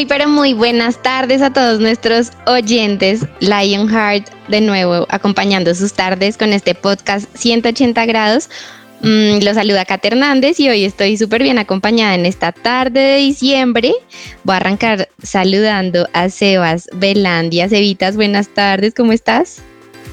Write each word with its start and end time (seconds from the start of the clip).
Muy, 0.00 0.06
pero 0.06 0.30
muy 0.30 0.54
buenas 0.54 1.02
tardes 1.02 1.42
a 1.42 1.52
todos 1.52 1.78
nuestros 1.78 2.30
oyentes. 2.46 3.20
Lionheart 3.40 4.26
de 4.48 4.62
nuevo 4.62 5.06
acompañando 5.10 5.74
sus 5.74 5.92
tardes 5.92 6.38
con 6.38 6.54
este 6.54 6.74
podcast 6.74 7.28
180 7.36 8.06
grados. 8.06 8.48
Mm, 9.02 9.44
los 9.44 9.56
saluda 9.56 9.84
Kat 9.84 10.02
Hernández 10.02 10.58
y 10.58 10.70
hoy 10.70 10.86
estoy 10.86 11.18
súper 11.18 11.42
bien 11.42 11.58
acompañada 11.58 12.14
en 12.14 12.24
esta 12.24 12.52
tarde 12.52 12.98
de 12.98 13.16
diciembre. 13.18 13.92
Voy 14.42 14.54
a 14.54 14.56
arrancar 14.56 15.10
saludando 15.22 16.08
a 16.14 16.30
Sebas 16.30 16.88
Belandia. 16.94 17.68
Cevitas, 17.68 18.16
buenas 18.16 18.48
tardes, 18.48 18.94
¿cómo 18.94 19.12
estás? 19.12 19.60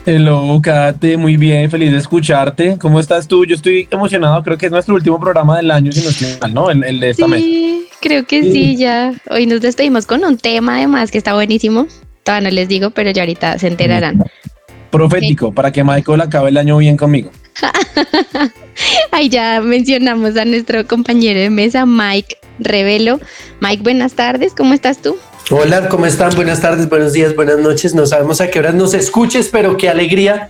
Hello, 0.10 0.58
Kate, 0.64 1.18
muy 1.18 1.36
bien, 1.36 1.70
feliz 1.70 1.92
de 1.92 1.98
escucharte. 1.98 2.78
¿Cómo 2.80 2.98
estás 2.98 3.28
tú? 3.28 3.44
Yo 3.44 3.56
estoy 3.56 3.90
emocionado, 3.92 4.42
creo 4.42 4.58
que 4.58 4.68
es 4.68 4.72
nuestro 4.72 4.96
último 4.96 5.20
programa 5.20 5.58
del 5.58 5.70
año, 5.70 5.92
si 5.92 6.02
no 6.02 6.12
estoy 6.12 6.30
mal, 6.40 6.54
¿no? 6.54 6.72
El, 6.72 7.02
de 7.02 7.10
esta 7.10 7.26
sí, 7.28 7.86
creo 8.00 8.26
que 8.26 8.42
sí. 8.42 8.78
ya. 8.78 9.12
Hoy 9.30 9.48
nos 9.48 9.60
despedimos 9.60 10.06
con 10.06 10.24
un 10.24 10.38
tema 10.38 10.78
además 10.78 11.12
que 11.12 11.18
está 11.18 11.34
buenísimo. 11.34 11.88
Todavía 12.24 12.50
no 12.50 12.56
les 12.56 12.70
digo, 12.70 12.92
pero 12.92 13.12
ya 13.12 13.24
ahorita 13.24 13.60
se 13.60 13.68
enterarán. 13.68 14.24
Profético, 14.92 15.52
para 15.54 15.74
que 15.74 15.84
Michael 15.84 16.22
acabe 16.22 16.52
el 16.52 16.58
año 16.58 16.78
bien 16.78 16.96
conmigo. 16.96 17.30
Ahí 19.12 19.28
ya 19.28 19.60
mencionamos 19.60 20.38
a 20.38 20.46
nuestro 20.46 20.88
compañero 20.88 21.42
de 21.42 21.50
mesa, 21.50 21.86
Mike 21.86 22.38
Revelo. 22.60 23.20
Mike, 23.60 23.84
buenas 23.84 24.14
tardes, 24.14 24.54
¿cómo 24.56 24.74
estás 24.74 25.02
tú? 25.02 25.18
Hola, 25.50 25.88
¿cómo 25.88 26.06
están? 26.06 26.36
Buenas 26.36 26.62
tardes, 26.62 26.90
buenos 26.90 27.14
días, 27.14 27.34
buenas 27.34 27.58
noches. 27.60 27.96
No 27.96 28.06
sabemos 28.06 28.42
a 28.42 28.50
qué 28.50 28.60
horas 28.60 28.76
nos 28.76 28.94
escuches, 28.94 29.48
pero 29.50 29.78
qué 29.78 29.88
alegría. 29.88 30.50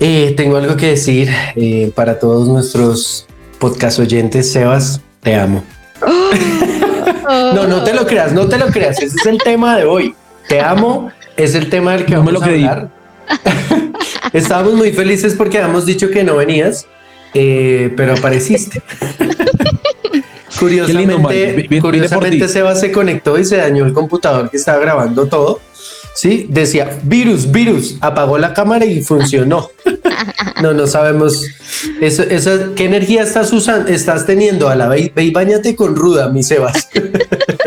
Eh, 0.00 0.32
tengo 0.36 0.56
algo 0.56 0.76
que 0.76 0.86
decir 0.86 1.28
eh, 1.54 1.92
para 1.94 2.18
todos 2.18 2.48
nuestros 2.48 3.26
podcast 3.58 3.98
oyentes. 3.98 4.50
Sebas, 4.50 5.02
te 5.20 5.34
amo. 5.34 5.62
no, 7.54 7.66
no 7.66 7.84
te 7.84 7.92
lo 7.92 8.06
creas, 8.06 8.32
no 8.32 8.48
te 8.48 8.56
lo 8.56 8.68
creas. 8.68 9.02
Ese 9.02 9.16
es 9.16 9.26
el 9.26 9.38
tema 9.38 9.76
de 9.76 9.84
hoy. 9.84 10.14
Te 10.48 10.60
amo 10.60 11.12
es 11.38 11.54
el 11.54 11.70
tema 11.70 11.92
del 11.92 12.04
que 12.04 12.16
vamos 12.16 12.42
a 12.42 12.44
hablar. 12.46 12.90
Estábamos 14.32 14.74
muy 14.74 14.92
felices 14.92 15.34
porque 15.34 15.58
habíamos 15.58 15.86
dicho 15.86 16.10
que 16.10 16.24
no 16.24 16.36
venías, 16.36 16.86
eh, 17.32 17.92
pero 17.96 18.14
apareciste. 18.14 18.82
Curiosamente, 20.58 21.80
curiosamente 21.80 22.48
Seba 22.48 22.74
se 22.74 22.92
conectó 22.92 23.38
y 23.38 23.44
se 23.44 23.56
dañó 23.56 23.86
el 23.86 23.92
computador 23.92 24.50
que 24.50 24.56
estaba 24.56 24.78
grabando 24.78 25.26
todo. 25.26 25.60
Sí, 26.14 26.46
decía 26.48 26.98
virus, 27.04 27.52
virus, 27.52 27.96
apagó 28.00 28.38
la 28.38 28.52
cámara 28.52 28.84
y 28.84 29.02
funcionó. 29.02 29.70
no, 30.62 30.72
no 30.72 30.88
sabemos. 30.88 31.46
Eso, 32.00 32.24
eso, 32.24 32.74
¿Qué 32.74 32.86
energía 32.86 33.22
estás 33.22 33.52
usando? 33.52 33.88
Estás 33.88 34.26
teniendo 34.26 34.68
a 34.68 34.74
la 34.74 34.88
ve, 34.88 35.12
y 35.16 35.30
bañate 35.30 35.76
con 35.76 35.94
ruda, 35.94 36.28
mi 36.28 36.42
Sebas. 36.42 36.88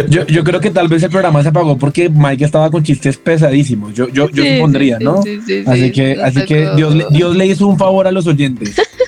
yo, 0.09 0.28
yo 0.28 0.44
creo 0.44 0.59
que 0.59 0.69
tal 0.69 0.89
vez 0.89 1.02
el 1.03 1.09
programa 1.09 1.42
se 1.44 1.47
apagó 1.47 1.78
porque 1.78 2.09
Mike 2.09 2.44
estaba 2.44 2.69
con 2.69 2.84
chistes 2.84 3.16
pesadísimos. 3.16 3.94
Yo, 3.94 4.09
yo, 4.09 4.30
yo 4.30 4.44
supondría, 4.44 5.00
¿no? 5.00 5.23
así 5.66 5.91
que, 5.94 6.19
así 6.22 6.44
que 6.44 6.72
Dios, 6.75 6.94
Dios 7.09 7.35
le 7.38 7.46
hizo 7.47 7.68
un 7.68 7.78
favor 7.78 8.06
a 8.06 8.12
los 8.12 8.28
oyentes. 8.28 8.75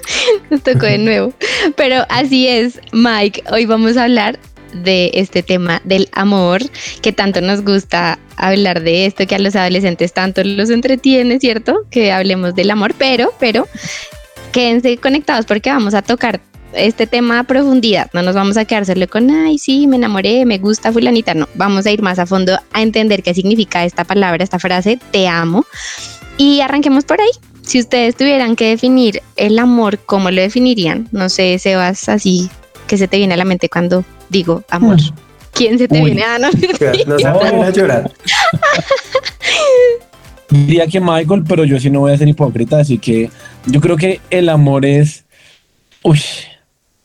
Tocó 0.64 0.86
de 0.86 0.98
nuevo. 0.98 1.34
Pero 1.76 2.06
así 2.10 2.48
es, 2.48 2.80
Mike. 2.92 3.44
Hoy 3.52 3.66
vamos 3.66 3.98
a 3.98 4.04
hablar 4.04 4.40
de 4.74 5.12
este 5.14 5.44
tema 5.44 5.82
del 5.84 6.10
amor, 6.14 6.62
que 7.02 7.12
tanto 7.12 7.42
nos 7.42 7.64
gusta 7.64 8.18
hablar 8.38 8.82
de 8.82 9.06
esto, 9.06 9.28
que 9.28 9.36
a 9.36 9.40
los 9.40 9.56
adolescentes 9.56 10.14
tanto 10.14 10.44
los 10.44 10.70
entretiene, 10.70 11.40
¿cierto? 11.40 11.86
Que 11.92 12.12
hablemos 12.12 12.56
del 12.56 12.72
amor, 12.72 12.94
pero, 12.98 13.32
pero, 13.40 13.68
quédense 14.52 14.98
conectados 14.98 15.46
porque 15.46 15.70
vamos 15.70 15.94
a 15.94 16.02
tocar 16.02 16.42
este 16.74 17.06
tema 17.06 17.40
a 17.40 17.44
profundidad. 17.44 18.10
No 18.14 18.24
nos 18.24 18.36
vamos 18.36 18.58
a 18.58 18.66
quedar 18.66 18.86
solo 18.86 19.08
con, 19.08 19.30
ay, 19.30 19.60
sí, 19.60 19.86
me 19.88 19.98
enamoré, 19.98 20.46
me 20.46 20.58
gusta 20.58 20.92
fulanita. 20.92 21.34
No, 21.34 21.48
vamos 21.54 21.86
a 21.86 21.92
ir 21.92 22.02
más 22.02 22.18
a 22.18 22.26
fondo 22.26 22.58
a 22.72 22.82
entender 22.82 23.22
qué 23.22 23.34
significa 23.34 23.86
esta 23.86 24.04
palabra, 24.04 24.44
esta 24.44 24.60
frase, 24.60 25.00
te 25.12 25.28
amo. 25.28 25.66
Y 26.38 26.62
arranquemos 26.62 27.06
por 27.06 27.22
ahí. 27.22 27.53
Si 27.66 27.80
ustedes 27.80 28.16
tuvieran 28.16 28.56
que 28.56 28.70
definir 28.70 29.22
el 29.36 29.58
amor, 29.58 30.00
¿cómo 30.00 30.30
lo 30.32 30.42
definirían? 30.42 31.08
No 31.12 31.30
sé, 31.30 31.58
Sebas, 31.60 32.10
así 32.10 32.50
que 32.88 32.98
se 32.98 33.08
te 33.08 33.18
viene 33.18 33.34
a 33.34 33.38
la 33.38 33.46
mente 33.46 33.70
cuando 33.70 34.04
digo 34.30 34.64
amor. 34.70 35.02
Mm. 35.02 35.16
¿Quién 35.54 35.78
se 35.78 35.88
te 35.88 36.04
viene? 36.04 36.24
a 36.24 36.36
ah, 36.36 36.40
no. 36.40 36.48
a 37.64 37.70
llorar. 37.70 38.12
Diría 40.50 40.88
que 40.88 41.00
Michael, 41.00 41.44
pero 41.48 41.64
yo 41.64 41.80
sí 41.80 41.90
no 41.90 42.02
voy 42.02 42.12
a 42.12 42.18
ser 42.18 42.28
hipócrita, 42.28 42.80
así 42.80 42.98
que 42.98 43.30
yo 43.66 43.82
creo 43.82 43.98
que 43.98 44.20
el 44.30 44.50
amor 44.50 44.86
es. 44.86 45.24
Uy, 46.04 46.20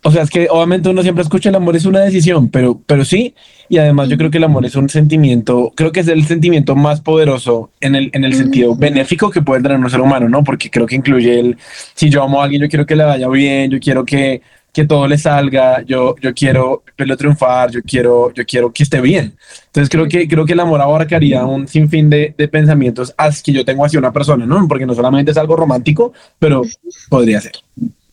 o 0.03 0.13
sea, 0.13 0.23
es 0.23 0.31
que 0.31 0.47
obviamente 0.51 0.89
uno 0.89 1.03
siempre 1.03 1.23
escucha 1.23 1.49
el 1.49 1.57
amor 1.57 1.75
es 1.75 1.85
una 1.85 2.01
decisión, 2.01 2.49
pero, 2.49 2.81
pero 2.87 3.05
sí, 3.05 3.35
y 3.69 3.79
además 3.79 4.09
yo 4.09 4.17
creo 4.17 4.31
que 4.31 4.39
el 4.39 4.45
amor 4.45 4.65
es 4.65 4.77
un 4.77 4.89
sentimiento, 4.89 5.73
creo 5.75 5.91
que 5.91 6.01
es 6.01 6.09
el 6.09 6.25
sentimiento 6.25 6.77
más 6.77 7.01
poderoso 7.01 7.71
en 7.81 7.97
el, 7.97 8.11
en 8.13 8.25
el 8.25 8.35
sentido 8.35 8.77
benéfico 8.77 9.31
que 9.31 9.43
puede 9.43 9.63
tener 9.63 9.79
un 9.79 9.91
ser 9.91 10.01
humano, 10.01 10.29
¿no? 10.29 10.45
Porque 10.45 10.71
creo 10.71 10.87
que 10.87 10.95
incluye 10.95 11.41
el, 11.41 11.59
si 11.95 12.11
yo 12.11 12.23
amo 12.23 12.41
a 12.41 12.45
alguien, 12.45 12.63
yo 12.63 12.69
quiero 12.69 12.87
que 12.87 12.95
le 12.95 13.05
vaya 13.05 13.29
bien, 13.29 13.71
yo 13.71 13.81
quiero 13.81 14.05
que, 14.05 14.41
que 14.73 14.85
todo 14.85 15.09
le 15.09 15.19
salga, 15.19 15.83
yo, 15.83 16.15
yo 16.21 16.33
quiero 16.33 16.85
verlo 16.97 17.17
triunfar, 17.17 17.71
yo 17.73 17.81
quiero, 17.83 18.33
yo 18.33 18.45
quiero 18.47 18.73
que 18.73 18.85
esté 18.85 19.01
bien. 19.01 19.37
Entonces 19.67 19.89
creo 19.89 20.07
que, 20.07 20.29
creo 20.29 20.47
que 20.47 20.53
el 20.53 20.61
amor 20.61 20.81
abarcaría 20.81 21.45
un 21.45 21.67
sinfín 21.67 22.09
de, 22.09 22.35
de 22.39 22.47
pensamientos 22.49 23.13
que 23.45 23.53
yo 23.53 23.65
tengo 23.65 23.85
hacia 23.85 23.99
una 23.99 24.13
persona, 24.13 24.47
¿no? 24.47 24.69
Porque 24.69 24.87
no 24.87 24.95
solamente 24.95 25.33
es 25.33 25.37
algo 25.37 25.57
romántico, 25.57 26.13
pero 26.39 26.63
podría 27.09 27.41
ser. 27.41 27.53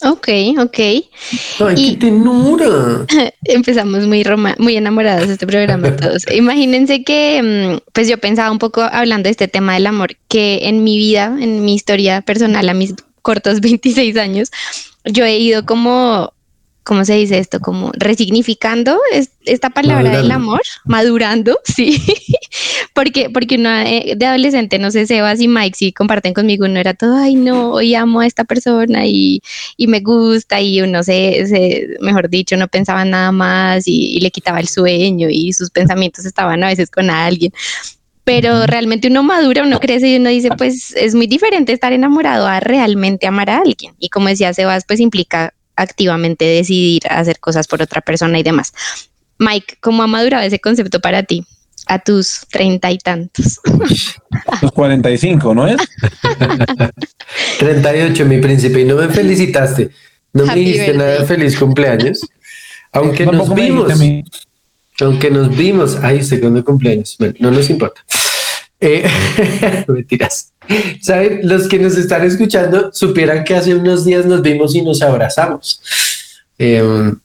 Ok, 0.04 0.28
ok. 0.60 0.80
¡Ay, 1.60 1.92
qué 1.92 1.98
tenura! 1.98 3.06
Empezamos 3.46 4.06
muy, 4.08 4.24
muy 4.60 4.76
enamorados 4.76 5.28
de 5.28 5.34
este 5.34 5.48
programa 5.48 5.96
todos. 5.96 6.24
Imagínense 6.32 7.04
que, 7.04 7.42
mm, 7.42 7.92
pues 7.94 8.10
yo 8.10 8.18
pensaba 8.18 8.52
un 8.52 8.60
poco 8.60 8.82
hablando 8.82 9.28
de 9.28 9.32
este 9.32 9.48
tema 9.48 9.76
del 9.76 9.88
amor, 9.88 10.18
que 10.28 10.68
en 10.68 10.84
mi 10.84 10.98
vida, 10.98 11.36
en 11.40 11.64
mi 11.64 11.76
historia 11.76 12.22
personal, 12.22 12.68
a 12.68 12.74
mis 12.74 12.94
cortos 13.22 13.62
26 13.62 14.18
años, 14.18 14.52
yo 15.06 15.24
he 15.24 15.38
ido 15.38 15.66
como 15.66 16.34
¿cómo 16.86 17.04
se 17.04 17.16
dice 17.16 17.40
esto? 17.40 17.60
Como 17.60 17.92
resignificando 17.98 18.98
esta 19.44 19.72
palabra 19.72 20.18
del 20.18 20.32
amor, 20.32 20.62
madurando, 20.86 21.60
sí, 21.66 22.02
porque, 22.94 23.30
porque 23.32 23.56
uno 23.56 23.76
eh, 23.76 24.14
de 24.16 24.26
adolescente, 24.26 24.78
no 24.78 24.92
sé, 24.92 25.08
Sebas 25.08 25.42
y 25.42 25.48
Mike, 25.48 25.76
si 25.76 25.92
comparten 25.92 26.34
conmigo, 26.34 26.66
uno 26.66 26.80
era 26.80 26.94
todo, 26.94 27.18
ay, 27.18 27.36
no, 27.36 27.72
hoy 27.72 27.96
amo 27.96 28.22
a 28.22 28.28
esta 28.28 28.44
persona 28.44 29.06
y, 29.08 29.42
y 29.76 29.88
me 29.88 30.00
gusta 30.00 30.62
y 30.62 30.80
uno 30.82 31.02
se, 31.04 31.48
se, 31.48 31.88
mejor 32.02 32.30
dicho, 32.30 32.56
no 32.56 32.68
pensaba 32.68 33.04
nada 33.04 33.32
más 33.32 33.88
y, 33.88 34.20
le 34.20 34.32
quitaba 34.32 34.60
el 34.60 34.68
sueño 34.68 35.28
y 35.30 35.54
sus 35.54 35.72
pensamientos 35.72 36.26
estaban 36.26 36.64
a 36.64 36.68
veces 36.68 36.90
con 36.90 37.10
alguien 37.10 37.52
pero 38.24 38.66
realmente 38.66 39.08
uno 39.08 39.22
madura, 39.22 39.62
uno 39.64 39.80
crece 39.80 40.08
y 40.08 40.16
uno 40.16 40.30
dice, 40.30 40.50
pues 40.58 40.96
es 40.96 41.14
muy 41.14 41.28
diferente 41.28 41.74
estar 41.74 41.94
enamorado 41.94 42.48
a 42.48 42.60
realmente 42.60 43.28
amar 43.28 43.52
a 43.52 43.60
alguien. 43.60 43.94
Y 44.00 44.10
como 44.10 44.30
decía 44.30 44.52
Sebas, 44.52 44.84
pues 44.88 45.00
implica 45.00 45.54
activamente 45.76 46.46
decidir 46.46 47.04
hacer 47.10 47.40
cosas 47.40 47.68
por 47.68 47.82
otra 47.82 48.02
persona 48.02 48.40
y 48.40 48.44
demás. 48.44 48.74
Mike, 49.38 49.78
¿cómo 49.82 50.04
ha 50.04 50.08
madurado 50.08 50.44
ese 50.44 50.60
concepto 50.60 51.00
para 51.00 51.24
ti? 51.24 51.46
A 51.88 52.00
tus 52.00 52.42
treinta 52.50 52.92
y 52.92 52.98
tantos. 52.98 53.60
Los 54.62 54.72
cuarenta 54.72 55.12
y 55.12 55.18
cinco, 55.18 55.54
¿no 55.54 55.68
es? 55.68 55.78
Treinta 57.60 57.96
y 57.96 58.02
ocho, 58.02 58.26
mi 58.26 58.40
príncipe, 58.40 58.82
y 58.82 58.86
no 58.86 58.96
me 58.96 59.10
felicitaste. 59.10 59.92
No 60.34 60.46
me 60.46 60.56
dijiste 60.56 60.94
nada 60.94 61.20
de 61.20 61.26
feliz 61.26 61.58
cumpleaños. 61.58 62.22
Aunque 62.92 63.26
nos 63.26 63.54
vimos. 63.54 63.94
Aunque 65.00 65.30
nos 65.30 65.56
vimos. 65.56 65.98
Ay, 66.02 66.24
segundo 66.24 66.64
cumpleaños. 66.64 67.16
Bueno, 67.20 67.36
no 67.40 67.52
nos 67.52 67.70
importa. 67.70 68.04
Eh, 68.80 69.08
mentiras. 69.88 70.54
¿Saben? 71.02 71.42
Los 71.44 71.68
que 71.68 71.80
nos 71.80 71.98
están 71.98 72.24
escuchando 72.24 72.92
supieran 72.94 73.44
que 73.44 73.56
hace 73.56 73.76
unos 73.76 74.06
días 74.06 74.26
nos 74.26 74.42
vimos 74.42 74.76
y 74.76 74.82
nos 74.82 75.02
abrazamos. 75.02 75.82
Em, 76.58 77.16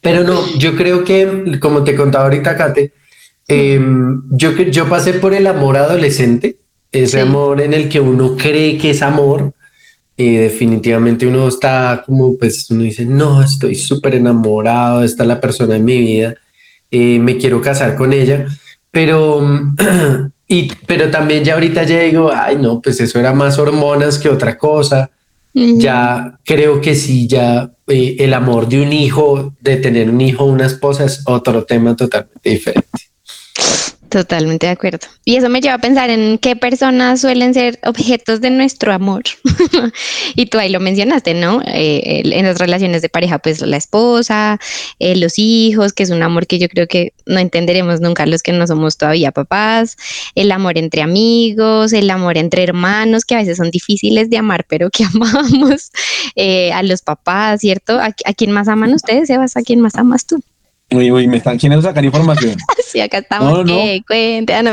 pero 0.00 0.24
no, 0.24 0.56
yo 0.56 0.76
creo 0.76 1.04
que, 1.04 1.58
como 1.60 1.84
te 1.84 1.94
contaba 1.94 2.24
ahorita, 2.24 2.56
Kate, 2.56 2.92
em, 3.46 4.22
yo, 4.30 4.52
yo 4.52 4.88
pasé 4.88 5.14
por 5.14 5.34
el 5.34 5.46
amor 5.46 5.76
adolescente, 5.76 6.56
ese 6.92 7.20
amor 7.20 7.60
en 7.60 7.74
el 7.74 7.88
que 7.88 8.00
uno 8.00 8.36
cree 8.36 8.78
que 8.78 8.90
es 8.90 9.02
amor. 9.02 9.52
Y 10.16 10.36
definitivamente 10.36 11.26
uno 11.26 11.46
está 11.46 12.02
como, 12.04 12.36
pues 12.36 12.68
uno 12.70 12.82
dice, 12.82 13.04
no, 13.04 13.42
estoy 13.42 13.76
súper 13.76 14.16
enamorado, 14.16 15.04
está 15.04 15.24
la 15.24 15.40
persona 15.40 15.76
en 15.76 15.84
mi 15.84 15.98
vida. 15.98 16.34
eh, 16.90 17.18
me 17.18 17.36
quiero 17.36 17.60
casar 17.60 17.94
con 17.96 18.12
ella, 18.12 18.46
pero, 18.90 19.46
y, 20.48 20.72
pero 20.86 21.10
también 21.10 21.44
ya 21.44 21.54
ahorita 21.54 21.84
ya 21.84 22.00
digo, 22.00 22.30
ay 22.34 22.56
no, 22.56 22.80
pues 22.80 22.98
eso 23.00 23.20
era 23.20 23.34
más 23.34 23.58
hormonas 23.58 24.18
que 24.18 24.30
otra 24.30 24.56
cosa. 24.56 25.10
Ya 25.54 26.38
creo 26.44 26.80
que 26.80 26.94
sí, 26.94 27.26
ya 27.26 27.72
eh, 27.88 28.16
el 28.20 28.32
amor 28.32 28.68
de 28.68 28.80
un 28.80 28.92
hijo, 28.92 29.54
de 29.60 29.76
tener 29.76 30.08
un 30.08 30.20
hijo, 30.20 30.44
una 30.44 30.66
esposa 30.66 31.04
es 31.04 31.22
otro 31.26 31.64
tema 31.64 31.96
totalmente 31.96 32.50
diferente. 32.50 33.07
Totalmente 34.08 34.66
de 34.66 34.72
acuerdo. 34.72 35.06
Y 35.24 35.36
eso 35.36 35.50
me 35.50 35.60
lleva 35.60 35.74
a 35.74 35.80
pensar 35.80 36.08
en 36.08 36.38
qué 36.38 36.56
personas 36.56 37.20
suelen 37.20 37.52
ser 37.52 37.78
objetos 37.84 38.40
de 38.40 38.48
nuestro 38.48 38.92
amor. 38.94 39.24
y 40.34 40.46
tú 40.46 40.58
ahí 40.58 40.70
lo 40.70 40.80
mencionaste, 40.80 41.34
¿no? 41.34 41.60
Eh, 41.66 42.22
en 42.24 42.46
las 42.46 42.58
relaciones 42.58 43.02
de 43.02 43.10
pareja, 43.10 43.38
pues 43.38 43.60
la 43.60 43.76
esposa, 43.76 44.58
eh, 44.98 45.14
los 45.16 45.38
hijos, 45.38 45.92
que 45.92 46.04
es 46.04 46.10
un 46.10 46.22
amor 46.22 46.46
que 46.46 46.58
yo 46.58 46.68
creo 46.68 46.86
que 46.86 47.12
no 47.26 47.38
entenderemos 47.38 48.00
nunca 48.00 48.24
los 48.24 48.42
que 48.42 48.52
no 48.52 48.66
somos 48.66 48.96
todavía 48.96 49.30
papás, 49.30 49.98
el 50.34 50.52
amor 50.52 50.78
entre 50.78 51.02
amigos, 51.02 51.92
el 51.92 52.08
amor 52.08 52.38
entre 52.38 52.62
hermanos, 52.62 53.26
que 53.26 53.34
a 53.34 53.38
veces 53.38 53.58
son 53.58 53.70
difíciles 53.70 54.30
de 54.30 54.38
amar, 54.38 54.64
pero 54.66 54.88
que 54.88 55.04
amamos, 55.14 55.90
eh, 56.34 56.72
a 56.72 56.82
los 56.82 57.02
papás, 57.02 57.60
¿cierto? 57.60 57.98
¿A, 57.98 58.14
¿A 58.24 58.32
quién 58.34 58.52
más 58.52 58.68
aman 58.68 58.94
ustedes, 58.94 59.28
Sebas? 59.28 59.56
¿A 59.58 59.62
quién 59.62 59.80
más 59.80 59.96
amas 59.96 60.24
tú? 60.24 60.42
Uy, 60.90 61.10
uy, 61.10 61.26
me 61.26 61.36
están 61.36 61.58
queriendo 61.58 61.82
sacar 61.82 62.04
información. 62.04 62.56
sí, 62.84 63.00
acá 63.00 63.18
estamos. 63.18 63.52
No, 63.52 63.64
no. 63.64 63.78
Eh, 63.78 64.02
cuente, 64.06 64.54
no, 64.62 64.72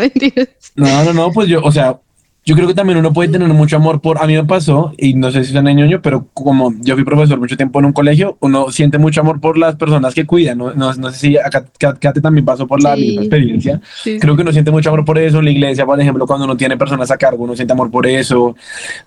no, 0.75 1.03
no, 1.03 1.13
no, 1.13 1.31
pues 1.31 1.49
yo, 1.49 1.61
o 1.61 1.71
sea, 1.71 1.99
yo 2.45 2.55
creo 2.55 2.67
que 2.67 2.75
también 2.75 2.99
uno 2.99 3.11
puede 3.11 3.29
tener 3.29 3.47
mucho 3.49 3.75
amor 3.75 4.01
por, 4.01 4.19
a 4.19 4.27
mí 4.27 4.35
me 4.35 4.43
pasó, 4.43 4.93
y 4.97 5.15
no 5.15 5.31
sé 5.31 5.43
si 5.43 5.51
son 5.51 5.65
ñoño, 5.65 6.01
pero 6.01 6.27
como 6.31 6.73
yo 6.81 6.93
fui 6.93 7.03
profesor 7.03 7.39
mucho 7.39 7.57
tiempo 7.57 7.79
en 7.79 7.85
un 7.85 7.93
colegio, 7.93 8.37
uno 8.39 8.71
siente 8.71 8.99
mucho 8.99 9.21
amor 9.21 9.41
por 9.41 9.57
las 9.57 9.75
personas 9.75 10.13
que 10.13 10.27
cuidan, 10.27 10.59
no, 10.59 10.71
no, 10.75 10.93
no 10.93 11.11
sé 11.11 11.19
si 11.19 11.37
acá, 11.37 11.65
te 12.13 12.21
también 12.21 12.45
pasó 12.45 12.67
por 12.67 12.83
la 12.83 12.95
misma 12.95 13.23
experiencia, 13.23 13.81
creo 14.03 14.35
que 14.35 14.43
uno 14.43 14.51
siente 14.51 14.69
mucho 14.69 14.89
amor 14.89 15.03
por 15.03 15.17
eso, 15.17 15.39
en 15.39 15.45
la 15.45 15.51
iglesia, 15.51 15.87
por 15.87 15.99
ejemplo, 15.99 16.27
cuando 16.27 16.45
uno 16.45 16.55
tiene 16.55 16.77
personas 16.77 17.09
a 17.09 17.17
cargo, 17.17 17.43
uno 17.43 17.55
siente 17.55 17.73
amor 17.73 17.89
por 17.89 18.05
eso. 18.05 18.55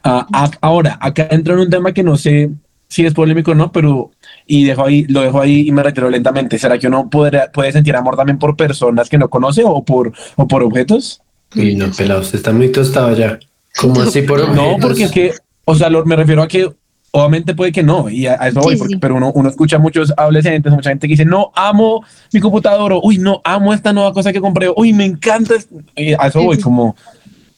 Uh, 0.04 0.48
ahora, 0.60 0.98
acá 1.00 1.28
entra 1.30 1.54
en 1.54 1.60
un 1.60 1.70
tema 1.70 1.92
que 1.92 2.02
no 2.02 2.16
sé 2.16 2.50
si 2.88 3.06
es 3.06 3.14
polémico 3.14 3.52
o 3.52 3.54
no, 3.54 3.70
pero 3.70 4.10
y 4.48 4.64
dejo 4.64 4.86
ahí, 4.86 5.04
lo 5.04 5.20
dejo 5.20 5.40
ahí 5.40 5.68
y 5.68 5.72
me 5.72 5.82
retiro 5.82 6.08
lentamente. 6.08 6.58
¿Será 6.58 6.78
que 6.78 6.88
uno 6.88 7.08
puede, 7.08 7.48
puede 7.50 7.70
sentir 7.70 7.94
amor 7.94 8.16
también 8.16 8.38
por 8.38 8.56
personas 8.56 9.08
que 9.08 9.18
no 9.18 9.28
conoce 9.28 9.62
o 9.64 9.84
por, 9.84 10.12
o 10.36 10.48
por 10.48 10.62
objetos? 10.62 11.20
Y 11.54 11.76
no, 11.76 11.92
pelado, 11.92 12.22
usted 12.22 12.38
está 12.38 12.50
muy 12.50 12.72
tostado 12.72 13.14
ya. 13.14 13.38
como 13.78 14.00
así 14.00 14.22
por 14.22 14.40
objetos? 14.40 14.56
No, 14.56 14.76
porque 14.80 15.04
es 15.04 15.12
que, 15.12 15.34
o 15.66 15.74
sea, 15.74 15.90
me 15.90 16.16
refiero 16.16 16.42
a 16.42 16.48
que 16.48 16.66
obviamente 17.10 17.54
puede 17.54 17.72
que 17.72 17.82
no, 17.82 18.08
y 18.08 18.26
a, 18.26 18.34
eso 18.34 18.60
voy, 18.60 18.78
pero 19.00 19.16
uno, 19.16 19.32
uno 19.34 19.50
escucha 19.50 19.78
muchos 19.78 20.12
adolescentes, 20.16 20.72
mucha 20.72 20.90
gente 20.90 21.06
que 21.06 21.12
dice, 21.12 21.24
no, 21.24 21.52
amo 21.54 22.04
mi 22.32 22.40
computador, 22.40 22.92
o, 22.92 23.00
uy, 23.02 23.18
no, 23.18 23.40
amo 23.44 23.74
esta 23.74 23.92
nueva 23.92 24.12
cosa 24.12 24.32
que 24.32 24.40
compré, 24.40 24.70
uy, 24.74 24.92
me 24.92 25.04
encanta, 25.04 25.54
y 25.96 26.12
a 26.12 26.26
eso 26.28 26.42
voy, 26.42 26.58
como, 26.58 26.96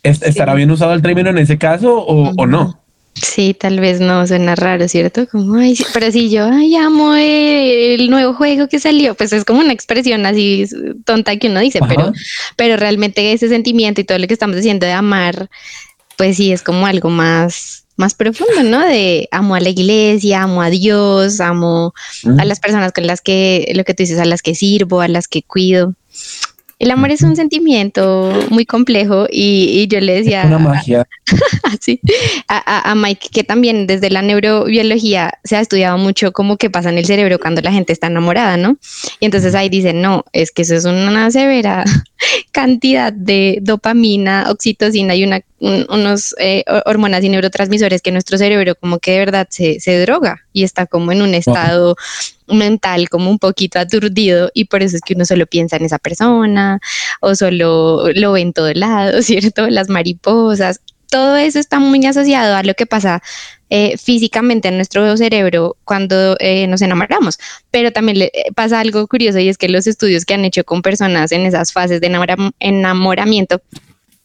¿estará 0.03 0.55
bien 0.55 0.71
usado 0.71 0.93
el 0.93 1.03
término 1.03 1.31
en 1.31 1.39
ese 1.39 1.59
caso 1.59 1.99
o, 1.99 2.33
o 2.37 2.47
no? 2.47 2.81
Sí, 3.15 3.55
tal 3.55 3.81
vez 3.81 4.01
no 4.01 4.27
suena 4.27 4.55
raro, 4.55 4.89
¿cierto? 4.89 5.29
Como, 5.29 5.57
ay, 5.57 5.77
pero 5.93 6.11
si 6.11 6.31
yo, 6.31 6.47
ay, 6.51 6.77
amo 6.77 7.15
el 7.17 8.09
nuevo 8.09 8.35
juego 8.35 8.69
que 8.69 8.79
salió, 8.79 9.15
pues 9.15 9.33
es 9.33 9.45
como 9.45 9.61
una 9.61 9.73
expresión 9.73 10.25
así 10.27 10.65
tonta 11.05 11.37
que 11.37 11.49
uno 11.49 11.61
dice, 11.61 11.81
pero, 11.89 12.13
pero 12.57 12.77
realmente 12.77 13.33
ese 13.33 13.49
sentimiento 13.49 14.01
y 14.01 14.05
todo 14.05 14.19
lo 14.19 14.27
que 14.27 14.35
estamos 14.35 14.57
diciendo 14.57 14.87
de 14.87 14.93
amar, 14.93 15.51
pues 16.17 16.37
sí, 16.37 16.53
es 16.53 16.63
como 16.63 16.87
algo 16.87 17.11
más, 17.11 17.85
más 17.97 18.15
profundo, 18.15 18.63
¿no? 18.63 18.81
De 18.81 19.29
amo 19.31 19.55
a 19.55 19.61
la 19.61 19.69
iglesia, 19.69 20.43
amo 20.43 20.63
a 20.63 20.71
Dios, 20.71 21.41
amo 21.41 21.93
a 22.39 22.45
las 22.45 22.61
personas 22.61 22.93
con 22.93 23.07
las 23.07 23.21
que, 23.21 23.71
lo 23.75 23.85
que 23.85 23.93
tú 23.95 24.03
dices, 24.03 24.19
a 24.19 24.25
las 24.25 24.41
que 24.41 24.55
sirvo, 24.55 25.01
a 25.01 25.09
las 25.09 25.29
que 25.29 25.43
cuido. 25.43 25.95
El 26.81 26.91
amor 26.91 27.11
es 27.11 27.21
un 27.21 27.37
sentimiento 27.37 28.33
muy 28.49 28.65
complejo 28.65 29.27
y, 29.31 29.87
yo 29.89 30.01
le 30.01 30.15
decía... 30.15 30.45
Una 30.47 30.59
magia. 30.59 31.07
a, 32.49 32.95
Mike 32.95 33.29
que 33.31 33.45
también 33.45 33.87
desde 33.87 34.09
la 34.09 34.23
neurobiología 34.23 35.35
se 35.45 35.57
ha 35.57 35.61
estudiado 35.61 35.99
mucho 35.99 36.33
cómo 36.33 36.57
que 36.57 36.71
pasa 36.71 36.89
en 36.89 36.97
el 36.97 37.05
cerebro 37.05 37.39
cuando 37.39 37.61
la 37.61 37.71
gente 37.71 37.93
está 37.93 38.07
enamorada, 38.07 38.57
¿no? 38.57 38.79
Y 39.21 39.27
entonces 39.27 39.55
ahí 39.55 39.69
dicen, 39.69 40.01
no, 40.01 40.25
es 40.33 40.53
que 40.53 40.63
eso 40.63 40.75
es 40.75 40.87
una 40.87 41.31
severa 41.31 41.85
cantidad 42.53 43.13
de 43.13 43.59
dopamina, 43.61 44.47
oxitocina 44.49 45.15
y 45.15 45.25
una, 45.25 45.43
unos 45.61 46.35
eh, 46.39 46.65
hormonas 46.87 47.23
y 47.23 47.29
neurotransmisores 47.29 48.01
que 48.01 48.11
nuestro 48.11 48.39
cerebro 48.39 48.75
como 48.75 48.99
que 48.99 49.13
de 49.13 49.19
verdad 49.19 49.49
se, 49.51 50.01
droga 50.01 50.47
y 50.53 50.65
está 50.65 50.87
como 50.87 51.13
en 51.13 51.23
un 51.23 51.35
estado 51.35 51.97
mental 52.49 53.09
como 53.09 53.31
un 53.31 53.39
poquito 53.39 53.79
aturdido 53.79 54.51
y 54.55 54.65
por 54.65 54.83
eso 54.83 54.97
es 54.97 55.03
que 55.03 55.15
uno 55.15 55.25
solo 55.25 55.47
piensa 55.47 55.77
en 55.77 55.85
esa 55.85 55.99
persona 55.99 56.81
o 57.21 57.35
solo 57.35 58.13
lo 58.13 58.33
ve 58.33 58.41
en 58.41 58.53
todo 58.53 58.73
lado, 58.75 59.23
¿cierto? 59.23 59.69
Las 59.69 59.89
mariposas. 59.89 60.81
Todo 61.09 61.37
eso 61.37 61.59
está 61.59 61.81
muy 61.81 62.07
asociado 62.07 62.55
a 62.55 62.63
lo 62.63 62.75
que 62.75 62.87
pasa 62.87 63.21
eh, 63.69 63.97
físicamente 63.99 64.69
en 64.69 64.77
nuestro 64.77 65.17
cerebro 65.17 65.77
cuando 65.85 66.37
eh, 66.39 66.67
nos 66.69 66.83
enamoramos. 66.83 67.39
Pero 67.71 67.93
también 67.93 68.19
le 68.19 68.27
eh, 68.27 68.53
pasa 68.55 68.81
algo 68.81 69.07
curioso 69.09 69.41
y 69.41 69.49
es 69.49 69.59
que 69.59 69.69
los 69.69 69.87
estudios 69.89 70.25
que 70.25 70.35
han 70.35 70.45
hecho 70.45 70.65
con 70.65 70.83
personas 70.83 71.33
en 71.33 71.47
esas 71.47 71.73
fases 71.73 72.01
de 72.01 72.13
enamoramiento 72.61 73.61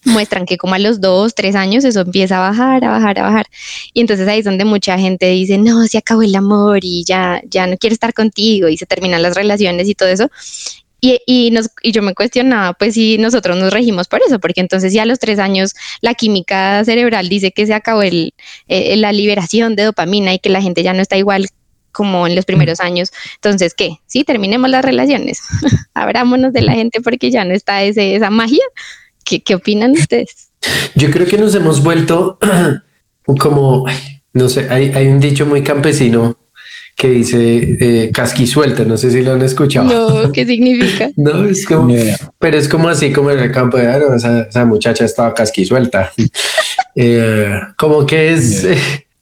muestran 0.05 0.45
que 0.45 0.57
como 0.57 0.75
a 0.75 0.79
los 0.79 1.01
dos, 1.01 1.35
tres 1.35 1.55
años 1.55 1.83
eso 1.83 2.01
empieza 2.01 2.37
a 2.37 2.49
bajar, 2.49 2.83
a 2.85 2.89
bajar, 2.89 3.19
a 3.19 3.23
bajar. 3.23 3.47
Y 3.93 4.01
entonces 4.01 4.27
ahí 4.27 4.39
es 4.39 4.45
donde 4.45 4.65
mucha 4.65 4.97
gente 4.97 5.27
dice, 5.29 5.57
no, 5.57 5.85
se 5.87 5.97
acabó 5.97 6.21
el 6.21 6.35
amor 6.35 6.79
y 6.83 7.03
ya, 7.05 7.41
ya 7.49 7.67
no 7.67 7.77
quiero 7.77 7.93
estar 7.93 8.13
contigo 8.13 8.67
y 8.69 8.77
se 8.77 8.85
terminan 8.85 9.21
las 9.21 9.35
relaciones 9.35 9.87
y 9.89 9.95
todo 9.95 10.09
eso. 10.09 10.29
Y, 11.01 11.19
y, 11.27 11.51
nos, 11.51 11.69
y 11.83 11.91
yo 11.91 12.01
me 12.01 12.15
cuestionaba, 12.15 12.73
pues 12.73 12.95
si 12.95 13.17
nosotros 13.17 13.57
nos 13.57 13.71
regimos 13.71 14.07
por 14.07 14.21
eso, 14.25 14.39
porque 14.39 14.61
entonces 14.61 14.93
ya 14.93 15.03
a 15.03 15.05
los 15.05 15.19
tres 15.19 15.39
años 15.39 15.75
la 16.01 16.13
química 16.13 16.83
cerebral 16.85 17.29
dice 17.29 17.51
que 17.51 17.67
se 17.67 17.73
acabó 17.73 18.01
el, 18.01 18.33
eh, 18.67 18.95
la 18.95 19.11
liberación 19.11 19.75
de 19.75 19.83
dopamina 19.83 20.33
y 20.33 20.39
que 20.39 20.49
la 20.49 20.61
gente 20.61 20.81
ya 20.81 20.93
no 20.93 21.01
está 21.01 21.17
igual 21.17 21.47
como 21.91 22.27
en 22.27 22.35
los 22.35 22.45
primeros 22.45 22.81
años. 22.81 23.11
Entonces, 23.35 23.73
¿qué? 23.73 23.97
Sí, 24.05 24.23
terminemos 24.23 24.69
las 24.69 24.83
relaciones, 24.83 25.39
abrámonos 25.93 26.53
de 26.53 26.61
la 26.61 26.73
gente 26.73 27.01
porque 27.01 27.31
ya 27.31 27.45
no 27.45 27.53
está 27.53 27.83
ese, 27.83 28.15
esa 28.15 28.29
magia. 28.29 28.63
¿Qué, 29.25 29.43
qué 29.43 29.55
opinan 29.55 29.91
ustedes? 29.91 30.49
Yo 30.95 31.11
creo 31.11 31.27
que 31.27 31.37
nos 31.37 31.53
hemos 31.55 31.83
vuelto 31.83 32.39
como, 33.39 33.85
no 34.33 34.49
sé, 34.49 34.67
hay, 34.69 34.91
hay 34.91 35.07
un 35.07 35.19
dicho 35.19 35.45
muy 35.45 35.63
campesino 35.63 36.37
que 36.95 37.09
dice 37.09 37.77
eh, 37.79 38.11
casquisuelta, 38.13 38.85
no 38.85 38.95
sé 38.95 39.11
si 39.11 39.21
lo 39.21 39.33
han 39.33 39.41
escuchado. 39.41 40.23
No, 40.23 40.31
¿qué 40.33 40.45
significa? 40.45 41.09
no, 41.17 41.43
es 41.45 41.65
como, 41.65 41.93
pero 42.39 42.57
es 42.57 42.69
como 42.69 42.87
así 42.87 43.11
como 43.11 43.31
en 43.31 43.39
el 43.39 43.51
campo 43.51 43.77
de 43.77 43.87
aro, 43.87 44.15
esa, 44.15 44.65
muchacha 44.65 45.03
estaba 45.03 45.33
casquisuelta. 45.33 46.11
eh, 46.95 47.59
como 47.77 48.05
que 48.05 48.33
es, 48.33 48.65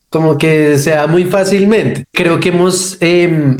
como 0.10 0.38
que 0.38 0.78
se 0.78 0.92
da 0.92 1.08
muy 1.08 1.26
fácilmente. 1.26 2.06
Creo 2.12 2.40
que 2.40 2.50
hemos 2.50 2.98
em, 3.02 3.58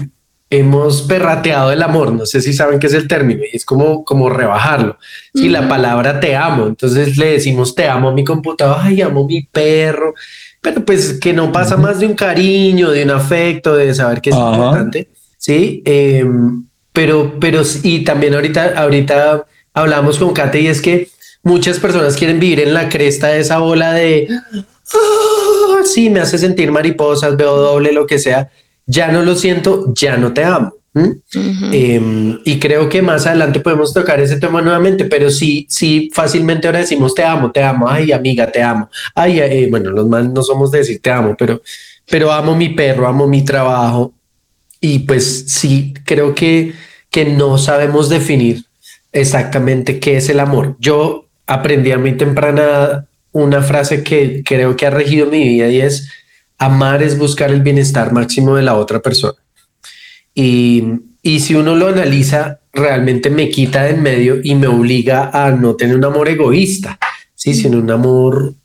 hemos 0.58 1.04
perrateado 1.04 1.72
el 1.72 1.82
amor, 1.82 2.12
no 2.14 2.26
sé 2.26 2.42
si 2.42 2.54
saben 2.54 2.80
qué 2.80 2.88
es 2.88 2.94
el 2.94 3.08
término, 3.08 3.44
y 3.44 3.56
es 3.56 3.66
como, 3.66 4.04
como 4.04 4.30
rebajarlo. 4.30 4.98
Si 5.34 5.50
la 5.50 5.68
palabra 5.68 6.20
te 6.20 6.36
amo, 6.36 6.68
entonces 6.68 7.18
le 7.18 7.34
decimos 7.34 7.76
te 7.76 7.88
amo 7.88 8.10
a 8.10 8.14
mi 8.14 8.24
computador, 8.24 8.78
ay, 8.80 9.02
amo 9.02 9.24
a 9.24 9.28
mi 9.28 9.44
perro, 9.44 10.14
pero 10.62 10.86
pues 10.86 11.20
que 11.20 11.34
no 11.34 11.52
pasa 11.52 11.78
más 11.78 12.00
de 12.00 12.08
un 12.08 12.14
cariño, 12.14 12.92
de 12.92 13.04
un 13.04 13.12
afecto, 13.12 13.76
de 13.76 13.94
saber 13.94 14.22
que 14.22 14.30
es 14.30 14.36
importante, 14.36 15.10
¿sí? 15.38 15.82
Em, 15.86 16.66
pero, 16.94 17.34
pero, 17.40 17.62
y 17.84 18.04
también 18.04 18.34
ahorita, 18.34 18.74
ahorita 18.78 19.46
hablamos 19.74 20.18
con 20.20 20.34
Kate 20.34 20.62
y 20.62 20.68
es 20.68 20.82
que 20.82 21.10
muchas 21.44 21.80
personas 21.80 22.16
quieren 22.16 22.40
vivir 22.40 22.62
en 22.62 22.74
la 22.74 22.90
cresta 22.90 23.28
de 23.28 23.42
esa 23.42 23.58
bola 23.58 23.94
de, 23.94 24.28
ah, 24.30 25.82
sí, 25.84 26.10
me 26.10 26.22
hace 26.22 26.38
sentir 26.38 26.72
mariposas, 26.72 27.36
veo 27.36 27.58
doble, 27.58 27.92
lo 27.92 28.06
que 28.06 28.20
sea, 28.20 28.50
ya 28.86 29.12
no 29.12 29.22
lo 29.22 29.36
siento, 29.36 29.94
ya 29.94 30.18
no 30.18 30.34
te 30.34 30.44
amo. 30.44 30.74
Em, 30.96 32.40
y 32.46 32.60
creo 32.60 32.88
que 32.88 33.02
más 33.02 33.26
adelante 33.26 33.60
podemos 33.60 33.94
tocar 33.94 34.20
ese 34.20 34.40
tema 34.40 34.62
nuevamente, 34.62 35.06
pero 35.06 35.32
sí, 35.32 35.66
sí, 35.68 36.12
fácilmente 36.14 36.68
ahora 36.68 36.80
decimos 36.80 37.16
te 37.16 37.24
amo, 37.24 37.52
te 37.52 37.64
amo, 37.64 37.90
ay 37.90 38.12
amiga, 38.12 38.52
te 38.52 38.62
amo, 38.62 38.90
ay, 39.16 39.40
eh, 39.40 39.68
bueno, 39.72 39.90
los 39.90 40.08
más 40.08 40.30
no 40.30 40.44
somos 40.44 40.70
de 40.70 40.80
decir 40.80 41.02
te 41.02 41.10
amo, 41.10 41.36
pero, 41.38 41.62
pero 42.08 42.32
amo 42.32 42.56
mi 42.56 42.70
perro, 42.70 43.08
amo 43.08 43.28
mi 43.28 43.44
trabajo 43.44 44.14
y 44.80 45.00
pues 45.00 45.46
sí, 45.48 45.96
creo 46.06 46.36
que, 46.36 46.74
que 47.10 47.26
no 47.26 47.58
sabemos 47.58 48.10
definir 48.10 48.66
exactamente 49.12 50.00
qué 50.00 50.18
es 50.18 50.30
el 50.30 50.40
amor. 50.40 50.76
Yo 50.80 51.26
aprendí 51.48 51.92
a 51.92 51.98
muy 51.98 52.18
temprana 52.18 53.08
una 53.32 53.62
frase 53.62 54.04
que 54.04 54.44
creo 54.46 54.76
que 54.76 54.86
ha 54.86 54.92
regido 54.92 55.28
mi 55.28 55.44
vida 55.44 55.70
y 55.70 55.82
es 55.82 56.08
amar 56.66 57.04
es 57.04 57.18
buscar 57.18 57.52
el 57.52 57.62
bienestar 57.62 58.12
máximo 58.12 58.56
de 58.56 58.64
la 58.64 58.76
otra 58.76 59.02
persona. 59.02 59.38
Y, 60.34 60.84
si 61.24 61.56
uno 61.56 61.76
lo 61.76 61.88
analiza, 61.88 62.60
realmente 62.74 63.30
me 63.30 63.50
quita 63.50 63.84
de 63.84 63.92
en 63.92 64.04
medio 64.04 64.40
y 64.44 64.56
me 64.56 64.68
obliga 64.68 65.30
a 65.34 65.52
no 65.52 65.76
tener 65.76 65.96
un 65.96 66.06
amor 66.06 66.28
egoísta, 66.28 67.00
¿sí? 67.36 67.54
sino 67.54 67.78
un 67.78 67.92
amor 67.92 68.56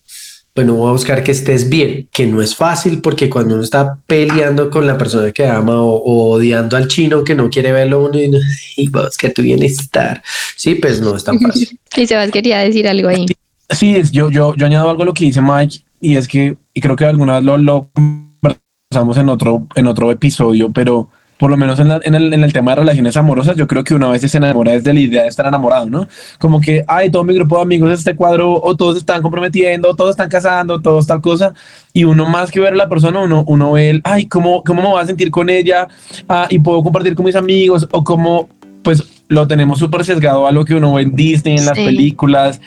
bueno, 0.59 0.75
voy 0.75 0.89
a 0.89 0.93
buscar 0.93 1.23
que 1.23 1.31
estés 1.31 1.69
bien, 1.69 2.09
que 2.13 2.27
no 2.27 2.43
es 2.43 2.57
fácil 2.57 3.01
porque 3.01 3.31
cuando 3.31 3.55
uno 3.55 3.63
está 3.63 3.97
peleando 4.09 4.71
con 4.71 4.89
la 4.89 4.99
persona 4.99 5.31
que 5.31 5.47
ama 5.47 5.81
o, 5.81 6.33
odiando 6.33 6.77
al 6.77 6.89
chino 6.89 7.23
que 7.23 7.37
no 7.37 7.49
quiere 7.49 7.71
verlo 7.71 8.05
uno 8.05 8.19
y, 8.19 8.27
no, 8.27 8.39
y 8.77 8.89
vos 8.89 9.17
que 9.17 9.31
tu 9.31 9.43
bienestar, 9.43 10.21
sí, 10.57 10.75
pues 10.75 11.01
no 11.01 11.15
es 11.15 11.23
tan 11.23 11.39
fácil. 11.39 11.79
Y 11.97 12.09
Sebas 12.09 12.33
quería 12.33 12.59
decir 12.59 12.89
algo 12.89 13.09
ahí. 13.09 13.27
Sí, 13.71 13.95
es, 13.95 14.11
yo, 14.11 14.33
yo, 14.33 14.57
yo 14.57 14.67
añado 14.67 14.91
algo 14.91 15.05
a 15.05 15.07
lo 15.07 15.15
que 15.15 15.27
dice 15.27 15.41
Mike 15.41 15.85
y 16.01 16.17
es 16.17 16.29
que, 16.29 16.57
y 16.75 16.81
creo 16.81 16.97
que 16.97 17.05
alguna 17.05 17.35
vez 17.35 17.45
lo, 17.45 17.59
lo 17.59 17.91
conversamos 17.93 19.17
en 19.17 19.29
otro, 19.29 19.67
en 19.75 19.87
otro 19.87 20.11
episodio, 20.11 20.71
pero 20.73 21.09
por 21.39 21.51
lo 21.51 21.57
menos 21.57 21.79
en, 21.79 21.91
el, 21.93 22.35
en, 22.35 22.45
el, 22.45 22.53
tema 22.53 22.73
de 22.73 22.81
relaciones 22.81 23.17
amorosas, 23.17 23.57
yo 23.57 23.69
creo 23.69 23.85
que 23.85 23.95
una 23.95 24.09
vez 24.09 24.29
se 24.29 24.37
enamora 24.37 24.73
desde 24.73 24.93
la 24.93 25.01
idea 25.01 25.23
de 25.23 25.29
estar 25.29 25.47
enamorado, 25.47 25.87
¿no? 25.87 26.09
Como 26.41 26.61
que, 26.61 26.85
ay, 26.89 27.11
todo 27.11 27.23
mi 27.23 27.33
grupo 27.33 27.57
de 27.57 27.63
amigos 27.63 27.93
es 27.93 28.01
este 28.01 28.17
cuadro, 28.17 28.61
o 28.61 28.77
todos 28.77 28.97
están 28.97 29.23
comprometiendo, 29.23 29.95
todos 29.95 30.11
están 30.11 30.29
casando, 30.29 30.81
todos 30.81 31.07
tal 31.07 31.21
cosa, 31.21 31.55
y 31.93 32.03
uno 32.03 32.29
más 32.29 32.51
que 32.51 32.59
ver 32.59 32.73
a 32.73 32.77
la 32.77 32.89
persona, 32.89 33.21
uno, 33.21 33.45
uno 33.47 33.73
ve 33.73 33.91
el, 33.91 34.01
ay, 34.03 34.27
¿cómo, 34.27 34.65
¿cómo 34.65 34.83
me 34.83 34.89
voy 34.89 35.01
a 35.01 35.07
sentir 35.07 35.31
con 35.31 35.49
ella? 35.49 35.87
Ah, 36.29 36.49
y 36.51 36.59
puedo 36.59 36.83
compartir 36.83 37.15
con 37.15 37.25
mis 37.25 37.37
amigos, 37.37 37.87
o 37.93 38.03
como, 38.03 38.49
pues 38.83 39.05
lo 39.29 39.47
tenemos 39.47 39.79
súper 39.79 40.05
sesgado 40.05 40.47
a 40.47 40.53
lo 40.53 40.65
que 40.65 40.75
uno 40.75 40.95
ve 40.95 41.03
en 41.03 41.15
Disney, 41.15 41.57
en 41.57 41.67
las 41.67 41.79
películas, 41.79 42.61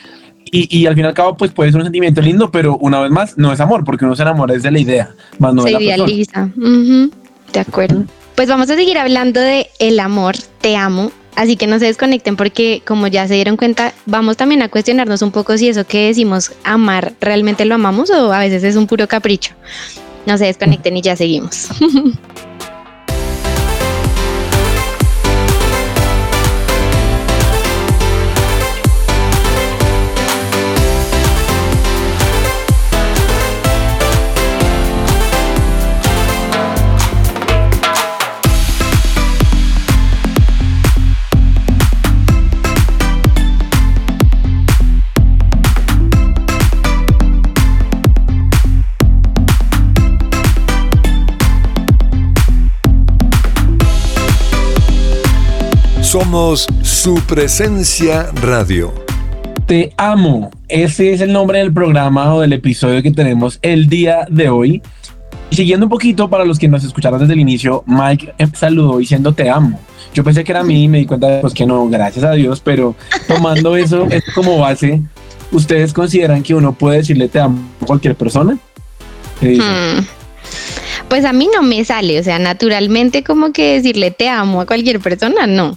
y, 0.54 0.78
y, 0.78 0.86
al 0.86 0.94
fin 0.94 1.04
y 1.04 1.08
al 1.08 1.14
cabo, 1.14 1.34
pues 1.34 1.50
puede 1.50 1.70
ser 1.72 1.78
un 1.78 1.86
sentimiento 1.86 2.20
lindo, 2.20 2.50
pero 2.50 2.76
una 2.76 3.00
vez 3.00 3.10
más, 3.10 3.38
no 3.38 3.52
es 3.52 3.60
amor, 3.60 3.84
porque 3.84 4.04
uno 4.04 4.14
se 4.14 4.20
enamora 4.20 4.52
desde 4.52 4.70
la 4.70 4.78
idea, 4.78 5.14
más 5.38 5.54
no 5.54 5.64
de 5.64 5.72
la 5.72 5.82
idealiza. 5.82 6.50
De 7.52 7.60
acuerdo. 7.60 8.04
Pues 8.34 8.48
vamos 8.48 8.68
a 8.68 8.76
seguir 8.76 8.98
hablando 8.98 9.40
de 9.40 9.70
el 9.78 9.98
amor, 9.98 10.36
te 10.60 10.76
amo. 10.76 11.10
Así 11.36 11.56
que 11.56 11.66
no 11.66 11.78
se 11.78 11.86
desconecten 11.86 12.36
porque 12.36 12.82
como 12.86 13.06
ya 13.06 13.26
se 13.26 13.34
dieron 13.34 13.56
cuenta, 13.56 13.94
vamos 14.04 14.36
también 14.36 14.60
a 14.60 14.68
cuestionarnos 14.68 15.22
un 15.22 15.30
poco 15.30 15.56
si 15.56 15.68
eso 15.68 15.86
que 15.86 16.08
decimos 16.08 16.52
amar 16.62 17.14
realmente 17.22 17.64
lo 17.64 17.76
amamos 17.76 18.10
o 18.10 18.34
a 18.34 18.38
veces 18.38 18.62
es 18.64 18.76
un 18.76 18.86
puro 18.86 19.08
capricho. 19.08 19.54
No 20.26 20.36
se 20.36 20.44
desconecten 20.44 20.98
y 20.98 21.00
ya 21.00 21.16
seguimos. 21.16 21.68
Somos 56.22 56.68
su 56.82 57.16
presencia 57.26 58.30
radio. 58.42 58.94
Te 59.66 59.92
amo. 59.96 60.52
Ese 60.68 61.12
es 61.12 61.20
el 61.20 61.32
nombre 61.32 61.58
del 61.58 61.72
programa 61.72 62.32
o 62.32 62.42
del 62.42 62.52
episodio 62.52 63.02
que 63.02 63.10
tenemos 63.10 63.58
el 63.60 63.88
día 63.88 64.24
de 64.30 64.48
hoy. 64.48 64.82
siguiendo 65.50 65.86
un 65.86 65.90
poquito 65.90 66.30
para 66.30 66.44
los 66.44 66.60
que 66.60 66.68
nos 66.68 66.84
escucharon 66.84 67.18
desde 67.18 67.32
el 67.32 67.40
inicio, 67.40 67.82
Mike 67.88 68.34
saludó 68.54 68.98
diciendo 68.98 69.34
te 69.34 69.50
amo. 69.50 69.80
Yo 70.14 70.22
pensé 70.22 70.44
que 70.44 70.52
era 70.52 70.60
a 70.60 70.64
mí 70.64 70.84
y 70.84 70.88
me 70.88 70.98
di 70.98 71.06
cuenta 71.06 71.40
pues 71.40 71.54
que 71.54 71.66
no, 71.66 71.88
gracias 71.88 72.24
a 72.24 72.30
Dios, 72.30 72.60
pero 72.60 72.94
tomando 73.26 73.74
eso 73.76 74.06
como 74.32 74.58
base, 74.58 75.02
¿ustedes 75.50 75.92
consideran 75.92 76.44
que 76.44 76.54
uno 76.54 76.72
puede 76.72 76.98
decirle 76.98 77.26
te 77.26 77.40
amo 77.40 77.58
a 77.80 77.86
cualquier 77.86 78.14
persona? 78.14 78.56
Hmm. 79.40 80.21
Pues 81.12 81.26
a 81.26 81.34
mí 81.34 81.46
no 81.54 81.60
me 81.60 81.84
sale, 81.84 82.18
o 82.18 82.22
sea, 82.22 82.38
naturalmente 82.38 83.22
como 83.22 83.52
que 83.52 83.74
decirle 83.74 84.12
te 84.12 84.30
amo 84.30 84.62
a 84.62 84.66
cualquier 84.66 84.98
persona, 84.98 85.46
no. 85.46 85.76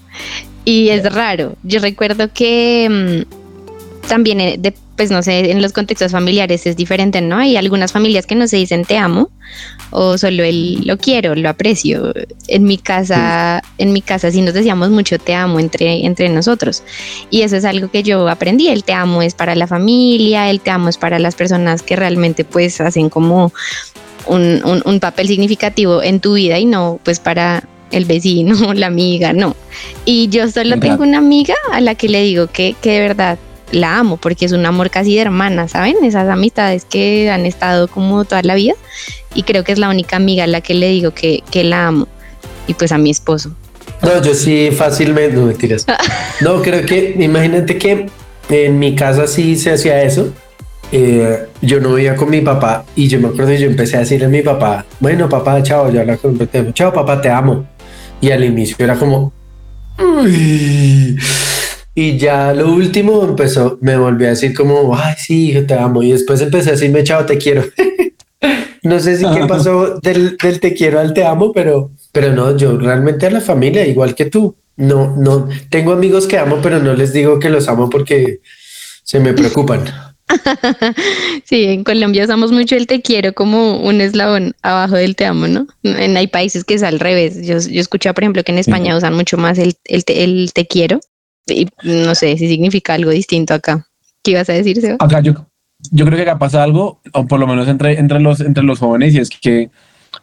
Y 0.64 0.88
es 0.88 1.04
raro. 1.12 1.58
Yo 1.62 1.82
recuerdo 1.82 2.32
que 2.32 3.26
mm, 3.26 4.08
también, 4.08 4.40
eh, 4.40 4.74
pues 4.96 5.12
no 5.12 5.22
sé, 5.22 5.52
en 5.52 5.62
los 5.62 5.74
contextos 5.74 6.14
familiares 6.14 6.66
es 6.66 6.78
diferente, 6.78 7.20
¿no? 7.20 7.36
Hay 7.36 7.58
algunas 7.58 7.92
familias 7.92 8.26
que 8.26 8.36
no 8.36 8.48
se 8.48 8.56
dicen 8.56 8.86
te 8.86 8.98
amo 8.98 9.30
o 9.90 10.18
solo 10.18 10.42
el 10.42 10.88
lo 10.88 10.98
quiero, 10.98 11.36
lo 11.36 11.50
aprecio. 11.50 12.14
En 12.48 12.64
mi 12.64 12.78
casa, 12.78 13.62
en 13.78 13.92
mi 13.92 14.02
casa 14.02 14.32
sí 14.32 14.40
nos 14.40 14.54
decíamos 14.54 14.90
mucho 14.90 15.20
te 15.20 15.36
amo 15.36 15.60
entre, 15.60 16.06
entre 16.06 16.30
nosotros. 16.30 16.82
Y 17.30 17.42
eso 17.42 17.58
es 17.58 17.66
algo 17.66 17.92
que 17.92 18.04
yo 18.04 18.30
aprendí. 18.30 18.70
El 18.70 18.86
te 18.86 18.94
amo 18.94 19.22
es 19.22 19.34
para 19.34 19.54
la 19.56 19.68
familia, 19.68 20.50
el 20.50 20.62
te 20.62 20.72
amo 20.72 20.88
es 20.88 20.96
para 20.96 21.20
las 21.20 21.36
personas 21.36 21.82
que 21.82 21.98
realmente 21.98 22.46
pues 22.46 22.80
hacen 22.80 23.10
como 23.10 23.52
un, 24.28 24.82
un, 24.86 25.00
papel 25.00 25.28
significativo 25.28 26.02
en 26.02 26.20
tu 26.20 26.34
vida 26.34 26.58
y 26.60 26.66
no 26.66 27.00
pues 27.04 27.20
para 27.20 27.64
el 27.92 28.06
vecino, 28.06 28.56
la 28.74 28.88
amiga, 28.88 29.34
no. 29.34 29.56
Y 30.06 30.30
yo 30.30 30.50
solo 30.50 30.80
tengo 30.80 31.04
una 31.04 31.20
amiga 31.20 31.56
a 31.72 31.82
la 31.82 31.96
que 31.96 32.10
le 32.10 32.22
digo 32.24 32.48
que, 32.48 32.76
que 32.82 32.92
de 32.92 33.00
verdad 33.02 33.38
la 33.72 33.98
amo, 33.98 34.18
porque 34.18 34.46
es 34.46 34.52
un 34.52 34.66
amor 34.66 34.90
casi 34.90 35.16
de 35.16 35.22
hermana, 35.22 35.68
¿saben? 35.68 35.98
Esas 36.04 36.30
amistades 36.30 36.86
que 36.86 37.30
han 37.30 37.46
estado 37.46 37.88
como 37.88 38.24
toda 38.26 38.42
la 38.44 38.56
vida. 38.56 38.74
Y 39.34 39.44
creo 39.44 39.64
que 39.64 39.72
es 39.72 39.80
la 39.80 39.90
única 39.90 40.16
amiga 40.16 40.46
a 40.46 40.48
la 40.48 40.62
que 40.62 40.74
le 40.74 40.90
digo 40.90 41.12
que, 41.12 41.44
que 41.52 41.64
la 41.64 41.88
amo. 41.88 42.08
Y 42.68 42.74
pues 42.74 42.92
a 42.92 42.98
mi 42.98 43.10
esposo. 43.10 43.52
No, 44.02 44.22
yo 44.22 44.34
sí 44.34 44.70
fácilmente, 44.72 45.36
no 45.36 45.46
mentiras. 45.46 45.86
No, 46.42 46.62
creo 46.62 46.86
que, 46.86 47.16
imagínate 47.18 47.78
que 47.78 48.08
en 48.50 48.78
mi 48.78 48.94
casa 48.94 49.26
sí 49.26 49.56
se 49.56 49.72
hacía 49.72 50.04
eso. 50.04 50.34
Eh, 50.98 51.48
yo 51.62 51.82
no 51.82 51.96
vivía 51.96 52.16
con 52.16 52.30
mi 52.30 52.40
papá 52.40 52.86
y 52.96 53.10
yo 53.10 53.20
me 53.20 53.28
acuerdo 53.28 53.52
que 53.52 53.60
yo 53.60 53.68
empecé 53.68 53.98
a 53.98 54.00
decirle 54.00 54.28
a 54.28 54.30
mi 54.30 54.42
papá, 54.42 54.86
bueno 55.02 55.28
papá, 55.28 55.62
chao, 55.62 55.92
yo 55.92 56.00
hablaba 56.00 56.18
con 56.18 56.38
mi 56.38 56.72
chao 56.72 56.94
papá, 56.94 57.20
te 57.22 57.30
amo. 57.30 57.68
Y 58.22 58.32
al 58.32 58.46
inicio 58.46 58.78
era 58.80 58.96
como, 58.96 59.34
y 61.94 62.18
ya 62.18 62.54
lo 62.54 62.72
último 62.72 63.26
empezó, 63.26 63.78
me 63.82 63.98
volvió 63.98 64.28
a 64.28 64.30
decir 64.30 64.54
como, 64.54 64.96
ay 64.96 65.16
sí, 65.18 65.54
te 65.68 65.74
amo. 65.74 66.02
Y 66.02 66.14
después 66.14 66.40
empecé 66.40 66.70
a 66.70 66.74
decirme, 66.74 67.04
chao, 67.04 67.26
te 67.26 67.38
quiero. 67.38 67.66
no 68.84 68.98
sé 69.02 69.18
si 69.18 69.26
qué 69.26 69.46
pasó 69.48 70.00
del, 70.00 70.38
del 70.38 70.62
te 70.62 70.74
quiero 70.74 71.02
al 71.02 71.14
te 71.14 71.26
amo, 71.26 71.52
pero, 71.52 71.92
pero 72.14 72.32
no, 72.32 72.56
yo 72.56 72.78
realmente 72.78 73.26
a 73.26 73.32
la 73.32 73.42
familia, 73.42 73.86
igual 73.86 74.16
que 74.16 74.28
tú, 74.28 74.56
no, 74.78 75.14
no, 75.18 75.50
tengo 75.70 75.92
amigos 75.92 76.26
que 76.26 76.38
amo, 76.38 76.60
pero 76.64 76.80
no 76.80 76.94
les 76.94 77.12
digo 77.12 77.38
que 77.38 77.50
los 77.50 77.68
amo 77.68 77.90
porque 77.90 78.40
se 79.04 79.20
me 79.20 79.34
preocupan. 79.34 80.15
sí, 81.44 81.66
en 81.66 81.84
Colombia 81.84 82.24
usamos 82.24 82.52
mucho 82.52 82.76
el 82.76 82.88
te 82.88 83.02
quiero 83.02 83.34
como 83.34 83.80
un 83.80 84.02
eslabón 84.02 84.56
abajo 84.64 84.96
del 84.96 85.16
te 85.16 85.26
amo, 85.26 85.48
¿no? 85.48 85.68
En, 85.84 86.18
hay 86.18 86.28
países 86.28 86.64
que 86.64 86.74
es 86.74 86.84
al 86.84 87.00
revés. 87.00 87.46
Yo, 87.46 87.60
yo 87.60 87.82
escuché, 87.82 88.14
por 88.14 88.24
ejemplo, 88.24 88.44
que 88.44 88.52
en 88.52 88.58
España 88.58 88.98
usan 88.98 89.14
mucho 89.14 89.38
más 89.38 89.58
el, 89.58 89.76
el, 89.86 90.54
te, 90.54 90.68
quiero 90.68 91.00
y 91.48 91.68
no 91.84 92.16
sé 92.16 92.38
si 92.38 92.48
significa 92.48 92.94
algo 92.94 93.12
distinto 93.12 93.54
acá. 93.54 93.88
¿Qué 94.24 94.32
ibas 94.32 94.50
a 94.50 94.54
decir, 94.54 94.82
Seba? 94.82 94.98
Acá 95.00 95.22
yo, 95.22 95.34
yo 95.92 96.06
creo 96.06 96.18
que 96.18 96.24
acá 96.24 96.40
pasa 96.40 96.64
algo, 96.64 97.02
o 97.14 97.28
por 97.28 97.40
lo 97.40 97.46
menos 97.46 97.68
entre, 97.68 98.00
entre, 98.00 98.20
los, 98.20 98.40
entre 98.40 98.64
los 98.64 98.80
jóvenes, 98.80 99.14
y 99.14 99.20
es 99.20 99.30
que 99.30 99.70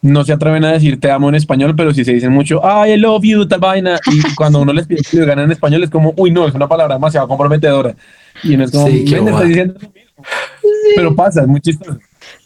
no 0.03 0.25
se 0.25 0.33
atreven 0.33 0.65
a 0.65 0.73
decir 0.73 0.99
te 0.99 1.09
amo 1.09 1.29
en 1.29 1.35
español, 1.35 1.75
pero 1.75 1.93
sí 1.93 2.03
se 2.03 2.13
dicen 2.13 2.31
mucho, 2.31 2.61
I 2.61 2.97
love 2.97 3.23
you, 3.23 3.47
tal 3.47 3.59
vaina. 3.59 3.99
Y 4.11 4.21
cuando 4.35 4.61
uno 4.61 4.73
les 4.73 4.85
pide 4.85 5.01
que 5.01 5.17
lo 5.17 5.25
ganen 5.25 5.45
en 5.45 5.51
español, 5.51 5.83
es 5.83 5.89
como, 5.89 6.13
uy, 6.17 6.29
no, 6.29 6.47
es 6.47 6.53
una 6.53 6.67
palabra 6.67 6.95
demasiado 6.95 7.27
comprometedora. 7.27 7.95
Y 8.43 8.57
no 8.57 8.65
es 8.65 8.71
como, 8.71 8.87
sí, 8.87 8.99
diciendo 8.99 9.79
Pero 10.95 11.15
pasa, 11.15 11.41
es 11.41 11.47
muy 11.47 11.61
chistoso. 11.61 11.97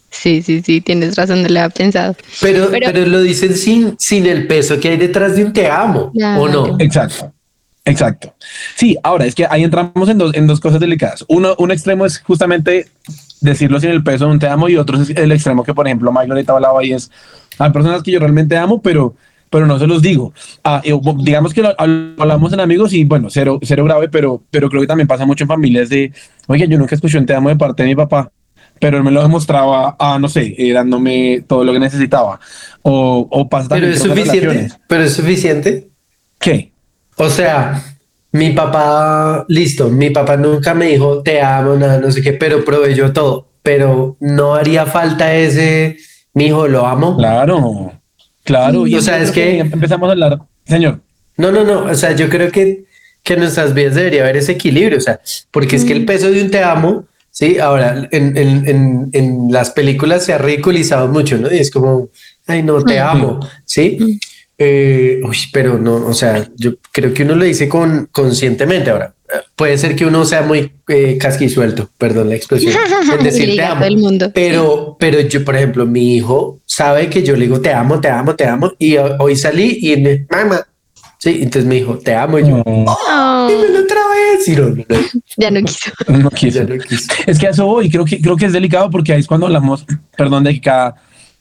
Sí, 0.10 0.42
sí, 0.42 0.62
sí, 0.62 0.82
tienes 0.82 1.16
razón, 1.16 1.44
no 1.44 1.50
lo 1.50 1.60
había 1.60 1.70
pensado. 1.70 2.16
Pero, 2.42 2.70
pero, 2.72 3.06
lo 3.06 3.22
dicen 3.22 3.54
sin, 3.56 3.96
sin 4.00 4.26
el 4.26 4.48
peso 4.48 4.80
que 4.80 4.90
hay 4.90 4.98
detrás 4.98 5.36
de 5.36 5.46
un 5.46 5.54
te 5.54 5.70
amo, 5.70 6.12
¿o 6.40 6.48
no? 6.48 6.78
Exacto. 6.80 7.34
Exacto. 7.86 8.34
Sí, 8.76 8.98
ahora 9.02 9.26
es 9.26 9.34
que 9.34 9.48
ahí 9.50 9.64
entramos 9.64 10.10
en 10.10 10.18
dos, 10.18 10.34
en 10.36 10.46
dos 10.46 10.60
cosas 10.60 10.80
delicadas. 10.80 11.24
Uno, 11.30 11.56
un 11.58 11.72
extremo 11.72 12.06
es 12.06 12.20
justamente 12.20 12.88
decirlo 13.40 13.80
sin 13.80 13.92
el 13.92 14.04
peso 14.04 14.26
de 14.26 14.32
un 14.32 14.40
te 14.40 14.48
amo 14.48 14.68
y 14.68 14.76
otro 14.76 15.02
es 15.02 15.10
el 15.12 15.32
extremo 15.32 15.64
que, 15.64 15.74
por 15.74 15.88
ejemplo, 15.88 16.12
Mike 16.12 16.32
ahorita 16.32 16.54
hablaba 16.54 16.84
y 16.84 16.94
es, 16.94 17.10
hay 17.58 17.72
personas 17.72 18.04
que 18.04 18.12
yo 18.12 18.20
realmente 18.20 18.58
amo, 18.58 18.82
pero, 18.82 19.16
pero 19.50 19.66
no 19.66 19.80
se 19.80 19.88
los 19.88 20.02
digo. 20.02 20.34
Ah, 20.64 20.82
digamos 21.20 21.54
que 21.54 21.62
lo, 21.62 21.76
hablamos 21.78 22.54
en 22.54 22.60
amigos 22.60 22.94
y 22.94 23.04
bueno, 23.04 23.30
cero, 23.30 23.60
cero 23.62 23.84
grave, 23.84 24.10
pero, 24.10 24.44
pero 24.52 24.70
creo 24.70 24.82
que 24.82 24.88
también 24.88 25.08
pasa 25.08 25.26
mucho 25.26 25.44
en 25.44 25.48
familias 25.48 25.90
de, 25.90 26.12
oye, 26.48 26.68
yo 26.68 26.78
nunca 26.78 26.96
escuché 26.96 27.18
un 27.18 27.26
te 27.26 27.36
amo 27.36 27.50
de 27.50 27.56
parte 27.56 27.84
de 27.84 27.90
mi 27.90 27.96
papá, 27.96 28.32
pero 28.80 28.98
él 28.98 29.04
me 29.04 29.12
lo 29.12 29.22
demostraba, 29.22 29.96
a, 30.00 30.20
no 30.20 30.30
sé, 30.30 30.56
eh, 30.58 30.72
dándome 30.72 31.44
todo 31.48 31.64
lo 31.64 31.74
que 31.74 31.80
necesitaba. 31.80 32.40
O, 32.82 33.28
o 33.30 33.50
pasa 33.50 33.70
Pero 33.70 33.88
es 33.88 34.00
suficiente. 34.00 34.70
Pero 34.88 35.04
es 35.04 35.14
suficiente. 35.14 35.88
¿Qué? 36.40 36.72
O 37.18 37.30
sea, 37.30 37.84
mi 38.32 38.52
papá, 38.52 39.46
listo, 39.48 39.90
mi 39.90 40.12
papá 40.12 40.38
nunca 40.38 40.74
me 40.74 40.88
dijo 40.88 41.22
te 41.24 41.42
amo, 41.42 41.76
nada, 41.76 42.00
no 42.00 42.12
sé 42.12 42.22
qué, 42.22 42.34
pero 42.34 42.64
proveyó 42.64 43.12
todo. 43.12 43.48
Pero 43.64 44.16
no 44.20 44.56
haría 44.56 44.86
falta 44.86 45.34
ese, 45.34 45.98
mi 46.38 46.46
hijo, 46.46 46.68
lo 46.68 46.86
amo. 46.86 47.18
Claro, 47.18 47.94
claro. 48.44 48.88
Y 48.88 48.96
o 48.96 49.02
sea, 49.02 49.20
es 49.20 49.32
que, 49.32 49.60
empezamos 49.60 50.08
a 50.08 50.12
hablar, 50.14 50.40
señor. 50.66 51.02
No, 51.36 51.52
no, 51.52 51.64
no. 51.64 51.86
O 51.86 51.96
sea, 51.96 52.16
yo 52.16 52.30
creo 52.30 52.52
que, 52.52 52.86
que 53.24 53.34
en 53.34 53.40
nuestras 53.42 53.74
vidas 53.74 53.96
debería 53.96 54.24
haber 54.24 54.38
ese 54.38 54.54
equilibrio. 54.54 54.98
O 54.98 55.02
sea, 55.02 55.20
porque 55.52 55.76
es 55.76 55.86
que 55.86 55.94
el 55.94 56.06
peso 56.06 56.32
de 56.32 56.42
un 56.42 56.50
te 56.50 56.64
amo 56.64 57.06
Sí, 57.38 57.60
ahora 57.60 58.10
en, 58.12 59.48
las 59.52 59.70
películas 59.70 60.26
se 60.26 60.34
ha 60.34 60.40
ridiculizado 60.40 61.08
mucho, 61.08 61.38
¿no? 61.38 61.54
Y 61.54 61.60
es 61.60 61.70
como, 61.70 62.10
ay, 62.48 62.64
no, 62.64 62.84
te 62.84 63.00
amo, 63.00 63.40
¿sí? 63.64 64.20
Eh, 64.58 65.22
uy, 65.24 65.38
pero 65.54 65.78
no, 65.78 66.08
o 66.08 66.16
sea, 66.16 66.48
yo 66.56 66.78
creo 66.92 67.14
que 67.14 67.22
uno 67.22 67.36
lo 67.36 67.46
dice 67.46 67.70
con, 67.70 68.10
conscientemente 68.12 68.90
ahora. 68.90 69.14
Puede 69.56 69.78
ser 69.78 69.96
que 69.96 70.06
uno 70.06 70.26
sea 70.26 70.42
muy 70.42 70.72
eh, 70.88 71.18
casquisuelto, 71.20 71.90
perdón 71.98 72.30
la 72.30 72.36
expresión, 72.36 72.74
en 73.18 73.24
decir 73.24 73.56
te 73.56 73.64
amo. 73.64 73.86
Pero, 74.34 74.98
pero 75.00 75.20
yo, 75.22 75.44
por 75.44 75.56
ejemplo, 75.56 75.86
mi 75.86 76.16
hijo 76.16 76.60
sabe 76.66 77.10
que 77.10 77.24
yo 77.24 77.36
le 77.36 77.46
digo 77.46 77.62
te 77.62 77.74
amo, 77.74 78.00
te 78.00 78.10
amo, 78.10 78.36
te 78.36 78.46
amo, 78.46 78.72
y 78.78 78.98
hoy 78.98 79.36
salí 79.36 79.80
y 79.82 79.98
me, 79.98 80.26
mamá, 80.30 80.66
Sí, 81.20 81.40
entonces 81.42 81.66
me 81.66 81.76
dijo, 81.76 81.98
te 81.98 82.14
amo. 82.14 82.38
Y 82.40 82.48
yo, 82.48 82.62
oh, 82.66 83.48
dímelo 83.50 83.80
otra 83.80 84.02
vez. 84.10 84.48
Y 84.48 84.56
no, 84.56 84.84
ya 85.38 85.52
no 85.52 85.62
quiso. 85.62 85.92
No 86.08 86.30
quiso. 86.30 86.60
Ya 86.60 86.76
no 86.76 86.84
quiso. 86.84 87.14
Es 87.26 87.40
que 87.40 87.48
eso 87.48 87.66
voy, 87.66 87.90
creo 87.90 88.06
que, 88.06 88.22
creo 88.22 88.36
que 88.36 88.46
es 88.46 88.54
delicado 88.54 88.90
porque 88.90 89.14
ahí 89.14 89.20
es 89.20 89.28
cuando 89.28 89.48
hablamos, 89.48 89.86
perdón, 90.16 90.44
de 90.44 90.54
que 90.54 90.62
cada, 90.62 90.96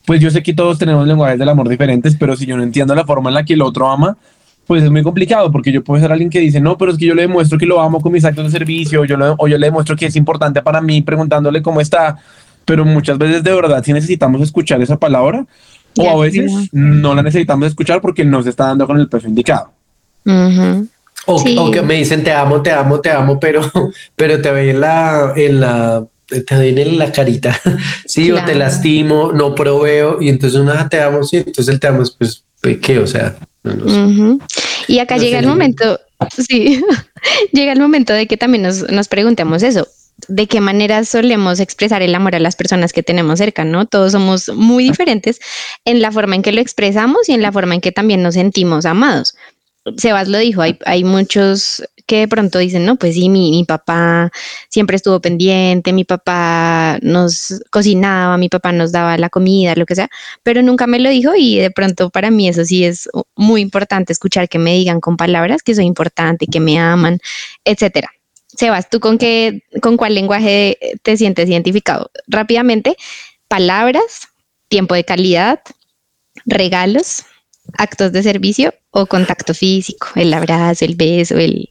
pues 0.06 0.20
yo 0.20 0.30
sé 0.30 0.42
que 0.42 0.54
todos 0.54 0.78
tenemos 0.78 1.06
lenguajes 1.06 1.38
del 1.38 1.48
amor 1.48 1.68
diferentes, 1.68 2.16
pero 2.18 2.36
si 2.36 2.46
yo 2.46 2.56
no 2.56 2.62
entiendo 2.62 2.94
la 2.94 3.04
forma 3.04 3.28
en 3.28 3.34
la 3.34 3.44
que 3.44 3.54
el 3.54 3.62
otro 3.62 3.88
ama, 3.90 4.16
pues 4.66 4.82
es 4.82 4.90
muy 4.90 5.02
complicado 5.02 5.50
porque 5.52 5.70
yo 5.70 5.82
puedo 5.82 6.00
ser 6.00 6.10
alguien 6.10 6.28
que 6.28 6.40
dice, 6.40 6.60
no, 6.60 6.76
pero 6.76 6.90
es 6.92 6.98
que 6.98 7.06
yo 7.06 7.14
le 7.14 7.22
demuestro 7.22 7.58
que 7.58 7.66
lo 7.66 7.80
amo 7.80 8.00
con 8.00 8.12
mis 8.12 8.24
actos 8.24 8.44
de 8.44 8.50
servicio, 8.50 9.04
yo 9.04 9.16
o 9.38 9.48
yo 9.48 9.58
le 9.58 9.66
demuestro 9.66 9.96
que 9.96 10.06
es 10.06 10.16
importante 10.16 10.60
para 10.62 10.80
mí 10.80 11.02
preguntándole 11.02 11.62
cómo 11.62 11.80
está, 11.80 12.18
pero 12.64 12.84
muchas 12.84 13.16
veces 13.16 13.44
de 13.44 13.54
verdad 13.54 13.82
sí 13.84 13.92
necesitamos 13.92 14.42
escuchar 14.42 14.82
esa 14.82 14.98
palabra 14.98 15.46
o 15.98 16.10
a 16.10 16.24
veces 16.24 16.52
no 16.72 17.14
la 17.14 17.22
necesitamos 17.22 17.68
escuchar 17.68 18.00
porque 18.00 18.24
no 18.24 18.42
se 18.42 18.50
está 18.50 18.66
dando 18.66 18.86
con 18.86 18.98
el 18.98 19.08
peso 19.08 19.28
indicado. 19.28 19.70
o, 21.26 21.70
que 21.70 21.82
me 21.82 21.94
dicen 21.94 22.24
te 22.24 22.32
amo, 22.32 22.60
te 22.60 22.72
amo, 22.72 23.00
te 23.00 23.10
amo, 23.10 23.38
pero, 23.38 23.60
pero 24.16 24.40
te 24.42 24.50
ve 24.50 24.70
en 24.70 24.80
la, 24.80 25.32
en 25.36 25.60
la, 25.60 26.04
te 26.26 26.56
ven 26.56 26.78
en 26.78 26.98
la 26.98 27.12
carita, 27.12 27.58
sí, 28.04 28.32
o 28.32 28.44
te 28.44 28.56
lastimo, 28.56 29.30
no 29.32 29.54
proveo, 29.54 30.20
y 30.20 30.28
entonces 30.28 30.58
una 30.58 30.80
ah, 30.80 30.88
te 30.88 31.00
amo, 31.00 31.22
sí, 31.22 31.36
entonces 31.38 31.68
el 31.68 31.78
te 31.78 31.86
amo 31.86 32.02
es 32.02 32.10
pues, 32.10 32.44
¿qué? 32.80 32.98
O 32.98 33.06
sea, 33.06 33.36
Y 34.88 34.98
acá 34.98 35.18
llega 35.18 35.38
el 35.38 35.46
momento, 35.46 36.00
sí, 36.48 36.82
llega 37.52 37.72
el 37.72 37.80
momento 37.80 38.12
de 38.12 38.26
que 38.26 38.36
también 38.36 38.62
nos, 38.62 38.90
nos 38.90 39.08
preguntemos 39.08 39.62
eso, 39.62 39.88
de 40.28 40.46
qué 40.46 40.60
manera 40.60 41.04
solemos 41.04 41.60
expresar 41.60 42.02
el 42.02 42.14
amor 42.14 42.34
a 42.34 42.40
las 42.40 42.56
personas 42.56 42.92
que 42.92 43.02
tenemos 43.02 43.38
cerca, 43.38 43.64
¿no? 43.64 43.86
Todos 43.86 44.12
somos 44.12 44.48
muy 44.48 44.84
diferentes 44.84 45.40
en 45.84 46.00
la 46.00 46.10
forma 46.10 46.36
en 46.36 46.42
que 46.42 46.52
lo 46.52 46.60
expresamos 46.60 47.28
y 47.28 47.32
en 47.32 47.42
la 47.42 47.52
forma 47.52 47.74
en 47.74 47.80
que 47.80 47.92
también 47.92 48.22
nos 48.22 48.34
sentimos 48.34 48.86
amados. 48.86 49.34
Sebas 49.96 50.28
lo 50.28 50.38
dijo, 50.38 50.62
hay, 50.62 50.78
hay 50.84 51.04
muchos 51.04 51.82
que 52.06 52.20
de 52.20 52.28
pronto 52.28 52.58
dicen, 52.58 52.86
no, 52.86 52.96
pues 52.96 53.14
sí, 53.14 53.28
mi, 53.28 53.50
mi, 53.50 53.64
papá 53.64 54.30
siempre 54.68 54.96
estuvo 54.96 55.20
pendiente, 55.20 55.92
mi 55.92 56.04
papá 56.04 56.98
nos 57.02 57.60
cocinaba, 57.70 58.38
mi 58.38 58.48
papá 58.48 58.72
nos 58.72 58.92
daba 58.92 59.18
la 59.18 59.28
comida, 59.28 59.74
lo 59.74 59.86
que 59.86 59.96
sea, 59.96 60.08
pero 60.42 60.62
nunca 60.62 60.86
me 60.86 61.00
lo 61.00 61.10
dijo 61.10 61.34
y 61.36 61.58
de 61.58 61.70
pronto 61.70 62.10
para 62.10 62.30
mí 62.30 62.48
eso 62.48 62.64
sí 62.64 62.84
es 62.84 63.08
muy 63.34 63.60
importante 63.60 64.12
escuchar 64.12 64.48
que 64.48 64.58
me 64.58 64.74
digan 64.74 65.00
con 65.00 65.16
palabras 65.16 65.62
que 65.62 65.74
soy 65.74 65.84
importante, 65.86 66.46
que 66.46 66.60
me 66.60 66.78
aman, 66.78 67.18
etcétera. 67.64 68.10
Sebas, 68.56 68.88
¿tú 68.88 69.00
con 69.00 69.18
qué, 69.18 69.62
con 69.82 69.96
cuál 69.96 70.14
lenguaje 70.14 70.78
te 71.02 71.16
sientes 71.16 71.48
identificado? 71.48 72.10
Rápidamente, 72.26 72.96
palabras, 73.48 74.28
tiempo 74.68 74.94
de 74.94 75.04
calidad, 75.04 75.60
regalos, 76.46 77.24
actos 77.76 78.12
de 78.12 78.22
servicio 78.22 78.74
o 78.90 79.06
contacto 79.06 79.52
físico, 79.52 80.08
el 80.14 80.32
abrazo, 80.32 80.84
el 80.84 80.94
beso, 80.94 81.36
el 81.36 81.68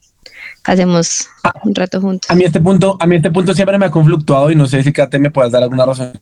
hacemos 0.65 1.27
un 1.63 1.75
rato 1.75 2.01
juntos. 2.01 2.29
A 2.29 2.36
mí 2.36 2.43
este 2.43 2.60
punto, 2.60 2.98
a 3.00 3.07
mí 3.07 3.15
este 3.15 3.31
punto 3.31 3.53
siempre 3.53 3.77
me 3.77 3.86
ha 3.86 3.91
conflictuado 3.91 4.51
y 4.51 4.55
no 4.55 4.67
sé 4.67 4.84
si 4.84 4.91
Kate 4.91 5.19
me 5.19 5.31
puedas 5.31 5.51
dar 5.51 5.63
alguna 5.63 5.86
razón 5.86 6.13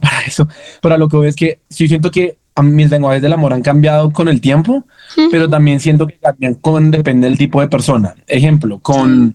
para 0.00 0.20
eso, 0.26 0.48
pero 0.80 0.96
lo 0.96 1.08
que 1.08 1.16
veo 1.16 1.28
es 1.28 1.36
que 1.36 1.60
sí 1.68 1.88
siento 1.88 2.10
que 2.10 2.38
a 2.56 2.62
mis 2.62 2.88
lenguajes 2.88 3.20
del 3.20 3.32
amor 3.32 3.52
han 3.52 3.62
cambiado 3.62 4.12
con 4.12 4.28
el 4.28 4.40
tiempo, 4.40 4.84
pero 5.30 5.48
también 5.48 5.80
siento 5.80 6.06
que 6.06 6.14
también 6.14 6.54
con 6.54 6.90
depende 6.90 7.28
del 7.28 7.36
tipo 7.36 7.60
de 7.60 7.68
persona. 7.68 8.14
Ejemplo, 8.26 8.78
con 8.78 9.34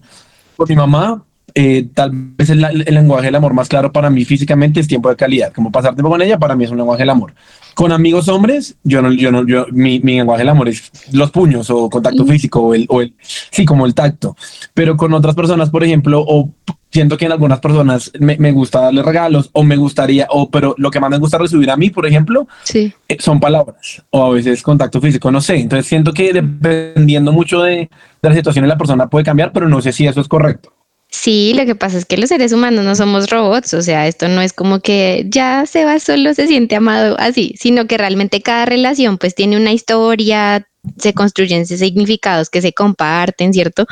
con 0.60 0.68
mi 0.68 0.76
mamá, 0.76 1.24
eh, 1.54 1.88
tal 1.94 2.10
vez 2.12 2.50
el, 2.50 2.60
lenguaje 2.60 3.26
del 3.26 3.34
amor 3.34 3.54
más 3.54 3.68
claro 3.68 3.92
para 3.92 4.10
mí 4.10 4.24
físicamente 4.24 4.80
es 4.80 4.88
tiempo 4.88 5.08
de 5.08 5.16
calidad. 5.16 5.52
Como 5.52 5.70
pasar 5.70 5.94
tiempo 5.94 6.10
con 6.10 6.22
ella, 6.22 6.38
para 6.38 6.56
mí 6.56 6.64
es 6.64 6.70
un 6.70 6.78
lenguaje 6.78 7.02
del 7.02 7.10
amor. 7.10 7.34
Con 7.74 7.92
amigos 7.92 8.28
hombres, 8.28 8.76
yo 8.82 9.00
no, 9.00 9.12
yo 9.12 9.30
no, 9.30 9.46
yo, 9.46 9.66
mi, 9.70 10.00
mi 10.00 10.16
lenguaje 10.16 10.40
del 10.40 10.48
amor 10.48 10.68
es 10.68 10.90
los 11.12 11.30
puños 11.30 11.70
o 11.70 11.88
contacto 11.88 12.24
físico 12.24 12.60
o 12.60 12.74
el, 12.74 12.86
o 12.88 13.00
el, 13.00 13.14
sí, 13.50 13.64
como 13.64 13.86
el 13.86 13.94
tacto. 13.94 14.36
Pero 14.74 14.96
con 14.96 15.14
otras 15.14 15.34
personas, 15.34 15.70
por 15.70 15.84
ejemplo, 15.84 16.22
o 16.26 16.50
siento 16.90 17.16
que 17.16 17.26
en 17.26 17.32
algunas 17.32 17.60
personas 17.60 18.10
me, 18.18 18.36
me, 18.38 18.52
gusta 18.52 18.80
darle 18.80 19.02
regalos 19.02 19.50
o 19.52 19.62
me 19.62 19.76
gustaría, 19.76 20.26
o 20.30 20.50
pero 20.50 20.74
lo 20.78 20.90
que 20.90 21.00
más 21.00 21.10
me 21.10 21.18
gusta 21.18 21.38
recibir 21.38 21.70
a 21.70 21.76
mí, 21.76 21.90
por 21.90 22.06
ejemplo, 22.06 22.48
sí. 22.64 22.92
Eh, 23.08 23.16
son 23.20 23.40
palabras 23.40 24.02
o 24.10 24.24
a 24.24 24.30
veces 24.30 24.62
contacto 24.62 25.00
físico, 25.00 25.30
no 25.30 25.40
sé. 25.40 25.56
Entonces 25.56 25.86
siento 25.86 26.12
que 26.12 26.32
dependiendo 26.32 27.32
mucho 27.32 27.62
de, 27.62 27.88
de 28.22 28.28
la 28.28 28.34
situación 28.34 28.66
la 28.66 28.78
persona 28.78 29.08
puede 29.08 29.24
cambiar, 29.24 29.52
pero 29.52 29.68
no 29.68 29.80
sé 29.80 29.92
si 29.92 30.06
eso 30.06 30.20
es 30.20 30.28
correcto. 30.28 30.72
Sí, 31.10 31.52
lo 31.54 31.66
que 31.66 31.74
pasa 31.74 31.98
es 31.98 32.04
que 32.06 32.16
los 32.16 32.28
seres 32.28 32.52
humanos 32.52 32.84
no 32.84 32.94
somos 32.94 33.30
robots, 33.30 33.74
o 33.74 33.82
sea, 33.82 34.06
esto 34.06 34.28
no 34.28 34.40
es 34.42 34.52
como 34.52 34.80
que 34.80 35.26
ya 35.28 35.66
se 35.66 35.84
va 35.84 35.98
solo, 35.98 36.34
se 36.34 36.46
siente 36.46 36.76
amado 36.76 37.16
así, 37.18 37.54
sino 37.58 37.86
que 37.88 37.98
realmente 37.98 38.42
cada 38.42 38.64
relación 38.64 39.18
pues 39.18 39.34
tiene 39.34 39.56
una 39.56 39.72
historia, 39.72 40.68
se 40.98 41.12
construyen 41.12 41.66
significados 41.66 42.48
que 42.48 42.62
se 42.62 42.72
comparten, 42.72 43.52
¿cierto? 43.52 43.86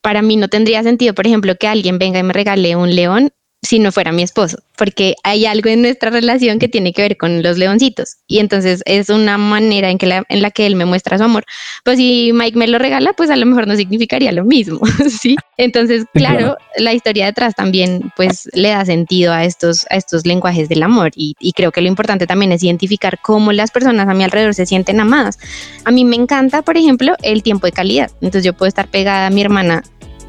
Para 0.00 0.22
mí 0.22 0.36
no 0.36 0.48
tendría 0.48 0.82
sentido, 0.84 1.12
por 1.14 1.26
ejemplo, 1.26 1.56
que 1.56 1.66
alguien 1.66 1.98
venga 1.98 2.20
y 2.20 2.22
me 2.22 2.32
regale 2.32 2.76
un 2.76 2.94
león 2.94 3.32
si 3.64 3.78
no 3.78 3.92
fuera 3.92 4.12
mi 4.12 4.22
esposo, 4.22 4.58
porque 4.76 5.14
hay 5.24 5.46
algo 5.46 5.70
en 5.70 5.82
nuestra 5.82 6.10
relación 6.10 6.58
que 6.58 6.68
tiene 6.68 6.92
que 6.92 7.02
ver 7.02 7.16
con 7.16 7.42
los 7.42 7.58
leoncitos 7.58 8.16
y 8.26 8.38
entonces 8.38 8.82
es 8.84 9.08
una 9.08 9.38
manera 9.38 9.90
en, 9.90 9.98
que 9.98 10.06
la, 10.06 10.24
en 10.28 10.42
la 10.42 10.50
que 10.50 10.66
él 10.66 10.76
me 10.76 10.84
muestra 10.84 11.18
su 11.18 11.24
amor. 11.24 11.44
Pues 11.84 11.98
si 11.98 12.32
Mike 12.32 12.58
me 12.58 12.68
lo 12.68 12.78
regala, 12.78 13.12
pues 13.14 13.30
a 13.30 13.36
lo 13.36 13.46
mejor 13.46 13.66
no 13.66 13.74
significaría 13.74 14.32
lo 14.32 14.44
mismo, 14.44 14.80
¿sí? 15.20 15.36
Entonces, 15.56 16.04
claro, 16.12 16.56
la 16.76 16.92
historia 16.92 17.26
detrás 17.26 17.54
también 17.54 18.12
pues 18.16 18.48
le 18.52 18.68
da 18.68 18.84
sentido 18.84 19.32
a 19.32 19.44
estos, 19.44 19.86
a 19.90 19.96
estos 19.96 20.26
lenguajes 20.26 20.68
del 20.68 20.82
amor 20.82 21.12
y, 21.16 21.34
y 21.40 21.52
creo 21.52 21.72
que 21.72 21.80
lo 21.80 21.88
importante 21.88 22.26
también 22.26 22.52
es 22.52 22.62
identificar 22.62 23.18
cómo 23.22 23.52
las 23.52 23.70
personas 23.70 24.08
a 24.08 24.14
mi 24.14 24.24
alrededor 24.24 24.54
se 24.54 24.66
sienten 24.66 25.00
amadas. 25.00 25.38
A 25.84 25.90
mí 25.90 26.04
me 26.04 26.16
encanta, 26.16 26.62
por 26.62 26.76
ejemplo, 26.76 27.14
el 27.22 27.42
tiempo 27.42 27.66
de 27.66 27.72
calidad. 27.72 28.10
Entonces 28.20 28.44
yo 28.44 28.52
puedo 28.52 28.68
estar 28.68 28.88
pegada 28.88 29.28
a 29.28 29.30
mi 29.30 29.40
hermana 29.40 29.82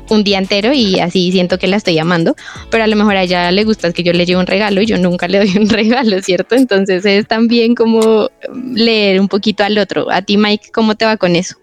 un 0.10 0.24
día 0.24 0.38
entero 0.38 0.74
y 0.74 1.00
así 1.00 1.32
siento 1.32 1.58
que 1.58 1.68
la 1.68 1.78
estoy 1.78 1.96
llamando, 1.96 2.36
pero 2.70 2.84
a 2.84 2.88
lo 2.88 2.96
mejor 2.96 3.16
a 3.18 3.24
ella 3.24 3.52
le 3.52 3.64
gusta 3.64 3.92
que 3.92 4.04
yo 4.04 4.14
le 4.14 4.26
lleve 4.26 4.40
un 4.40 4.48
regalo 4.48 4.82
y 4.82 4.86
yo 4.86 4.98
nunca 4.98 5.28
le 5.28 5.40
doy 5.40 5.58
un 5.58 5.70
regalo, 5.70 6.22
¿cierto? 6.22 6.56
Entonces 6.56 7.06
es 7.06 7.28
también 7.28 7.76
como 7.76 8.30
leer 8.74 9.20
un 9.20 9.28
poquito 9.28 9.64
al 9.64 9.78
otro. 9.78 10.12
A 10.12 10.22
ti, 10.22 10.38
Mike, 10.38 10.70
¿cómo 10.74 10.96
te 10.96 11.06
va 11.06 11.18
con 11.18 11.36
eso? 11.36 11.56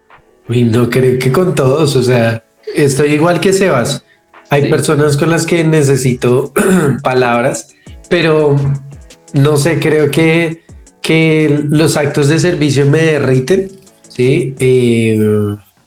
Uy, 0.48 0.64
no 0.64 0.90
creo 0.90 1.18
que 1.18 1.30
con 1.30 1.54
todos, 1.54 1.94
o 1.96 2.02
sea, 2.02 2.44
estoy 2.74 3.12
igual 3.12 3.40
que 3.40 3.52
Sebas. 3.52 4.04
Hay 4.50 4.68
personas 4.68 5.16
con 5.16 5.30
las 5.30 5.46
que 5.46 5.64
necesito 5.64 6.52
palabras, 7.02 7.68
pero 8.10 8.56
no 9.32 9.56
sé, 9.56 9.78
creo 9.78 10.10
que, 10.10 10.62
que 11.00 11.64
los 11.70 11.96
actos 11.96 12.28
de 12.28 12.38
servicio 12.38 12.84
me 12.84 13.02
derriten, 13.02 13.70
¿sí? 14.08 14.54
Eh, 14.58 15.18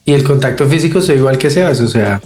y 0.06 0.13
el 0.13 0.24
contacto 0.24 0.68
físico 0.68 1.02
soy 1.02 1.18
igual 1.18 1.38
que 1.38 1.50
Sebas, 1.50 1.82
o 1.82 1.88
sea, 1.88 2.22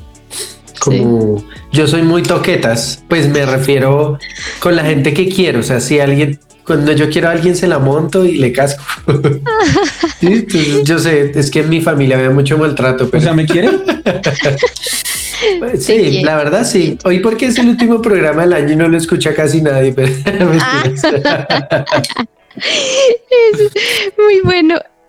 como 0.79 1.43
yo 1.71 1.87
soy 1.87 2.01
muy 2.01 2.23
toquetas, 2.23 3.03
pues 3.07 3.29
me 3.29 3.45
refiero 3.45 4.17
con 4.59 4.75
la 4.75 4.83
gente 4.83 5.13
que 5.13 5.29
quiero. 5.29 5.59
O 5.59 5.63
sea, 5.63 5.79
si 5.79 5.99
alguien, 5.99 6.39
cuando 6.65 6.91
yo 6.93 7.09
quiero 7.09 7.29
a 7.29 7.31
alguien 7.31 7.55
se 7.55 7.67
la 7.67 7.79
monto 7.79 8.25
y 8.25 8.37
le 8.37 8.51
casco. 8.51 8.83
yo 10.83 10.99
sé, 10.99 11.31
es 11.35 11.51
que 11.51 11.61
en 11.61 11.69
mi 11.69 11.81
familia 11.81 12.17
había 12.17 12.31
mucho 12.31 12.57
maltrato. 12.57 13.09
Pero... 13.09 13.21
O 13.21 13.23
sea, 13.23 13.33
¿me 13.33 13.45
quiere? 13.45 13.69
sí, 15.79 16.21
la 16.23 16.37
verdad 16.37 16.65
sí. 16.65 16.97
Hoy 17.03 17.19
porque 17.19 17.47
es 17.47 17.57
el 17.57 17.69
último 17.69 18.01
programa 18.01 18.41
del 18.41 18.53
año 18.53 18.73
y 18.73 18.75
no 18.75 18.87
lo 18.87 18.97
escucha 18.97 19.33
casi 19.33 19.61
nadie. 19.61 19.93
Pero... 19.93 20.11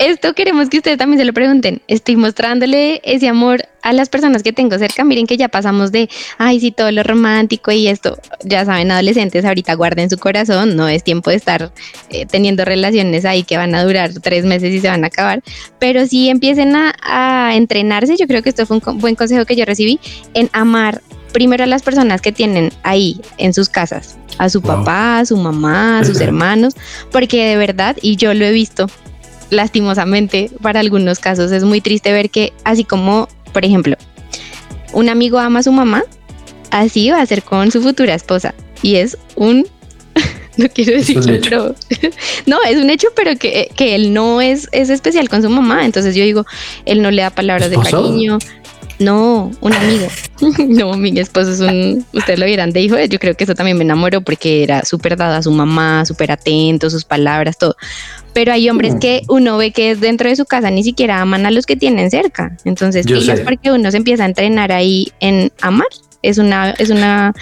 Esto 0.00 0.32
queremos 0.32 0.70
que 0.70 0.78
ustedes 0.78 0.96
también 0.96 1.18
se 1.18 1.26
lo 1.26 1.34
pregunten. 1.34 1.82
Estoy 1.86 2.16
mostrándole 2.16 3.02
ese 3.04 3.28
amor 3.28 3.68
a 3.82 3.92
las 3.92 4.08
personas 4.08 4.42
que 4.42 4.50
tengo 4.50 4.78
cerca. 4.78 5.04
Miren 5.04 5.26
que 5.26 5.36
ya 5.36 5.48
pasamos 5.48 5.92
de, 5.92 6.08
ay, 6.38 6.58
sí, 6.58 6.70
todo 6.70 6.90
lo 6.90 7.02
romántico 7.02 7.70
y 7.70 7.86
esto. 7.86 8.16
Ya 8.42 8.64
saben, 8.64 8.90
adolescentes, 8.90 9.44
ahorita 9.44 9.74
guarden 9.74 10.08
su 10.08 10.16
corazón. 10.16 10.74
No 10.74 10.88
es 10.88 11.04
tiempo 11.04 11.28
de 11.28 11.36
estar 11.36 11.70
eh, 12.08 12.24
teniendo 12.24 12.64
relaciones 12.64 13.26
ahí 13.26 13.42
que 13.42 13.58
van 13.58 13.74
a 13.74 13.84
durar 13.84 14.10
tres 14.22 14.46
meses 14.46 14.72
y 14.72 14.80
se 14.80 14.88
van 14.88 15.04
a 15.04 15.08
acabar. 15.08 15.42
Pero 15.78 16.06
sí 16.06 16.30
empiecen 16.30 16.74
a, 16.76 17.54
entrenarse. 17.54 18.16
Yo 18.16 18.26
creo 18.26 18.42
que 18.42 18.48
esto 18.48 18.64
fue 18.64 18.80
un 18.82 19.00
buen 19.00 19.16
consejo 19.16 19.44
que 19.44 19.54
yo 19.54 19.66
recibí 19.66 20.00
en 20.32 20.48
amar 20.54 21.02
primero 21.34 21.64
a 21.64 21.66
las 21.66 21.82
personas 21.82 22.22
que 22.22 22.32
tienen 22.32 22.72
ahí 22.84 23.20
en 23.36 23.52
sus 23.52 23.68
casas, 23.68 24.16
a 24.38 24.48
su 24.48 24.62
papá, 24.62 25.18
a 25.18 25.26
su 25.26 25.36
mamá, 25.36 25.98
a 25.98 26.04
sus 26.06 26.20
hermanos, 26.22 26.74
porque 27.12 27.44
de 27.44 27.56
verdad, 27.58 27.98
y 28.00 28.16
yo 28.16 28.32
lo 28.32 28.46
he 28.46 28.52
visto, 28.52 28.86
lastimosamente 29.50 30.50
para 30.62 30.80
algunos 30.80 31.18
casos 31.18 31.52
es 31.52 31.64
muy 31.64 31.80
triste 31.80 32.12
ver 32.12 32.30
que 32.30 32.52
así 32.64 32.84
como, 32.84 33.28
por 33.52 33.64
ejemplo, 33.64 33.96
un 34.92 35.08
amigo 35.08 35.38
ama 35.38 35.60
a 35.60 35.62
su 35.62 35.72
mamá, 35.72 36.04
así 36.70 37.10
va 37.10 37.20
a 37.20 37.26
ser 37.26 37.42
con 37.42 37.70
su 37.70 37.82
futura 37.82 38.14
esposa. 38.14 38.54
Y 38.82 38.96
es 38.96 39.18
un 39.36 39.66
no 40.56 40.68
quiero 40.68 40.92
decir 40.92 41.20
pero 41.42 41.74
no, 42.46 42.58
es 42.68 42.76
un 42.76 42.90
hecho, 42.90 43.08
pero 43.14 43.36
que, 43.36 43.70
que, 43.76 43.94
él 43.94 44.12
no 44.12 44.40
es, 44.40 44.68
es 44.72 44.90
especial 44.90 45.28
con 45.28 45.42
su 45.42 45.50
mamá. 45.50 45.84
Entonces 45.84 46.14
yo 46.14 46.24
digo, 46.24 46.46
él 46.86 47.02
no 47.02 47.10
le 47.10 47.22
da 47.22 47.30
palabras 47.30 47.70
de 47.70 47.76
cariño. 47.76 48.38
No, 49.00 49.50
un 49.62 49.72
amigo. 49.72 50.06
no, 50.68 50.94
mi 50.94 51.18
esposo 51.18 51.52
es 51.52 51.60
un, 51.60 52.04
ustedes 52.12 52.38
lo 52.38 52.44
vieran 52.44 52.70
de 52.70 52.82
hijo, 52.82 52.98
yo 52.98 53.18
creo 53.18 53.34
que 53.34 53.44
eso 53.44 53.54
también 53.54 53.78
me 53.78 53.82
enamoró 53.82 54.20
porque 54.20 54.62
era 54.62 54.84
súper 54.84 55.16
dada 55.16 55.38
a 55.38 55.42
su 55.42 55.50
mamá, 55.50 56.04
súper 56.04 56.30
atento, 56.30 56.90
sus 56.90 57.06
palabras, 57.06 57.56
todo. 57.56 57.76
Pero 58.34 58.52
hay 58.52 58.68
hombres 58.68 58.96
mm. 58.96 58.98
que 58.98 59.22
uno 59.28 59.56
ve 59.56 59.72
que 59.72 59.96
dentro 59.96 60.28
de 60.28 60.36
su 60.36 60.44
casa 60.44 60.70
ni 60.70 60.84
siquiera 60.84 61.22
aman 61.22 61.46
a 61.46 61.50
los 61.50 61.64
que 61.64 61.76
tienen 61.76 62.10
cerca. 62.10 62.56
Entonces, 62.64 63.06
es 63.06 63.40
porque 63.40 63.72
uno 63.72 63.90
se 63.90 63.96
empieza 63.96 64.24
a 64.24 64.26
entrenar 64.26 64.70
ahí 64.70 65.10
en 65.20 65.50
amar. 65.62 65.88
Es 66.22 66.36
una, 66.36 66.72
es 66.72 66.90
una 66.90 67.32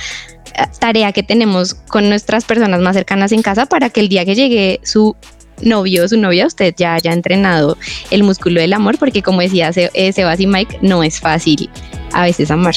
tarea 0.79 1.12
que 1.12 1.25
tenemos 1.25 1.75
con 1.75 2.09
nuestras 2.09 2.44
personas 2.44 2.81
más 2.81 2.94
cercanas 2.94 3.33
en 3.33 3.42
casa 3.42 3.66
para 3.66 3.90
que 3.90 4.01
el 4.01 4.09
día 4.09 4.25
que 4.25 4.37
llegue 4.37 4.81
su 4.85 5.16
novio 5.62 6.05
o 6.05 6.09
su 6.09 6.16
novia, 6.16 6.47
usted 6.47 6.75
ya 6.77 6.94
haya 6.94 7.12
entrenado 7.12 7.77
el 8.11 8.23
músculo 8.23 8.61
del 8.61 8.73
amor, 8.73 8.99
porque 8.99 9.23
como 9.23 9.40
decía 9.40 9.71
eh, 9.75 10.12
Sebas 10.12 10.40
y 10.40 10.47
Mike, 10.47 10.79
no 10.83 11.03
es 11.03 11.21
fácil 11.21 11.71
a 12.12 12.23
veces 12.23 12.51
amar. 12.51 12.75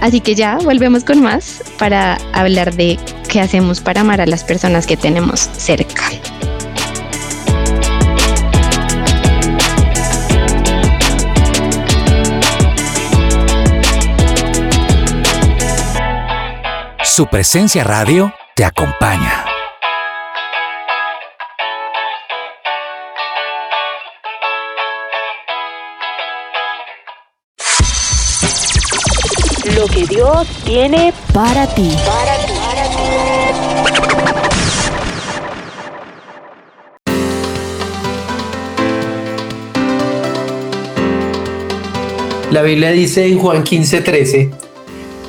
Así 0.00 0.20
que 0.20 0.34
ya 0.34 0.56
volvemos 0.56 1.04
con 1.04 1.20
más 1.20 1.62
para 1.78 2.18
hablar 2.32 2.74
de 2.74 2.98
qué 3.28 3.40
hacemos 3.40 3.80
para 3.80 4.00
amar 4.00 4.20
a 4.20 4.26
las 4.26 4.44
personas 4.44 4.86
que 4.86 4.96
tenemos 4.96 5.40
cerca. 5.40 6.04
Su 17.04 17.26
presencia 17.26 17.84
radio 17.84 18.32
te 18.56 18.64
acompaña. 18.64 19.49
Lo 29.80 29.86
que 29.86 30.04
Dios 30.04 30.46
tiene 30.66 31.10
para 31.32 31.66
ti. 31.74 31.90
La 42.50 42.60
Biblia 42.60 42.90
dice 42.90 43.26
en 43.26 43.38
Juan 43.38 43.64
15:13 43.64 44.50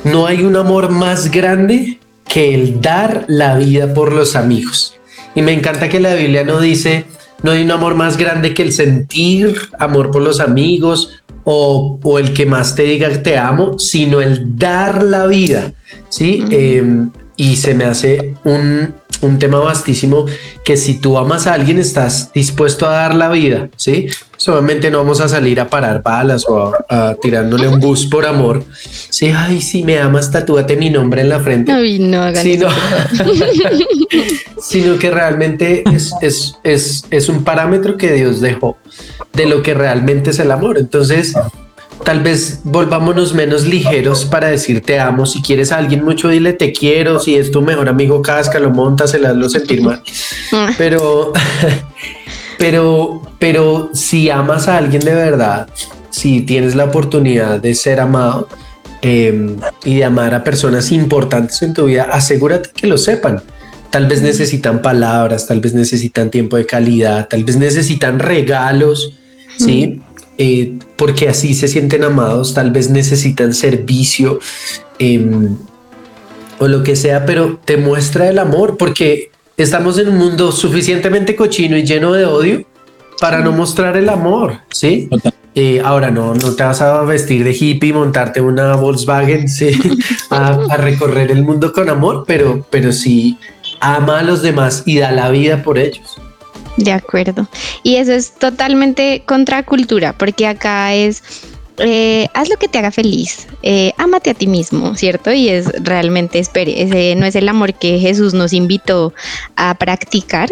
no 0.04 0.26
hay 0.26 0.44
un 0.44 0.58
amor 0.58 0.90
más 0.90 1.32
grande 1.32 2.00
que 2.28 2.54
el 2.54 2.82
dar 2.82 3.24
la 3.30 3.56
vida 3.56 3.94
por 3.94 4.12
los 4.12 4.36
amigos. 4.36 5.01
Y 5.36 5.42
me 5.42 5.54
encanta 5.54 5.90
que 5.90 6.00
la 6.00 6.14
Biblia 6.14 6.44
no 6.44 6.60
dice, 6.60 7.06
no 7.44 7.52
hay 7.52 7.64
un 7.64 7.72
amor 7.72 7.96
más 7.96 8.18
grande 8.18 8.54
que 8.54 8.64
el 8.64 8.72
sentir 8.72 9.56
amor 9.80 10.12
por 10.12 10.22
los 10.22 10.40
amigos 10.40 11.24
o, 11.44 12.00
el 12.20 12.34
que 12.34 12.46
más 12.46 12.76
te 12.76 12.84
diga 12.84 13.10
te 13.24 13.38
amo, 13.38 13.80
sino 13.80 14.22
el 14.22 14.58
dar 14.58 15.04
la 15.04 15.28
vida. 15.28 15.74
¿sí? 16.10 16.44
Em, 16.52 17.10
y 17.42 17.56
se 17.56 17.74
me 17.74 17.86
hace 17.86 18.36
un, 18.44 18.94
un 19.22 19.40
tema 19.40 19.58
vastísimo 19.58 20.28
que 20.64 20.78
si 20.78 21.00
tú 21.00 21.18
amas 21.18 21.48
a 21.48 21.56
alguien 21.56 21.80
estás 21.80 22.32
dispuesto 22.32 22.88
a 22.88 22.92
dar 22.92 23.16
la 23.16 23.30
vida, 23.30 23.68
¿sí? 23.78 24.10
Solamente 24.38 24.92
no 24.92 25.00
vamos 25.00 25.22
a 25.22 25.28
salir 25.28 25.60
a 25.60 25.68
parar 25.68 26.04
balas 26.04 26.46
o 26.48 26.72
a, 26.88 27.16
tirándole 27.20 27.68
un 27.68 27.80
bus 27.80 28.06
por 28.06 28.28
amor. 28.28 28.64
Sí, 29.10 29.34
ay, 29.36 29.60
si 29.60 29.84
me 29.84 29.98
amas, 29.98 30.30
tatúate 30.30 30.78
mi 30.78 30.92
nombre 30.92 31.22
en 31.22 31.30
la 31.30 31.40
frente. 31.40 31.72
Ay, 31.72 31.98
no, 31.98 32.32
sino, 32.36 32.68
sino 34.62 35.00
que 35.00 35.10
realmente 35.10 35.84
es, 35.92 36.14
es, 36.22 36.60
es, 36.64 37.06
es 37.10 37.28
un 37.28 37.44
parámetro 37.44 37.98
que 37.98 38.14
Dios 38.14 38.40
dejó 38.40 38.78
de 39.34 39.48
lo 39.48 39.64
que 39.64 39.74
realmente 39.74 40.30
es 40.30 40.38
el 40.38 40.52
amor. 40.52 40.78
Entonces, 40.78 41.34
tal 42.04 42.22
vez 42.22 42.60
volvámonos 42.64 43.34
menos 43.34 43.66
ligeros 43.66 44.26
para 44.26 44.48
decir 44.50 44.82
te 44.82 45.00
amo. 45.00 45.26
Si 45.26 45.42
quieres 45.42 45.72
a 45.72 45.78
alguien 45.78 46.04
mucho, 46.04 46.30
dile 46.30 46.54
te 46.54 46.72
quiero. 46.72 47.20
Si 47.20 47.36
es 47.36 47.52
tu 47.52 47.62
mejor 47.62 47.90
amigo, 47.90 48.22
casca, 48.22 48.60
lo 48.60 48.72
montas, 48.72 49.12
se 49.12 49.20
las 49.20 49.36
lo 49.36 49.50
sentir 49.50 49.82
mal. 49.82 50.02
Ah. 50.52 50.72
Pero, 50.78 51.34
pero, 52.58 53.22
pero 53.40 53.90
si 53.94 54.30
amas 54.30 54.68
a 54.68 54.78
alguien 54.78 55.04
de 55.04 55.14
verdad, 55.14 55.68
si 56.10 56.42
tienes 56.42 56.76
la 56.76 56.86
oportunidad 56.86 57.60
de 57.60 57.74
ser 57.74 58.00
amado 58.00 58.48
em, 59.02 59.58
y 59.84 59.96
de 59.96 60.04
amar 60.04 60.34
a 60.34 60.44
personas 60.44 60.92
importantes 60.92 61.62
en 61.62 61.74
tu 61.74 61.86
vida, 61.86 62.08
asegúrate 62.12 62.70
que 62.76 62.88
lo 62.88 62.98
sepan. 62.98 63.42
Tal 63.90 64.08
vez 64.08 64.22
necesitan 64.22 64.82
palabras, 64.82 65.48
tal 65.48 65.60
vez 65.60 65.74
necesitan 65.74 66.32
tiempo 66.32 66.56
de 66.56 66.66
calidad, 66.66 67.28
tal 67.28 67.44
vez 67.44 67.58
necesitan 67.58 68.20
regalos, 68.20 69.18
¿sí? 69.58 70.02
Eh, 70.38 70.78
porque 71.02 71.28
así 71.28 71.56
se 71.56 71.68
sienten 71.68 72.04
amados, 72.04 72.54
tal 72.54 72.70
vez 72.70 72.92
necesitan 72.92 73.56
servicio 73.56 74.38
em, 75.00 75.58
o 76.60 76.68
lo 76.68 76.84
que 76.84 76.96
sea, 76.96 77.26
pero 77.26 77.60
te 77.66 77.76
muestra 77.76 78.30
el 78.30 78.38
amor 78.38 78.78
porque 78.78 79.32
estamos 79.58 79.98
en 79.98 80.10
un 80.10 80.20
mundo 80.20 80.52
suficientemente 80.52 81.36
cochino 81.36 81.76
y 81.76 81.86
lleno 81.86 82.14
de 82.14 82.26
odio 82.26 82.66
para 83.20 83.40
no 83.40 83.52
mostrar 83.52 83.98
el 83.98 84.10
amor, 84.10 84.60
¿sí? 84.70 85.10
Eh, 85.56 85.82
ahora 85.84 86.12
no, 86.12 86.36
no 86.36 86.54
te 86.54 86.62
vas 86.62 86.82
a 86.82 87.02
vestir 87.02 87.44
de 87.46 87.58
hippie, 87.60 87.94
montarte 87.94 88.40
una 88.40 88.76
Volkswagen, 88.76 89.50
¿sí? 89.50 89.72
a, 90.30 90.78
recorrer 90.78 91.32
el 91.32 91.42
mundo 91.42 91.74
con 91.74 91.90
amor, 91.90 92.26
pero, 92.28 92.64
pero 92.70 92.92
sí 92.92 93.40
ama 93.80 94.20
a 94.20 94.22
los 94.22 94.44
demás 94.44 94.84
y 94.86 95.00
da 95.00 95.12
la 95.12 95.32
vida 95.32 95.64
por 95.64 95.80
ellos. 95.80 96.22
De 96.78 96.92
acuerdo. 96.92 97.48
Y 97.84 97.96
eso 97.96 98.14
es 98.14 98.34
totalmente 98.34 99.24
contracultura, 99.26 100.14
porque 100.14 100.48
acá 100.48 100.94
es, 100.94 101.24
eh, 101.78 102.28
haz 102.34 102.50
lo 102.50 102.58
que 102.58 102.68
te 102.68 102.78
haga 102.78 102.92
feliz, 102.92 103.48
eh, 103.64 103.92
ámate 103.98 104.30
a 104.30 104.34
ti 104.34 104.48
mismo, 104.48 104.96
¿cierto? 104.96 105.32
Y 105.32 105.50
es 105.50 105.68
realmente, 105.84 106.40
espere, 106.40 106.82
ese 106.82 107.16
no 107.16 107.26
es 107.26 107.36
el 107.36 107.50
amor 107.50 107.74
que 107.74 108.00
Jesús 108.00 108.34
nos 108.34 108.54
invitó 108.54 109.14
a 109.56 109.76
practicar, 109.76 110.50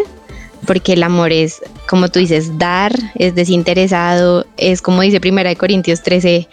porque 0.66 0.92
el 0.92 1.02
amor 1.02 1.32
es, 1.32 1.62
como 1.88 2.08
tú 2.08 2.18
dices, 2.18 2.58
dar, 2.58 2.92
es 3.14 3.34
desinteresado, 3.34 4.46
es 4.56 4.82
como 4.82 5.02
dice 5.02 5.20
Primera 5.20 5.48
de 5.48 5.56
Corintios 5.56 6.02
13, 6.02 6.48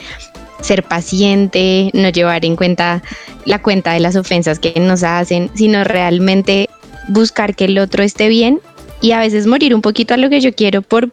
ser 0.62 0.84
paciente, 0.84 1.92
no 1.94 2.10
llevar 2.10 2.46
en 2.46 2.56
cuenta 2.56 3.04
la 3.46 3.62
cuenta 3.62 3.94
de 3.94 4.00
las 4.00 4.16
ofensas 4.16 4.60
que 4.60 4.80
nos 4.80 5.04
hacen, 5.04 5.52
sino 5.54 5.84
realmente 5.84 6.70
buscar 7.10 7.56
que 7.56 7.66
el 7.66 7.78
otro 7.80 8.04
esté 8.04 8.28
bien 8.28 8.60
y 9.02 9.12
a 9.12 9.20
veces 9.20 9.48
morir 9.48 9.74
un 9.76 9.82
poquito 9.82 10.14
a 10.14 10.18
lo 10.18 10.30
que 10.30 10.42
yo 10.42 10.54
quiero 10.54 10.82
por, 10.82 11.10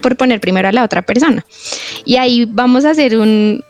por 0.00 0.16
poner 0.16 0.40
primero 0.40 0.68
a 0.68 0.72
la 0.72 0.84
otra 0.84 1.02
persona. 1.02 1.44
Y 2.04 2.16
ahí 2.16 2.46
vamos 2.48 2.84
a 2.84 2.90
hacer 2.90 3.16
un, 3.16 3.62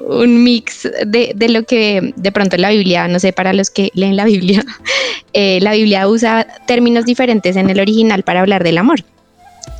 mix 0.44 0.88
de, 1.06 1.48
lo 1.48 1.64
que 1.64 2.12
de 2.16 2.32
pronto 2.32 2.56
la 2.56 2.70
Biblia, 2.70 3.08
no 3.08 3.18
sé, 3.18 3.32
para 3.32 3.52
los 3.52 3.70
que 3.70 3.90
leen 3.94 4.16
la 4.16 4.24
Biblia, 4.24 4.64
eh, 5.32 5.58
la 5.60 5.72
Biblia 5.72 6.08
usa 6.08 6.46
términos 6.66 7.04
diferentes 7.04 7.56
en 7.56 7.70
el 7.70 7.80
original 7.80 8.22
para 8.22 8.40
hablar 8.40 8.64
del 8.64 8.78
amor. 8.78 9.00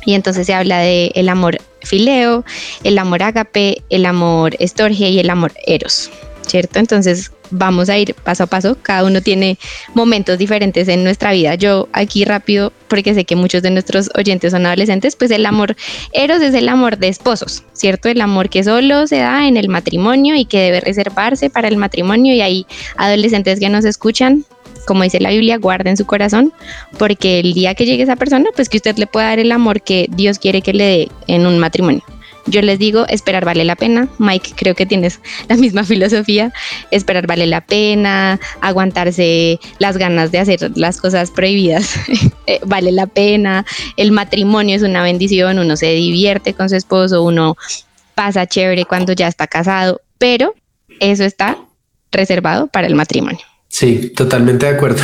Y 0.05 0.13
entonces 0.13 0.47
se 0.47 0.53
habla 0.53 0.79
de 0.79 1.11
el 1.15 1.27
amor 1.27 1.57
fileo, 1.81 2.45
el 2.83 2.97
amor 2.97 3.23
agape, 3.23 3.83
el 3.89 4.05
amor 4.05 4.55
estorge 4.59 5.09
y 5.09 5.19
el 5.19 5.29
amor 5.29 5.53
eros. 5.65 6.09
¿Cierto? 6.47 6.79
Entonces 6.79 7.31
vamos 7.51 7.89
a 7.89 7.97
ir 7.97 8.13
paso 8.13 8.43
a 8.43 8.47
paso, 8.47 8.77
cada 8.81 9.05
uno 9.05 9.21
tiene 9.21 9.57
momentos 9.93 10.37
diferentes 10.37 10.87
en 10.87 11.03
nuestra 11.03 11.31
vida. 11.31 11.55
Yo 11.55 11.87
aquí 11.93 12.25
rápido, 12.25 12.73
porque 12.87 13.13
sé 13.13 13.25
que 13.25 13.35
muchos 13.35 13.61
de 13.61 13.71
nuestros 13.71 14.09
oyentes 14.15 14.51
son 14.51 14.65
adolescentes, 14.65 15.15
pues 15.15 15.31
el 15.31 15.45
amor 15.45 15.75
eros 16.11 16.41
es 16.41 16.53
el 16.53 16.69
amor 16.69 16.97
de 16.97 17.09
esposos, 17.09 17.63
¿cierto? 17.73 18.09
El 18.09 18.21
amor 18.21 18.49
que 18.49 18.63
solo 18.63 19.07
se 19.07 19.17
da 19.17 19.47
en 19.47 19.57
el 19.57 19.69
matrimonio 19.69 20.35
y 20.35 20.45
que 20.45 20.59
debe 20.59 20.81
reservarse 20.81 21.49
para 21.49 21.67
el 21.67 21.77
matrimonio 21.77 22.33
y 22.33 22.41
hay 22.41 22.65
adolescentes 22.97 23.59
que 23.59 23.69
nos 23.69 23.85
escuchan. 23.85 24.45
Como 24.85 25.03
dice 25.03 25.19
la 25.19 25.31
Biblia, 25.31 25.57
guarden 25.57 25.97
su 25.97 26.05
corazón, 26.05 26.53
porque 26.97 27.41
el 27.41 27.53
día 27.53 27.75
que 27.75 27.85
llegue 27.85 28.03
esa 28.03 28.15
persona, 28.15 28.49
pues 28.55 28.69
que 28.69 28.77
usted 28.77 28.95
le 28.95 29.05
pueda 29.05 29.27
dar 29.27 29.39
el 29.39 29.51
amor 29.51 29.81
que 29.81 30.07
Dios 30.09 30.39
quiere 30.39 30.61
que 30.61 30.71
le 30.71 30.83
dé 30.85 31.11
en 31.27 31.45
un 31.45 31.59
matrimonio. 31.59 32.03
Yo 32.47 32.61
les 32.61 32.79
digo, 32.79 33.05
esperar 33.07 33.45
vale 33.45 33.63
la 33.63 33.75
pena. 33.75 34.07
Mike, 34.17 34.53
creo 34.55 34.75
que 34.75 34.85
tienes 34.85 35.19
la 35.47 35.55
misma 35.55 35.83
filosofía. 35.85 36.53
Esperar 36.91 37.27
vale 37.27 37.45
la 37.45 37.61
pena, 37.61 38.39
aguantarse 38.61 39.59
las 39.79 39.97
ganas 39.97 40.31
de 40.31 40.39
hacer 40.39 40.71
las 40.75 40.99
cosas 40.99 41.31
prohibidas 41.31 41.95
eh, 42.47 42.59
vale 42.65 42.91
la 42.91 43.07
pena. 43.07 43.65
El 43.97 44.11
matrimonio 44.11 44.75
es 44.75 44.83
una 44.83 45.03
bendición, 45.03 45.59
uno 45.59 45.75
se 45.77 45.91
divierte 45.93 46.53
con 46.53 46.69
su 46.69 46.75
esposo, 46.75 47.23
uno 47.23 47.55
pasa 48.15 48.47
chévere 48.47 48.85
cuando 48.85 49.13
ya 49.13 49.27
está 49.27 49.47
casado, 49.47 50.01
pero 50.17 50.55
eso 50.99 51.23
está 51.23 51.57
reservado 52.11 52.67
para 52.67 52.87
el 52.87 52.95
matrimonio. 52.95 53.45
Sí, 53.69 54.11
totalmente 54.15 54.65
de 54.65 54.75
acuerdo. 54.75 55.03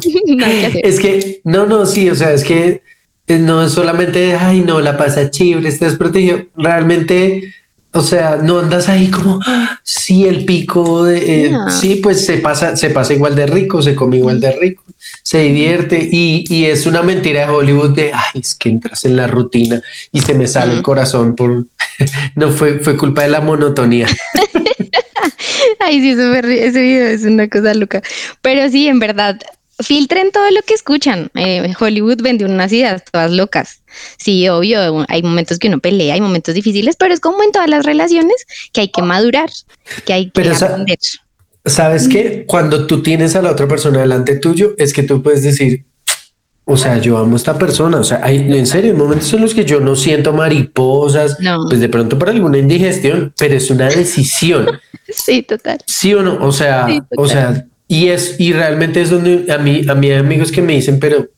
es 0.82 1.00
que, 1.00 1.40
no, 1.44 1.66
no, 1.66 1.86
sí, 1.86 2.10
o 2.10 2.14
sea, 2.14 2.32
es 2.32 2.44
que 2.44 2.82
no 3.38 3.64
es 3.64 3.72
solamente, 3.72 4.34
ay, 4.34 4.60
no, 4.60 4.80
la 4.80 4.96
pasa 4.96 5.30
chévere, 5.30 5.68
estás 5.68 5.96
protegido. 5.96 6.42
Realmente 6.56 7.52
O 7.94 8.00
sea, 8.00 8.36
no 8.36 8.58
andas 8.58 8.88
ahí 8.88 9.10
como, 9.10 9.38
ah, 9.44 9.78
sí, 9.82 10.24
el 10.24 10.46
pico 10.46 11.04
de, 11.04 11.44
eh, 11.44 11.52
sí, 11.68 11.96
pues 11.96 12.24
se 12.24 12.38
pasa, 12.38 12.74
se 12.74 12.88
pasa 12.88 13.12
igual 13.12 13.34
de 13.34 13.46
rico, 13.46 13.82
se 13.82 13.94
come 13.94 14.16
igual 14.16 14.40
de 14.40 14.50
rico, 14.52 14.82
se 15.22 15.40
divierte 15.40 16.08
y, 16.10 16.46
y, 16.48 16.64
es 16.64 16.86
una 16.86 17.02
mentira 17.02 17.40
de 17.40 17.52
Hollywood 17.52 17.90
de, 17.90 18.10
ay, 18.14 18.40
es 18.40 18.54
que 18.54 18.70
entras 18.70 19.04
en 19.04 19.16
la 19.16 19.26
rutina 19.26 19.82
y 20.10 20.22
se 20.22 20.32
me 20.32 20.46
sale 20.46 20.72
el 20.72 20.80
corazón 20.80 21.36
por, 21.36 21.66
no 22.34 22.48
fue, 22.48 22.78
fue 22.78 22.96
culpa 22.96 23.24
de 23.24 23.28
la 23.28 23.42
monotonía. 23.42 24.06
ay, 25.80 26.00
sí, 26.00 26.12
ese 26.12 26.80
video 26.80 27.08
es 27.08 27.24
una 27.24 27.46
cosa 27.46 27.74
loca, 27.74 28.00
pero 28.40 28.70
sí, 28.70 28.88
en 28.88 29.00
verdad, 29.00 29.38
filtren 29.82 30.30
todo 30.32 30.50
lo 30.50 30.62
que 30.62 30.74
escuchan. 30.74 31.30
Eh, 31.34 31.72
Hollywood 31.78 32.22
vende 32.22 32.44
unas 32.44 32.72
ideas 32.72 33.02
todas 33.10 33.30
locas. 33.30 33.82
Sí, 34.16 34.48
obvio, 34.48 35.04
hay 35.08 35.22
momentos 35.22 35.58
que 35.58 35.68
uno 35.68 35.78
pelea, 35.78 36.14
hay 36.14 36.20
momentos 36.20 36.54
difíciles, 36.54 36.96
pero 36.96 37.12
es 37.12 37.20
como 37.20 37.42
en 37.42 37.52
todas 37.52 37.68
las 37.68 37.84
relaciones 37.84 38.46
que 38.72 38.82
hay 38.82 38.88
que 38.88 39.02
madurar, 39.02 39.50
que 40.04 40.12
hay 40.12 40.30
que 40.30 40.50
aprender. 40.50 40.98
Sabes 41.64 42.08
que 42.08 42.44
cuando 42.46 42.86
tú 42.86 43.02
tienes 43.02 43.36
a 43.36 43.42
la 43.42 43.52
otra 43.52 43.68
persona 43.68 44.00
delante 44.00 44.36
tuyo, 44.36 44.74
es 44.78 44.92
que 44.92 45.04
tú 45.04 45.22
puedes 45.22 45.42
decir, 45.42 45.84
o 46.64 46.76
sea, 46.76 46.98
yo 46.98 47.18
amo 47.18 47.34
a 47.34 47.36
esta 47.36 47.58
persona. 47.58 47.98
O 47.98 48.04
sea, 48.04 48.20
hay, 48.22 48.36
en 48.36 48.66
serio, 48.66 48.92
hay 48.92 48.98
momentos 48.98 49.32
en 49.32 49.42
los 49.42 49.54
que 49.54 49.64
yo 49.64 49.80
no 49.80 49.96
siento 49.96 50.32
mariposas, 50.32 51.36
pues 51.68 51.80
de 51.80 51.88
pronto 51.88 52.18
para 52.18 52.32
alguna 52.32 52.58
indigestión, 52.58 53.32
pero 53.38 53.54
es 53.54 53.70
una 53.70 53.88
decisión. 53.88 54.66
sí, 55.08 55.42
total. 55.42 55.78
Sí 55.86 56.14
o 56.14 56.22
no. 56.22 56.38
O 56.44 56.52
sea, 56.52 56.86
o 57.16 57.26
sea, 57.26 57.66
y 57.88 58.08
es, 58.08 58.36
y 58.38 58.52
realmente 58.52 59.02
es 59.02 59.10
donde 59.10 59.52
a 59.52 59.58
mí, 59.58 59.82
a 59.88 59.94
mí 59.94 60.10
hay 60.10 60.18
amigos 60.18 60.50
que 60.50 60.62
me 60.62 60.74
dicen, 60.74 60.98
pero, 60.98 61.28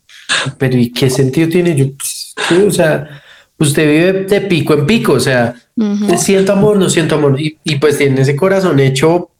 pero 0.59 0.77
¿y 0.79 0.91
qué 0.91 1.11
sentido 1.11 1.49
tiene? 1.49 1.75
Yo, 1.75 1.87
pues, 1.97 2.35
o 2.67 2.71
sea, 2.71 3.23
usted 3.59 3.87
vive 3.89 4.13
de 4.25 4.41
pico 4.43 4.75
en 4.75 4.87
pico, 4.87 5.15
o 5.15 5.21
sea, 5.21 5.55
siento 6.17 6.53
amor, 6.53 6.77
no 6.77 6.89
siento 6.89 7.17
amor. 7.17 7.41
Y, 7.41 7.59
y, 7.65 7.77
pues 7.77 7.99
tiene 7.99 8.21
ese 8.21 8.37
corazón 8.37 8.81
hecho 8.81 9.31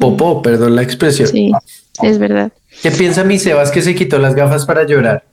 popó, 0.00 0.42
perdón 0.42 0.76
la 0.76 0.82
expresión. 0.82 1.28
Sí, 1.28 1.52
es 2.02 2.18
verdad. 2.18 2.52
¿Qué 2.82 2.90
piensa 2.90 3.24
mi 3.24 3.38
Sebas 3.38 3.70
que 3.70 3.82
se 3.82 3.94
quitó 3.94 4.18
las 4.18 4.34
gafas 4.34 4.64
para 4.64 4.86
llorar? 4.86 5.24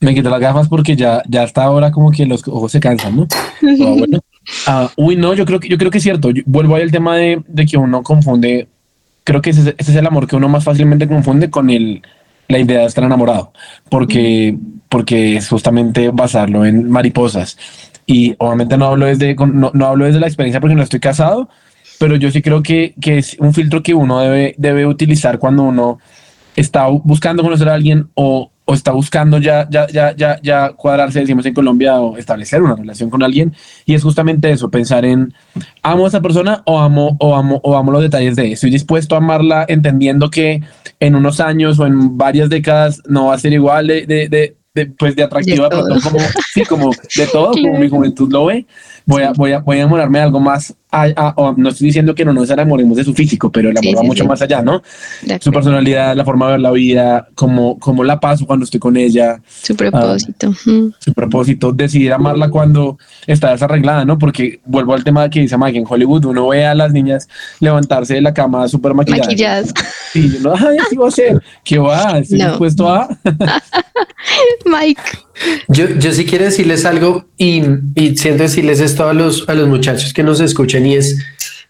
me 0.00 0.14
quitó 0.14 0.28
las 0.28 0.40
gafas 0.40 0.68
porque 0.68 0.94
ya, 0.96 1.22
ya 1.28 1.42
hasta 1.42 1.64
ahora 1.64 1.90
como 1.90 2.10
que 2.10 2.26
los 2.26 2.46
ojos 2.46 2.70
se 2.70 2.80
cansan, 2.80 3.16
¿no? 3.16 3.26
Ah, 4.66 4.90
uy, 4.98 5.16
no, 5.16 5.32
yo 5.32 5.46
creo 5.46 5.58
que 5.58 5.70
yo 5.70 5.78
creo 5.78 5.90
que 5.90 5.96
es 5.96 6.04
cierto. 6.04 6.28
vuelvo 6.44 6.76
al 6.76 6.90
tema 6.90 7.16
de, 7.16 7.42
de 7.48 7.64
que 7.64 7.78
uno 7.78 8.02
confunde 8.02 8.68
creo 9.24 9.42
que 9.42 9.50
ese, 9.50 9.74
es 9.76 9.88
el 9.88 10.06
amor 10.06 10.26
que 10.26 10.36
uno 10.36 10.48
más 10.48 10.64
fácilmente 10.64 11.08
confunde 11.08 11.50
con 11.50 11.70
el, 11.70 12.02
la 12.48 12.58
idea 12.58 12.80
de 12.80 12.86
estar 12.86 13.04
enamorado, 13.04 13.52
porque, 13.88 14.56
porque 14.88 15.36
es 15.36 15.48
justamente 15.48 16.10
basarlo 16.10 16.64
en 16.64 16.90
mariposas. 16.90 17.58
Y 18.06 18.34
obviamente 18.38 18.76
no 18.76 18.86
hablo 18.86 19.06
desde, 19.06 19.34
no, 19.34 19.70
no 19.72 19.86
hablo 19.86 20.04
desde 20.04 20.20
la 20.20 20.26
experiencia 20.26 20.60
porque 20.60 20.76
no 20.76 20.82
estoy 20.82 21.00
casado, 21.00 21.48
pero 21.98 22.16
yo 22.16 22.30
sí 22.30 22.42
creo 22.42 22.62
que, 22.62 22.94
que 23.00 23.18
es 23.18 23.36
un 23.38 23.54
filtro 23.54 23.82
que 23.82 23.94
uno 23.94 24.20
debe, 24.20 24.54
debe 24.58 24.86
utilizar 24.86 25.38
cuando 25.38 25.62
uno 25.62 25.98
está 26.54 26.86
buscando 26.86 27.42
conocer 27.42 27.68
a 27.68 27.74
alguien 27.74 28.08
o, 28.14 28.50
o 28.66 28.74
está 28.74 28.92
buscando 28.92 29.38
ya, 29.38 29.68
ya, 29.70 29.86
ya, 29.88 30.14
ya, 30.16 30.40
ya 30.42 30.72
cuadrarse, 30.72 31.20
decimos 31.20 31.44
en 31.46 31.54
Colombia, 31.54 32.00
o 32.00 32.16
establecer 32.16 32.62
una 32.62 32.76
relación 32.76 33.10
con 33.10 33.22
alguien. 33.22 33.54
Y 33.84 33.94
es 33.94 34.02
justamente 34.02 34.50
eso, 34.50 34.70
pensar 34.70 35.04
en, 35.04 35.34
amo 35.82 36.04
a 36.04 36.08
esa 36.08 36.22
persona 36.22 36.62
o 36.64 36.78
amo, 36.78 37.16
o 37.20 37.34
amo, 37.34 37.60
o 37.62 37.76
amo 37.76 37.92
los 37.92 38.02
detalles 38.02 38.36
de, 38.36 38.52
estoy 38.52 38.70
dispuesto 38.70 39.14
a 39.14 39.18
amarla 39.18 39.66
entendiendo 39.68 40.30
que 40.30 40.62
en 41.00 41.14
unos 41.14 41.40
años 41.40 41.78
o 41.78 41.86
en 41.86 42.16
varias 42.16 42.48
décadas 42.48 43.02
no 43.06 43.26
va 43.26 43.34
a 43.34 43.38
ser 43.38 43.52
igual 43.52 43.86
de, 43.86 44.06
de, 44.06 44.56
de, 44.74 44.86
pues 44.86 45.14
de 45.14 45.22
atractiva, 45.22 45.68
pero 45.68 45.84
como, 46.02 46.18
sí, 46.52 46.64
como 46.64 46.90
de 47.16 47.26
todo, 47.26 47.52
como 47.52 47.78
mi 47.78 47.88
juventud 47.90 48.32
lo 48.32 48.46
ve 48.46 48.66
voy 49.06 49.22
a, 49.22 49.32
voy 49.32 49.52
a, 49.52 49.58
voy 49.60 49.76
a 49.76 49.80
enamorarme 49.80 50.18
de 50.18 50.24
algo 50.24 50.40
más. 50.40 50.74
No 51.56 51.68
estoy 51.68 51.86
diciendo 51.86 52.14
que 52.14 52.24
no 52.24 52.32
nos 52.32 52.50
enamoremos 52.50 52.96
de 52.96 53.04
su 53.04 53.14
físico, 53.14 53.50
pero 53.50 53.70
el 53.70 53.78
amor 53.78 53.98
va 53.98 54.02
mucho 54.02 54.24
más 54.24 54.40
allá, 54.42 54.62
¿no? 54.62 54.82
Su 55.40 55.50
personalidad, 55.50 56.14
la 56.16 56.24
forma 56.24 56.46
de 56.46 56.52
ver 56.52 56.60
la 56.60 56.70
vida, 56.70 57.28
cómo, 57.34 57.78
cómo 57.78 58.04
la 58.04 58.20
paso 58.20 58.46
cuando 58.46 58.64
estoy 58.64 58.80
con 58.80 58.96
ella. 58.96 59.40
Su 59.46 59.76
propósito. 59.76 60.52
Su 60.54 61.12
propósito, 61.14 61.72
decidir 61.72 62.12
amarla 62.12 62.48
cuando 62.48 62.98
está 63.26 63.50
desarreglada, 63.52 64.04
¿no? 64.04 64.18
Porque 64.18 64.60
vuelvo 64.64 64.94
al 64.94 65.04
tema 65.04 65.28
que 65.28 65.40
dice 65.40 65.56
Mike, 65.58 65.78
en 65.78 65.84
Hollywood 65.88 66.24
uno 66.26 66.48
ve 66.48 66.66
a 66.66 66.74
las 66.74 66.92
niñas 66.92 67.28
levantarse 67.60 68.14
de 68.14 68.20
la 68.20 68.32
cama 68.32 68.68
súper 68.68 68.94
maquilladas. 68.94 69.26
Maquilladas. 69.26 69.74
Y 70.14 70.30
yo 70.30 70.40
no, 70.40 70.54
ay, 70.54 70.78
así 70.78 70.96
va 70.96 71.08
a 71.08 71.10
ser. 71.10 71.42
¿Qué 71.64 71.78
va? 71.78 72.18
¿Estoy 72.18 72.40
dispuesto 72.40 72.88
a? 72.88 73.08
Mike. 74.64 75.02
Yo, 75.68 75.88
yo 75.98 76.12
sí 76.12 76.24
quiero 76.24 76.44
decirles 76.44 76.84
algo 76.84 77.26
y, 77.36 77.62
y 77.94 78.16
siento 78.16 78.44
decirles 78.44 78.80
esto 78.80 79.08
a 79.08 79.14
los, 79.14 79.48
a 79.48 79.54
los 79.54 79.68
muchachos 79.68 80.12
que 80.12 80.22
nos 80.22 80.40
escuchan 80.40 80.86
y 80.86 80.94
es 80.94 81.18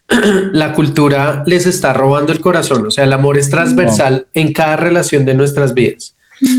la 0.53 0.73
cultura 0.73 1.43
les 1.47 1.67
está 1.67 1.93
robando 1.93 2.33
el 2.33 2.41
corazón. 2.41 2.87
O 2.87 2.91
sea, 2.91 3.05
el 3.05 3.13
amor 3.13 3.39
es 3.39 3.51
transversal 3.51 4.27
en 4.35 4.53
cada 4.53 4.77
relación 4.77 5.25
de 5.25 5.35
nuestras 5.35 5.75
vidas. 5.75 6.15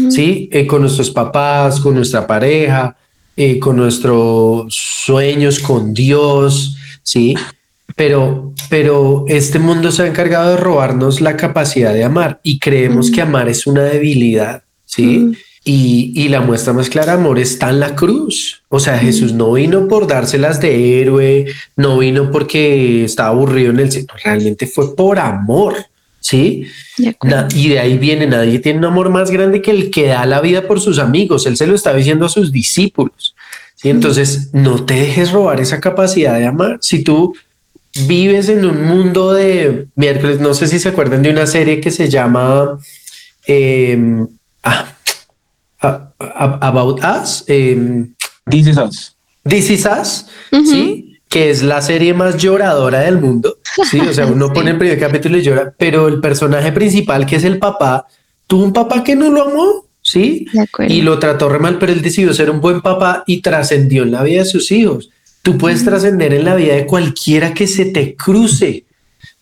Sí, 0.10 0.50
eh, 0.52 0.66
con 0.66 0.82
nuestros 0.82 1.12
papás, 1.12 1.80
con 1.80 1.96
nuestra 1.96 2.26
pareja, 2.26 2.96
eh, 3.36 3.60
con 3.60 3.76
nuestros 3.76 4.74
sueños, 4.74 5.60
con 5.60 5.94
Dios. 5.94 6.78
Sí, 7.04 7.36
pero, 7.96 8.54
pero 8.70 9.26
este 9.28 9.60
mundo 9.60 9.92
se 9.92 10.04
ha 10.04 10.08
encargado 10.08 10.52
de 10.52 10.58
robarnos 10.58 11.22
la 11.22 11.38
capacidad 11.38 11.94
de 11.94 12.04
amar 12.04 12.40
y 12.42 12.58
creemos 12.58 13.12
que 13.12 13.22
amar 13.22 13.48
es 13.48 13.68
una 13.68 13.84
debilidad. 13.84 14.64
Sí. 14.86 15.34
Y, 15.68 16.30
la 16.30 16.42
muestra 16.42 16.74
más 16.74 16.90
clara 16.92 17.14
amor 17.14 17.40
está 17.40 17.72
en 17.72 17.80
la 17.80 17.96
cruz. 17.96 18.62
O 18.70 18.80
sea, 18.80 19.00
Jesús 19.00 19.34
no 19.34 19.54
vino 19.54 19.88
por 19.88 20.06
dárselas 20.06 20.62
de 20.62 21.02
héroe, 21.02 21.48
no 21.76 21.98
vino 21.98 22.32
porque 22.32 23.04
estaba 23.04 23.30
aburrido 23.30 23.72
en 23.72 23.80
el 23.80 23.92
cielo, 23.92 24.14
realmente 24.24 24.68
fue 24.68 24.96
por 24.96 25.18
amor. 25.18 25.74
Sí. 26.20 26.68
y 27.56 27.70
de 27.70 27.80
ahí 27.80 27.98
viene, 27.98 28.28
nadie 28.28 28.60
tiene 28.60 28.80
un 28.80 28.86
amor 28.86 29.10
más 29.10 29.30
grande 29.32 29.62
que 29.62 29.72
el 29.72 29.92
que 29.92 30.08
da 30.08 30.26
la 30.26 30.40
vida 30.40 30.68
por 30.68 30.80
sus 30.80 31.00
amigos. 31.00 31.48
Él 31.48 31.58
se 31.58 31.66
lo 31.66 31.74
está 31.74 31.96
diciendo 31.96 32.28
a 32.28 32.30
sus 32.30 32.52
discípulos. 32.52 33.36
¿sí? 33.76 33.90
Entonces, 33.90 34.50
no 34.54 34.86
te 34.86 34.94
dejes 34.94 35.32
robar 35.32 35.60
esa 35.60 35.80
capacidad 35.80 36.38
de 36.38 36.46
amar. 36.46 36.78
Si 36.82 37.04
tú 37.04 37.36
vives 38.08 38.50
en 38.50 38.66
un 38.66 38.84
mundo 38.84 39.34
de 39.34 39.88
miércoles, 39.96 40.40
no 40.40 40.54
sé 40.54 40.68
si 40.68 40.78
se 40.78 40.90
acuerdan 40.90 41.24
de 41.24 41.32
una 41.32 41.48
serie 41.48 41.82
que 41.82 41.90
se 41.90 42.10
llama 42.10 42.80
eh, 43.48 44.26
ah, 44.64 44.95
About 46.18 47.00
Us. 47.04 47.44
Em, 47.48 48.14
This 48.50 48.68
is 48.68 48.78
Us. 48.78 49.16
This 49.44 49.70
is 49.70 49.86
Us, 49.86 50.26
sí, 50.52 51.20
que 51.30 51.52
es 51.52 51.62
la 51.62 51.82
serie 51.82 52.14
más 52.14 52.38
lloradora 52.38 53.02
del 53.02 53.20
mundo. 53.20 53.58
Sí, 53.90 54.00
o 54.00 54.14
sea, 54.14 54.26
uno 54.26 54.52
pone 54.54 54.72
el 54.72 54.78
primer 54.78 55.00
capítulo 55.00 55.38
y 55.38 55.44
llora, 55.44 55.74
pero 55.78 56.08
el 56.08 56.20
personaje 56.20 56.72
principal, 56.72 57.26
que 57.26 57.36
es 57.36 57.44
el 57.44 57.60
papá, 57.60 58.08
tuvo 58.48 58.64
un 58.64 58.74
papá 58.74 59.04
que 59.04 59.16
no 59.16 59.30
lo 59.30 59.44
amó, 59.44 59.86
sí, 60.02 60.48
y 60.88 61.02
lo 61.02 61.20
trató 61.20 61.50
re 61.50 61.60
mal, 61.60 61.78
pero 61.78 61.92
él 61.92 62.02
decidió 62.02 62.34
ser 62.34 62.50
un 62.50 62.62
buen 62.62 62.82
papá 62.82 63.24
y 63.28 63.42
trascendió 63.42 64.04
en 64.04 64.12
la 64.12 64.24
vida 64.24 64.44
de 64.44 64.50
sus 64.50 64.72
hijos. 64.72 65.10
Tú 65.42 65.58
puedes 65.60 65.86
trascender 65.86 66.34
en 66.34 66.46
la 66.46 66.56
vida 66.56 66.74
de 66.74 66.88
cualquiera 66.88 67.54
que 67.54 67.68
se 67.68 67.86
te 67.86 68.16
cruce 68.16 68.85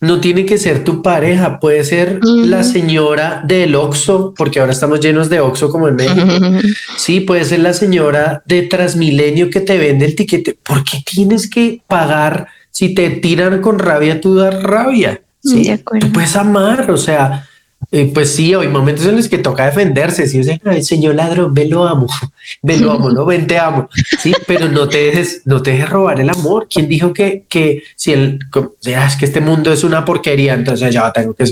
no 0.00 0.20
tiene 0.20 0.44
que 0.44 0.58
ser 0.58 0.84
tu 0.84 1.02
pareja, 1.02 1.58
puede 1.60 1.84
ser 1.84 2.20
la 2.22 2.62
señora 2.62 3.42
del 3.44 3.74
Oxo, 3.74 4.34
porque 4.36 4.60
ahora 4.60 4.72
estamos 4.72 5.00
llenos 5.00 5.28
de 5.28 5.40
Oxo 5.40 5.70
como 5.70 5.88
en 5.88 5.96
México. 5.96 6.26
Sí, 6.96 7.20
puede 7.20 7.44
ser 7.44 7.60
la 7.60 7.72
señora 7.72 8.42
de 8.46 8.62
Transmilenio 8.62 9.50
que 9.50 9.60
te 9.60 9.78
vende 9.78 10.06
el 10.06 10.14
tiquete. 10.14 10.56
¿Por 10.62 10.84
qué 10.84 11.02
tienes 11.04 11.48
que 11.48 11.82
pagar 11.86 12.48
si 12.70 12.94
te 12.94 13.10
tiran 13.10 13.60
con 13.60 13.78
rabia, 13.78 14.20
tú 14.20 14.36
das 14.36 14.62
rabia? 14.62 15.20
Sí, 15.42 15.70
tú 16.00 16.12
puedes 16.12 16.36
amar, 16.36 16.90
o 16.90 16.96
sea, 16.96 17.46
eh, 17.90 18.10
pues 18.12 18.34
sí, 18.34 18.54
hay 18.54 18.68
momentos 18.68 19.06
en 19.06 19.16
los 19.16 19.28
que 19.28 19.38
toca 19.38 19.66
defenderse. 19.66 20.26
Si 20.26 20.38
es 20.38 20.48
el 20.48 20.84
señor 20.84 21.14
ladrón, 21.14 21.54
ve 21.54 21.66
lo 21.66 21.86
amo, 21.86 22.06
ve 22.62 22.78
lo 22.78 22.92
amo, 22.92 23.10
no 23.10 23.24
ven, 23.24 23.46
te 23.46 23.58
amo. 23.58 23.88
Sí, 24.20 24.34
pero 24.46 24.68
no 24.68 24.88
te 24.88 24.98
dejes, 24.98 25.42
no 25.44 25.62
te 25.62 25.72
dejes 25.72 25.88
robar 25.88 26.20
el 26.20 26.30
amor. 26.30 26.68
¿Quién 26.68 26.88
dijo 26.88 27.12
que, 27.12 27.44
que 27.48 27.82
si 27.96 28.12
el, 28.12 28.40
es 28.82 29.16
que 29.16 29.24
este 29.24 29.40
mundo 29.40 29.72
es 29.72 29.84
una 29.84 30.04
porquería, 30.04 30.54
entonces 30.54 30.92
ya 30.92 31.12
tengo 31.12 31.34
que 31.34 31.44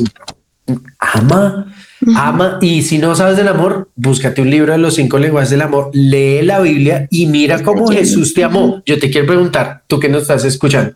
ama, 0.98 1.72
ama. 2.16 2.58
Y 2.60 2.82
si 2.82 2.98
no 2.98 3.14
sabes 3.14 3.36
del 3.36 3.48
amor, 3.48 3.90
búscate 3.94 4.42
un 4.42 4.50
libro 4.50 4.72
de 4.72 4.78
los 4.78 4.94
cinco 4.94 5.18
lenguajes 5.18 5.50
del 5.50 5.62
amor, 5.62 5.90
lee 5.92 6.42
la 6.42 6.60
Biblia 6.60 7.06
y 7.10 7.26
mira 7.26 7.62
cómo 7.62 7.88
Jesús 7.88 8.34
te 8.34 8.44
amó. 8.44 8.82
Yo 8.86 8.98
te 8.98 9.10
quiero 9.10 9.26
preguntar, 9.26 9.82
tú 9.86 9.98
que 9.98 10.08
nos 10.08 10.22
estás 10.22 10.44
escuchando, 10.44 10.94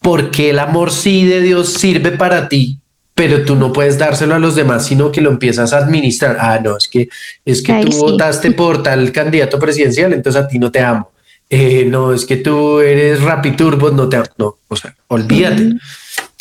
¿por 0.00 0.30
qué 0.30 0.50
el 0.50 0.58
amor 0.58 0.90
sí 0.90 1.24
de 1.24 1.40
Dios 1.40 1.72
sirve 1.74 2.12
para 2.12 2.48
ti 2.48 2.80
pero 3.16 3.46
tú 3.46 3.56
no 3.56 3.72
puedes 3.72 3.96
dárselo 3.96 4.34
a 4.34 4.38
los 4.38 4.54
demás, 4.54 4.84
sino 4.84 5.10
que 5.10 5.22
lo 5.22 5.30
empiezas 5.30 5.72
a 5.72 5.78
administrar. 5.78 6.36
Ah, 6.38 6.60
no, 6.62 6.76
es 6.76 6.86
que 6.86 7.08
es 7.46 7.62
que 7.62 7.86
tú 7.86 7.96
votaste 7.96 8.50
por 8.52 8.82
tal 8.82 9.10
candidato 9.10 9.58
presidencial, 9.58 10.12
entonces 10.12 10.42
a 10.42 10.46
ti 10.46 10.58
no 10.58 10.70
te 10.70 10.80
amo. 10.80 11.10
Eh, 11.48 11.86
no, 11.88 12.12
es 12.12 12.26
que 12.26 12.36
tú 12.36 12.80
eres 12.80 13.20
Turbo, 13.56 13.90
no 13.90 14.06
te 14.10 14.18
amo. 14.18 14.26
No, 14.36 14.58
o 14.68 14.76
sea, 14.76 14.94
olvídate. 15.08 15.76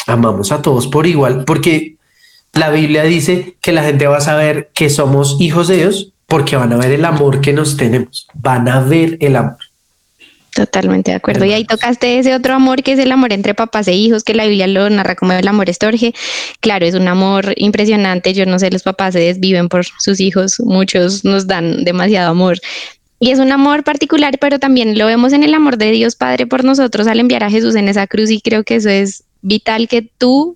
Amamos 0.06 0.52
a 0.52 0.62
todos 0.62 0.88
por 0.88 1.08
igual, 1.08 1.46
porque 1.46 1.96
la 2.52 2.72
Biblia 2.72 3.04
dice 3.04 3.56
que 3.62 3.72
la 3.72 3.84
gente 3.84 4.08
va 4.08 4.18
a 4.18 4.22
saber 4.22 4.70
que 4.74 4.90
somos 4.90 5.38
hijos 5.40 5.70
de 5.70 5.78
Dios 5.78 6.12
porque 6.28 6.58
van 6.58 6.74
a 6.74 6.78
ver 6.78 6.92
el 6.92 7.06
amor 7.06 7.40
que 7.40 7.54
nos 7.54 7.78
tenemos, 7.78 8.28
van 8.34 8.68
a 8.68 8.82
ver 8.82 9.18
el 9.22 9.38
amor. 9.38 9.60
Totalmente 10.56 11.12
de 11.12 11.18
acuerdo. 11.18 11.44
Y 11.44 11.52
ahí 11.52 11.66
tocaste 11.66 12.18
ese 12.18 12.34
otro 12.34 12.54
amor 12.54 12.82
que 12.82 12.94
es 12.94 13.00
el 13.00 13.12
amor 13.12 13.34
entre 13.34 13.54
papás 13.54 13.90
e 13.90 13.94
hijos, 13.94 14.24
que 14.24 14.34
la 14.34 14.46
Biblia 14.46 14.68
lo 14.68 14.90
narra 14.90 15.16
como 15.16 15.34
el 15.34 15.46
amor 15.50 15.70
estorge. 15.70 16.14
Claro, 16.62 16.86
es 16.86 16.96
un 16.96 17.10
amor 17.10 17.52
impresionante. 17.58 18.34
Yo 18.34 18.46
no 18.46 18.58
sé, 18.58 18.72
los 18.72 18.84
papás 18.84 19.16
se 19.16 19.20
desviven 19.20 19.68
por 19.68 19.84
sus 20.00 20.22
hijos, 20.22 20.62
muchos 20.62 21.26
nos 21.26 21.46
dan 21.46 21.84
demasiado 21.84 22.32
amor. 22.32 22.60
Y 23.20 23.32
es 23.32 23.40
un 23.40 23.52
amor 23.52 23.84
particular, 23.84 24.38
pero 24.40 24.58
también 24.58 24.98
lo 24.98 25.08
vemos 25.08 25.34
en 25.34 25.44
el 25.44 25.54
amor 25.54 25.78
de 25.78 25.92
Dios 25.92 26.16
Padre 26.16 26.48
por 26.48 26.64
nosotros 26.64 27.06
al 27.08 27.20
enviar 27.20 27.44
a 27.44 27.50
Jesús 27.50 27.76
en 27.76 27.90
esa 27.90 28.08
cruz 28.08 28.30
y 28.32 28.40
creo 28.40 28.64
que 28.64 28.76
eso 28.76 28.88
es 28.88 29.26
vital 29.42 29.90
que 29.90 30.04
tú 30.04 30.56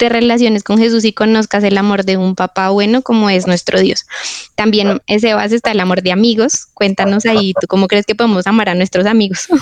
te 0.00 0.08
relaciones 0.08 0.64
con 0.64 0.78
Jesús 0.78 1.04
y 1.04 1.12
conozcas 1.12 1.62
el 1.62 1.76
amor 1.76 2.06
de 2.06 2.16
un 2.16 2.34
papá 2.34 2.70
bueno 2.70 3.02
como 3.02 3.28
es 3.28 3.46
nuestro 3.46 3.78
Dios. 3.78 4.06
También 4.54 5.02
ese 5.06 5.34
base 5.34 5.56
está 5.56 5.72
el 5.72 5.80
amor 5.80 6.00
de 6.00 6.10
amigos. 6.10 6.64
Cuéntanos 6.72 7.26
ahí, 7.26 7.52
¿tú 7.60 7.66
cómo 7.66 7.86
crees 7.86 8.06
que 8.06 8.14
podemos 8.14 8.46
amar 8.46 8.70
a 8.70 8.74
nuestros 8.74 9.06
amigos? 9.06 9.46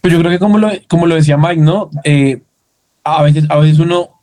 Pues 0.00 0.14
yo 0.14 0.18
creo 0.20 0.30
que 0.30 0.38
como 0.38 0.56
lo, 0.56 0.70
como 0.88 1.06
lo 1.06 1.14
decía 1.14 1.36
Mike, 1.36 1.60
¿no? 1.60 1.90
Eh, 2.04 2.40
a, 3.04 3.22
veces, 3.22 3.44
a 3.50 3.58
veces 3.58 3.78
uno, 3.80 4.22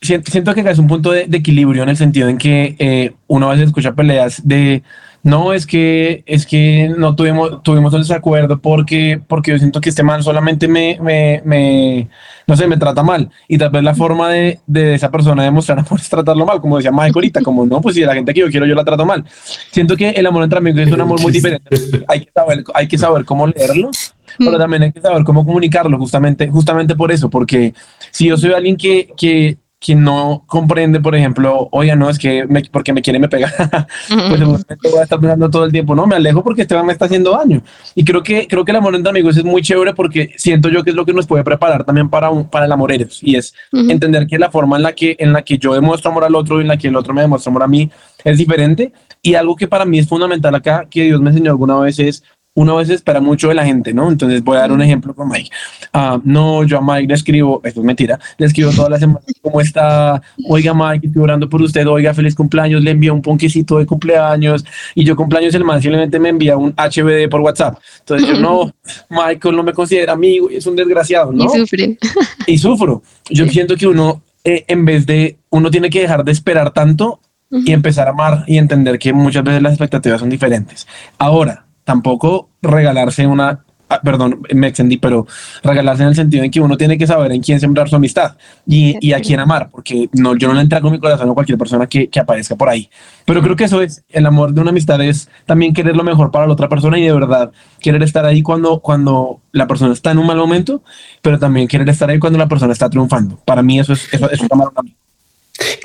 siento, 0.00 0.54
que 0.54 0.60
es 0.62 0.78
un 0.78 0.86
punto 0.86 1.10
de, 1.10 1.28
equilibrio 1.30 1.82
en 1.82 1.90
el 1.90 1.98
sentido 1.98 2.30
en 2.30 2.38
que 2.38 2.76
eh, 2.78 3.12
uno 3.26 3.48
a 3.48 3.50
veces 3.50 3.66
escucha 3.66 3.94
peleas 3.94 4.40
de 4.48 4.82
no, 5.28 5.52
es 5.52 5.66
que, 5.66 6.22
es 6.24 6.46
que 6.46 6.90
no 6.96 7.14
tuvimos, 7.14 7.62
tuvimos 7.62 7.92
un 7.92 8.00
desacuerdo 8.00 8.58
porque, 8.58 9.20
porque 9.26 9.50
yo 9.50 9.58
siento 9.58 9.78
que 9.78 9.90
este 9.90 10.02
man 10.02 10.22
solamente 10.22 10.66
me, 10.66 10.98
me, 11.02 11.42
me, 11.44 12.08
no 12.46 12.56
sé, 12.56 12.66
me 12.66 12.78
trata 12.78 13.02
mal. 13.02 13.30
Y 13.46 13.58
tal 13.58 13.68
vez 13.68 13.82
la 13.82 13.94
forma 13.94 14.30
de, 14.30 14.58
de 14.66 14.94
esa 14.94 15.10
persona 15.10 15.42
demostrar 15.42 15.78
amor 15.86 16.00
es 16.00 16.08
tratarlo 16.08 16.46
mal, 16.46 16.62
como 16.62 16.78
decía 16.78 16.92
Mike 16.92 17.12
ahorita, 17.14 17.42
como 17.42 17.66
no, 17.66 17.82
pues 17.82 17.94
si 17.94 18.00
la 18.00 18.14
gente 18.14 18.32
que 18.32 18.40
yo 18.40 18.48
quiero 18.48 18.64
yo 18.64 18.74
la 18.74 18.84
trato 18.84 19.04
mal. 19.04 19.22
Siento 19.70 19.96
que 19.96 20.10
el 20.10 20.26
amor 20.26 20.44
entre 20.44 20.60
amigos 20.60 20.80
es 20.80 20.92
un 20.92 21.00
amor 21.02 21.20
muy 21.20 21.30
diferente. 21.30 21.68
Hay 22.08 22.20
que 22.20 22.32
saber, 22.34 22.64
hay 22.72 22.88
que 22.88 22.96
saber 22.96 23.24
cómo 23.26 23.46
leerlo, 23.46 23.90
pero 24.38 24.52
mm. 24.52 24.58
también 24.58 24.82
hay 24.84 24.92
que 24.92 25.00
saber 25.02 25.24
cómo 25.24 25.44
comunicarlo, 25.44 25.98
justamente, 25.98 26.48
justamente 26.48 26.96
por 26.96 27.12
eso, 27.12 27.28
porque 27.28 27.74
si 28.10 28.28
yo 28.28 28.38
soy 28.38 28.52
alguien 28.54 28.78
que, 28.78 29.12
que 29.14 29.58
quien 29.80 30.02
no 30.02 30.44
comprende, 30.46 31.00
por 31.00 31.14
ejemplo, 31.14 31.68
oye, 31.70 31.94
no, 31.94 32.10
es 32.10 32.18
que 32.18 32.46
me, 32.46 32.62
porque 32.64 32.92
me 32.92 33.00
quiere 33.00 33.18
me 33.18 33.28
pega, 33.28 33.52
pues 34.08 34.44
voy 34.44 34.98
a 34.98 35.02
estar 35.04 35.20
pensando 35.20 35.48
todo 35.48 35.64
el 35.64 35.72
tiempo, 35.72 35.94
no, 35.94 36.06
me 36.06 36.16
alejo 36.16 36.42
porque 36.42 36.62
este 36.62 36.82
me 36.82 36.92
está 36.92 37.04
haciendo 37.04 37.32
daño. 37.32 37.62
Y 37.94 38.04
creo 38.04 38.22
que, 38.22 38.46
creo 38.48 38.64
que 38.64 38.72
el 38.72 38.76
amor 38.76 38.94
entre 38.94 39.10
amigos 39.10 39.36
es 39.36 39.44
muy 39.44 39.62
chévere 39.62 39.94
porque 39.94 40.32
siento 40.36 40.68
yo 40.68 40.82
que 40.82 40.90
es 40.90 40.96
lo 40.96 41.04
que 41.04 41.12
nos 41.12 41.26
puede 41.26 41.44
preparar 41.44 41.84
también 41.84 42.08
para, 42.08 42.30
un, 42.30 42.48
para 42.48 42.66
el 42.66 42.72
amor 42.72 42.92
eros, 42.92 43.20
y 43.22 43.36
es 43.36 43.54
entender 43.72 44.26
que 44.26 44.38
la 44.38 44.50
forma 44.50 44.76
en 44.76 44.82
la 44.82 44.92
que, 44.92 45.16
en 45.18 45.32
la 45.32 45.42
que 45.42 45.58
yo 45.58 45.74
demuestro 45.74 46.10
amor 46.10 46.24
al 46.24 46.34
otro 46.34 46.58
y 46.58 46.62
en 46.62 46.68
la 46.68 46.76
que 46.76 46.88
el 46.88 46.96
otro 46.96 47.14
me 47.14 47.20
demuestra 47.20 47.50
amor 47.50 47.62
a 47.62 47.68
mí 47.68 47.90
es 48.24 48.38
diferente. 48.38 48.92
Y 49.20 49.34
algo 49.34 49.56
que 49.56 49.66
para 49.66 49.84
mí 49.84 49.98
es 49.98 50.08
fundamental 50.08 50.54
acá, 50.54 50.86
que 50.88 51.04
Dios 51.04 51.20
me 51.20 51.30
enseñó 51.30 51.50
alguna 51.50 51.78
vez 51.78 51.98
es 51.98 52.22
uno 52.54 52.72
a 52.72 52.80
veces 52.80 52.96
espera 52.96 53.20
mucho 53.20 53.48
de 53.48 53.54
la 53.54 53.64
gente, 53.64 53.94
¿no? 53.94 54.10
Entonces 54.10 54.42
voy 54.42 54.56
a 54.56 54.60
dar 54.60 54.72
un 54.72 54.82
ejemplo 54.82 55.14
con 55.14 55.28
Mike. 55.28 55.48
Ah, 55.92 56.20
no, 56.24 56.64
yo 56.64 56.78
a 56.78 56.80
Mike 56.80 57.06
le 57.06 57.14
escribo, 57.14 57.60
esto 57.62 57.80
es 57.80 57.86
mentira, 57.86 58.18
le 58.36 58.46
escribo 58.46 58.72
todas 58.72 58.90
las 58.90 59.00
semanas, 59.00 59.22
¿cómo 59.42 59.60
está? 59.60 60.20
Oiga, 60.48 60.74
Mike, 60.74 61.06
estoy 61.06 61.22
orando 61.22 61.48
por 61.48 61.62
usted, 61.62 61.86
oiga, 61.86 62.12
feliz 62.14 62.34
cumpleaños, 62.34 62.82
le 62.82 62.90
envío 62.90 63.14
un 63.14 63.22
ponquecito 63.22 63.78
de 63.78 63.86
cumpleaños 63.86 64.64
y 64.96 65.04
yo 65.04 65.14
cumpleaños 65.14 65.54
el 65.54 65.64
man 65.64 65.80
simplemente 65.80 66.18
me 66.18 66.30
envía 66.30 66.56
un 66.56 66.72
HBD 66.72 67.28
por 67.30 67.40
WhatsApp. 67.42 67.78
Entonces 68.00 68.28
yo 68.28 68.40
no, 68.40 68.72
Michael 69.08 69.54
no 69.54 69.62
me 69.62 69.72
considera 69.72 70.14
amigo 70.14 70.50
y 70.50 70.56
es 70.56 70.66
un 70.66 70.74
desgraciado, 70.74 71.32
¿no? 71.32 71.44
Y 71.44 71.60
sufren. 71.60 71.98
Y 72.46 72.58
sufro. 72.58 73.02
Yo 73.30 73.46
siento 73.46 73.76
que 73.76 73.86
uno, 73.86 74.22
eh, 74.42 74.64
en 74.66 74.84
vez 74.84 75.06
de, 75.06 75.36
uno 75.50 75.70
tiene 75.70 75.90
que 75.90 76.00
dejar 76.00 76.24
de 76.24 76.32
esperar 76.32 76.72
tanto 76.72 77.20
y 77.50 77.72
empezar 77.72 78.08
a 78.08 78.10
amar 78.10 78.44
y 78.46 78.58
entender 78.58 78.98
que 78.98 79.12
muchas 79.12 79.44
veces 79.44 79.62
las 79.62 79.72
expectativas 79.72 80.20
son 80.20 80.28
diferentes. 80.28 80.86
Ahora, 81.18 81.67
tampoco 81.88 82.50
regalarse 82.60 83.26
una, 83.26 83.64
ah, 83.88 84.00
perdón, 84.04 84.42
me 84.52 84.66
extendí, 84.66 84.98
pero 84.98 85.26
regalarse 85.62 86.02
en 86.02 86.10
el 86.10 86.14
sentido 86.14 86.44
en 86.44 86.50
que 86.50 86.60
uno 86.60 86.76
tiene 86.76 86.98
que 86.98 87.06
saber 87.06 87.32
en 87.32 87.40
quién 87.40 87.58
sembrar 87.60 87.88
su 87.88 87.96
amistad 87.96 88.36
y, 88.66 88.94
y 89.00 89.14
a 89.14 89.20
quién 89.20 89.40
amar, 89.40 89.70
porque 89.70 90.10
no, 90.12 90.36
yo 90.36 90.48
no 90.48 90.54
le 90.54 90.60
entrego 90.60 90.90
mi 90.90 90.98
corazón 90.98 91.30
a 91.30 91.32
cualquier 91.32 91.56
persona 91.56 91.86
que, 91.86 92.10
que, 92.10 92.20
aparezca 92.20 92.56
por 92.56 92.68
ahí. 92.68 92.90
Pero 93.24 93.40
creo 93.40 93.56
que 93.56 93.64
eso 93.64 93.80
es, 93.80 94.04
el 94.10 94.26
amor 94.26 94.52
de 94.52 94.60
una 94.60 94.68
amistad 94.68 95.00
es 95.00 95.30
también 95.46 95.72
querer 95.72 95.96
lo 95.96 96.04
mejor 96.04 96.30
para 96.30 96.46
la 96.46 96.52
otra 96.52 96.68
persona 96.68 96.98
y 96.98 97.04
de 97.04 97.12
verdad 97.14 97.52
querer 97.80 98.02
estar 98.02 98.26
ahí 98.26 98.42
cuando, 98.42 98.80
cuando 98.80 99.40
la 99.52 99.66
persona 99.66 99.94
está 99.94 100.10
en 100.10 100.18
un 100.18 100.26
mal 100.26 100.36
momento, 100.36 100.82
pero 101.22 101.38
también 101.38 101.68
querer 101.68 101.88
estar 101.88 102.10
ahí 102.10 102.18
cuando 102.18 102.38
la 102.38 102.48
persona 102.48 102.74
está 102.74 102.90
triunfando. 102.90 103.40
Para 103.46 103.62
mí 103.62 103.80
eso 103.80 103.94
es, 103.94 104.12
eso, 104.12 104.30
es 104.30 104.42
amar 104.50 104.66
a 104.66 104.70
un 104.72 104.78
amigo. 104.80 104.96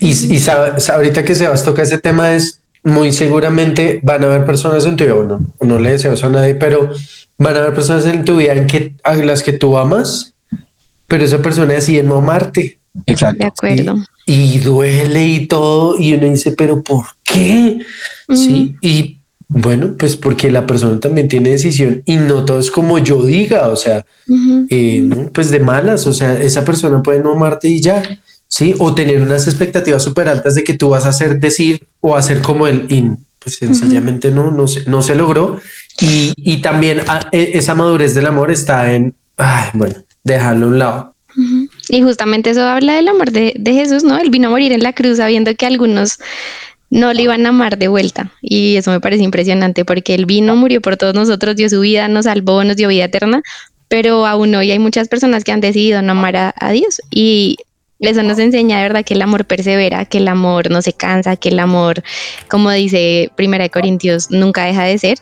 Y, 0.01 0.35
y 0.35 0.43
ahorita 0.49 1.23
que 1.23 1.33
se 1.33 1.47
va 1.47 1.55
a 1.55 1.63
tocar 1.63 1.85
ese 1.85 1.97
tema 1.97 2.33
es 2.33 2.59
muy 2.83 3.11
seguramente 3.11 3.99
van 4.03 4.23
a 4.23 4.27
haber 4.27 4.45
personas 4.45 4.85
en 4.85 4.95
tu 4.95 5.05
vida, 5.05 5.15
no, 5.15 5.39
no 5.61 5.79
le 5.79 5.91
deseo 5.91 6.13
eso 6.13 6.27
a 6.27 6.29
nadie, 6.29 6.55
pero 6.55 6.91
van 7.37 7.55
a 7.55 7.59
haber 7.59 7.73
personas 7.73 8.05
en 8.05 8.25
tu 8.25 8.37
vida 8.37 8.53
en 8.53 8.67
que, 8.67 8.95
a 9.03 9.15
las 9.15 9.43
que 9.43 9.53
tú 9.53 9.77
amas, 9.77 10.33
pero 11.07 11.23
esa 11.23 11.41
persona 11.41 11.73
decide 11.73 12.03
no 12.03 12.17
amarte. 12.17 12.79
Exacto. 13.05 13.39
De 13.39 13.45
acuerdo. 13.45 13.95
Y, 14.25 14.59
duele 14.59 15.27
y 15.27 15.47
todo, 15.47 15.99
y 15.99 16.13
uno 16.13 16.29
dice, 16.29 16.51
pero 16.51 16.83
¿por 16.83 17.05
qué? 17.23 17.79
Sí, 18.29 18.75
y 18.81 19.19
bueno, 19.47 19.95
pues 19.97 20.15
porque 20.15 20.49
la 20.49 20.65
persona 20.65 20.99
también 20.99 21.27
tiene 21.27 21.51
decisión 21.51 22.01
y 22.05 22.15
no 22.15 22.45
todo 22.45 22.59
es 22.59 22.71
como 22.71 22.97
yo 22.99 23.23
diga, 23.23 23.67
o 23.67 23.75
sea, 23.75 24.05
eh, 24.69 25.29
pues 25.33 25.51
de 25.51 25.59
malas, 25.59 26.07
o 26.07 26.13
sea, 26.13 26.41
esa 26.41 26.63
persona 26.63 27.03
puede 27.03 27.19
no 27.19 27.33
amarte 27.33 27.67
y 27.67 27.81
ya. 27.81 28.01
¿Sí? 28.53 28.75
O 28.77 28.93
tener 28.93 29.19
unas 29.19 29.47
expectativas 29.47 30.03
súper 30.03 30.29
altas 30.29 30.53
de 30.53 30.63
que 30.63 30.75
tú 30.75 30.89
vas 30.89 31.05
a 31.05 31.09
hacer, 31.09 31.39
decir 31.39 31.87
o 32.01 32.15
hacer 32.15 32.39
como 32.41 32.67
el 32.67 32.85
in. 32.91 33.17
Pues 33.39 33.55
sencillamente 33.55 34.29
no, 34.29 34.51
no, 34.51 34.67
se, 34.67 34.87
no 34.87 35.01
se 35.01 35.15
logró. 35.15 35.59
Y, 35.99 36.33
y 36.37 36.61
también 36.61 37.01
ah, 37.07 37.27
e, 37.31 37.51
esa 37.55 37.73
madurez 37.73 38.13
del 38.13 38.27
amor 38.27 38.51
está 38.51 38.93
en, 38.93 39.15
ay, 39.37 39.69
bueno, 39.73 39.95
dejarlo 40.23 40.67
a 40.67 40.69
un 40.69 40.79
lado. 40.79 41.15
Y 41.89 42.03
justamente 42.03 42.51
eso 42.51 42.61
habla 42.61 42.93
del 42.93 43.07
amor 43.07 43.31
de, 43.31 43.53
de 43.57 43.73
Jesús, 43.73 44.03
¿no? 44.03 44.19
Él 44.19 44.29
vino 44.29 44.49
a 44.49 44.51
morir 44.51 44.71
en 44.71 44.83
la 44.83 44.93
cruz 44.93 45.17
sabiendo 45.17 45.55
que 45.55 45.65
algunos 45.65 46.19
no 46.91 47.11
le 47.11 47.23
iban 47.23 47.47
a 47.47 47.49
amar 47.49 47.79
de 47.79 47.87
vuelta. 47.87 48.31
Y 48.39 48.75
eso 48.75 48.91
me 48.91 49.01
parece 49.01 49.23
impresionante 49.23 49.83
porque 49.83 50.13
él 50.13 50.27
vino, 50.27 50.55
murió 50.55 50.79
por 50.79 50.95
todos 50.95 51.15
nosotros, 51.15 51.55
dio 51.55 51.69
su 51.69 51.79
vida, 51.79 52.07
nos 52.07 52.25
salvó, 52.25 52.63
nos 52.63 52.75
dio 52.75 52.87
vida 52.87 53.05
eterna, 53.05 53.41
pero 53.87 54.27
aún 54.27 54.53
hoy 54.53 54.69
hay 54.69 54.79
muchas 54.79 55.07
personas 55.07 55.43
que 55.43 55.51
han 55.51 55.59
decidido 55.59 56.03
no 56.03 56.11
amar 56.11 56.35
a, 56.37 56.53
a 56.55 56.71
Dios. 56.71 57.01
Y 57.09 57.57
eso 57.99 58.23
nos 58.23 58.39
enseña 58.39 58.77
de 58.77 58.83
verdad 58.83 59.05
que 59.05 59.13
el 59.13 59.21
amor 59.21 59.45
persevera, 59.45 60.05
que 60.05 60.17
el 60.17 60.27
amor 60.27 60.69
no 60.69 60.81
se 60.81 60.93
cansa, 60.93 61.35
que 61.35 61.49
el 61.49 61.59
amor, 61.59 62.03
como 62.49 62.71
dice 62.71 63.31
Primera 63.35 63.63
de 63.63 63.69
Corintios, 63.69 64.29
nunca 64.31 64.65
deja 64.65 64.83
de 64.83 64.97
ser. 64.97 65.17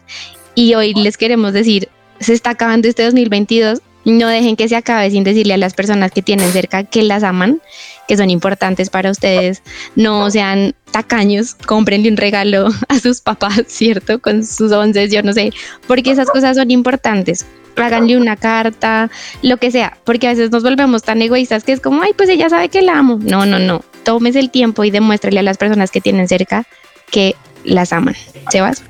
Y 0.55 0.73
hoy 0.73 0.93
les 0.93 1.17
queremos 1.17 1.53
decir, 1.53 1.89
se 2.19 2.33
está 2.33 2.51
acabando 2.51 2.87
este 2.87 3.03
2022, 3.03 3.81
no 4.05 4.27
dejen 4.27 4.55
que 4.55 4.67
se 4.67 4.75
acabe 4.75 5.11
sin 5.11 5.23
decirle 5.23 5.53
a 5.53 5.57
las 5.57 5.73
personas 5.73 6.11
que 6.11 6.21
tienen 6.21 6.51
cerca 6.51 6.83
que 6.83 7.03
las 7.03 7.23
aman, 7.23 7.61
que 8.07 8.17
son 8.17 8.29
importantes 8.29 8.89
para 8.89 9.11
ustedes. 9.11 9.61
No 9.95 10.29
sean 10.31 10.73
tacaños, 10.91 11.53
cómprenle 11.53 12.09
un 12.09 12.17
regalo 12.17 12.69
a 12.87 12.99
sus 12.99 13.21
papás, 13.21 13.63
¿cierto? 13.67 14.19
Con 14.19 14.45
sus 14.45 14.71
once, 14.71 15.07
yo 15.09 15.21
no 15.21 15.33
sé, 15.33 15.51
porque 15.87 16.11
esas 16.11 16.29
cosas 16.29 16.57
son 16.57 16.71
importantes 16.71 17.45
háganle 17.75 18.17
una 18.17 18.35
carta, 18.35 19.09
lo 19.41 19.57
que 19.57 19.71
sea, 19.71 19.97
porque 20.03 20.27
a 20.27 20.31
veces 20.31 20.51
nos 20.51 20.63
volvemos 20.63 21.03
tan 21.03 21.21
egoístas 21.21 21.63
que 21.63 21.71
es 21.71 21.79
como, 21.79 22.01
ay, 22.01 22.11
pues 22.15 22.29
ella 22.29 22.49
sabe 22.49 22.69
que 22.69 22.81
la 22.81 22.97
amo. 22.97 23.19
No, 23.21 23.45
no, 23.45 23.59
no. 23.59 23.81
Tómese 24.03 24.39
el 24.39 24.49
tiempo 24.49 24.83
y 24.83 24.91
demuéstrele 24.91 25.39
a 25.39 25.43
las 25.43 25.57
personas 25.57 25.91
que 25.91 26.01
tienen 26.01 26.27
cerca 26.27 26.65
que 27.11 27.35
las 27.63 27.93
aman. 27.93 28.15
Sebas. 28.49 28.83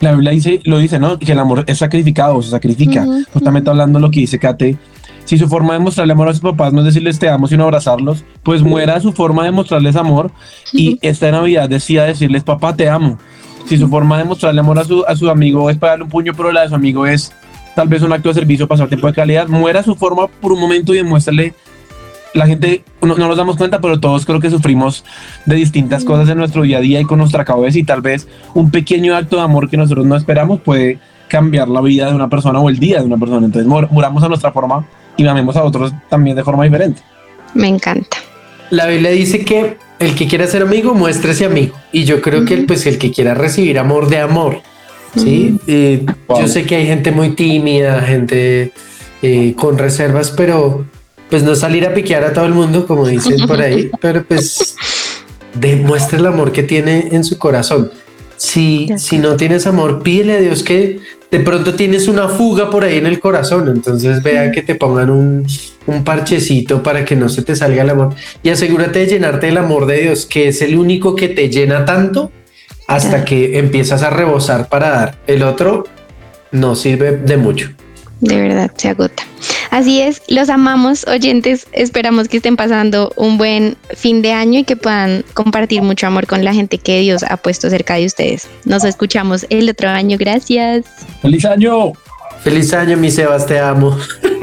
La 0.00 0.12
Biblia 0.12 0.32
dice, 0.32 0.60
lo 0.64 0.78
dice, 0.78 0.98
¿no? 0.98 1.18
Que 1.18 1.32
el 1.32 1.38
amor 1.38 1.64
es 1.66 1.78
sacrificado, 1.78 2.42
se 2.42 2.50
sacrifica. 2.50 3.06
Justamente 3.32 3.70
hablando 3.70 3.98
de 3.98 4.02
lo 4.02 4.10
que 4.10 4.20
dice 4.20 4.38
Kate, 4.38 4.76
si 5.24 5.38
su 5.38 5.48
forma 5.48 5.74
de 5.74 5.80
mostrarle 5.80 6.12
amor 6.12 6.28
a 6.28 6.32
sus 6.32 6.42
papás 6.42 6.72
no 6.72 6.80
es 6.80 6.86
decirles 6.86 7.18
te 7.18 7.28
amo, 7.28 7.46
sino 7.46 7.64
abrazarlos, 7.64 8.24
pues 8.42 8.62
muera 8.62 9.00
su 9.00 9.12
forma 9.12 9.44
de 9.44 9.50
mostrarles 9.50 9.96
amor 9.96 10.30
y 10.72 10.98
esta 11.00 11.30
Navidad 11.30 11.68
decía 11.68 12.04
decirles 12.04 12.44
papá 12.44 12.76
te 12.76 12.88
amo. 12.88 13.18
Si 13.66 13.78
su 13.78 13.88
forma 13.88 14.18
de 14.18 14.24
mostrarle 14.24 14.60
amor 14.60 14.78
a 14.78 14.84
su, 14.84 15.04
a 15.06 15.16
su 15.16 15.30
amigo 15.30 15.70
es 15.70 15.80
darle 15.80 16.04
un 16.04 16.10
puño, 16.10 16.34
pero 16.36 16.52
la 16.52 16.62
de 16.62 16.68
su 16.68 16.74
amigo 16.74 17.06
es 17.06 17.32
tal 17.74 17.88
vez 17.88 18.02
un 18.02 18.12
acto 18.12 18.28
de 18.28 18.34
servicio, 18.34 18.68
pasar 18.68 18.88
tiempo 18.88 19.06
de 19.06 19.14
calidad, 19.14 19.48
muera 19.48 19.82
su 19.82 19.94
forma 19.94 20.28
por 20.28 20.52
un 20.52 20.60
momento 20.60 20.94
y 20.94 20.98
demuéstrale. 20.98 21.54
La 22.32 22.46
gente 22.46 22.82
no, 23.00 23.14
nos 23.14 23.36
damos 23.36 23.56
cuenta, 23.56 23.80
pero 23.80 24.00
todos 24.00 24.26
creo 24.26 24.40
que 24.40 24.50
sufrimos 24.50 25.04
de 25.46 25.54
distintas 25.54 26.04
cosas 26.04 26.28
en 26.28 26.38
nuestro 26.38 26.62
día 26.62 26.78
a 26.78 26.80
día 26.80 27.00
y 27.00 27.04
con 27.04 27.18
nuestra 27.18 27.44
cabeza 27.44 27.78
y 27.78 27.84
tal 27.84 28.00
vez 28.00 28.26
un 28.54 28.72
pequeño 28.72 29.14
acto 29.14 29.36
de 29.36 29.42
amor 29.42 29.70
que 29.70 29.76
nosotros 29.76 30.04
no 30.04 30.16
esperamos 30.16 30.60
puede 30.60 30.98
cambiar 31.28 31.68
la 31.68 31.80
vida 31.80 32.08
de 32.08 32.14
una 32.14 32.28
persona 32.28 32.58
o 32.58 32.68
el 32.68 32.78
día 32.78 32.98
de 32.98 33.06
una 33.06 33.18
persona. 33.18 33.46
Entonces 33.46 33.66
muramos 33.68 34.22
a 34.24 34.28
nuestra 34.28 34.50
forma 34.50 34.84
y 35.16 35.26
amemos 35.26 35.56
a 35.56 35.62
otros 35.62 35.92
también 36.08 36.36
de 36.36 36.42
forma 36.42 36.64
diferente. 36.64 37.02
Me 37.54 37.68
encanta. 37.68 38.16
La 38.70 38.86
Biblia 38.86 39.10
dice 39.10 39.44
que 39.44 39.76
el 40.00 40.14
que 40.14 40.26
quiera 40.26 40.46
ser 40.46 40.62
amigo, 40.62 40.94
muéstrese 40.94 41.44
amigo. 41.44 41.76
Y 41.92 42.04
yo 42.04 42.20
creo 42.20 42.44
que 42.44 42.56
pues, 42.58 42.86
el 42.86 42.98
que 42.98 43.12
quiera 43.12 43.34
recibir 43.34 43.78
amor 43.78 44.08
de 44.08 44.18
amor 44.18 44.62
Sí, 45.16 45.58
yo 46.28 46.48
sé 46.48 46.64
que 46.64 46.76
hay 46.76 46.86
gente 46.86 47.10
muy 47.10 47.30
tímida, 47.30 48.00
gente 48.02 48.72
eh, 49.22 49.54
con 49.56 49.78
reservas, 49.78 50.30
pero 50.30 50.84
pues 51.30 51.42
no 51.42 51.54
salir 51.54 51.86
a 51.86 51.94
piquear 51.94 52.24
a 52.24 52.32
todo 52.32 52.46
el 52.46 52.54
mundo, 52.54 52.86
como 52.86 53.06
dicen 53.06 53.46
por 53.46 53.60
ahí, 53.60 53.90
pero 54.00 54.24
pues 54.24 54.76
demuestre 55.54 56.18
el 56.18 56.26
amor 56.26 56.52
que 56.52 56.62
tiene 56.62 57.08
en 57.12 57.24
su 57.24 57.38
corazón. 57.38 57.90
Si, 58.36 58.88
si 58.98 59.18
no 59.18 59.36
tienes 59.36 59.66
amor, 59.66 60.02
pídele 60.02 60.34
a 60.34 60.40
Dios 60.40 60.62
que 60.62 60.98
de 61.30 61.40
pronto 61.40 61.74
tienes 61.74 62.08
una 62.08 62.28
fuga 62.28 62.68
por 62.70 62.84
ahí 62.84 62.98
en 62.98 63.06
el 63.06 63.20
corazón, 63.20 63.68
entonces 63.68 64.22
vea 64.22 64.52
que 64.52 64.62
te 64.62 64.74
pongan 64.74 65.10
un, 65.10 65.46
un 65.86 66.04
parchecito 66.04 66.82
para 66.82 67.04
que 67.04 67.16
no 67.16 67.28
se 67.28 67.42
te 67.42 67.56
salga 67.56 67.82
el 67.82 67.90
amor. 67.90 68.14
Y 68.42 68.50
asegúrate 68.50 69.00
de 69.00 69.06
llenarte 69.06 69.46
del 69.46 69.58
amor 69.58 69.86
de 69.86 70.02
Dios, 70.02 70.26
que 70.26 70.48
es 70.48 70.62
el 70.62 70.76
único 70.76 71.14
que 71.14 71.28
te 71.28 71.48
llena 71.48 71.84
tanto 71.84 72.30
hasta 72.86 73.24
que 73.24 73.58
empiezas 73.58 74.02
a 74.02 74.10
rebosar 74.10 74.68
para 74.68 74.90
dar. 74.90 75.14
El 75.26 75.42
otro 75.42 75.84
no 76.50 76.74
sirve 76.74 77.12
de 77.12 77.36
mucho. 77.36 77.70
De 78.20 78.40
verdad, 78.40 78.70
se 78.76 78.88
agota. 78.88 79.24
Así 79.70 80.00
es, 80.00 80.22
los 80.28 80.48
amamos 80.48 81.04
oyentes, 81.08 81.66
esperamos 81.72 82.28
que 82.28 82.36
estén 82.36 82.56
pasando 82.56 83.12
un 83.16 83.38
buen 83.38 83.76
fin 83.96 84.22
de 84.22 84.32
año 84.32 84.60
y 84.60 84.64
que 84.64 84.76
puedan 84.76 85.24
compartir 85.34 85.82
mucho 85.82 86.06
amor 86.06 86.26
con 86.26 86.44
la 86.44 86.54
gente 86.54 86.78
que 86.78 87.00
Dios 87.00 87.24
ha 87.24 87.36
puesto 87.36 87.68
cerca 87.68 87.94
de 87.94 88.06
ustedes. 88.06 88.48
Nos 88.64 88.84
escuchamos 88.84 89.46
el 89.50 89.68
otro 89.68 89.88
año, 89.88 90.16
gracias. 90.16 90.84
¡Feliz 91.20 91.44
año! 91.44 91.92
Feliz 92.44 92.72
año, 92.74 92.96
mi 92.96 93.10
Sebas, 93.10 93.46
te 93.46 93.58
amo. 93.58 93.98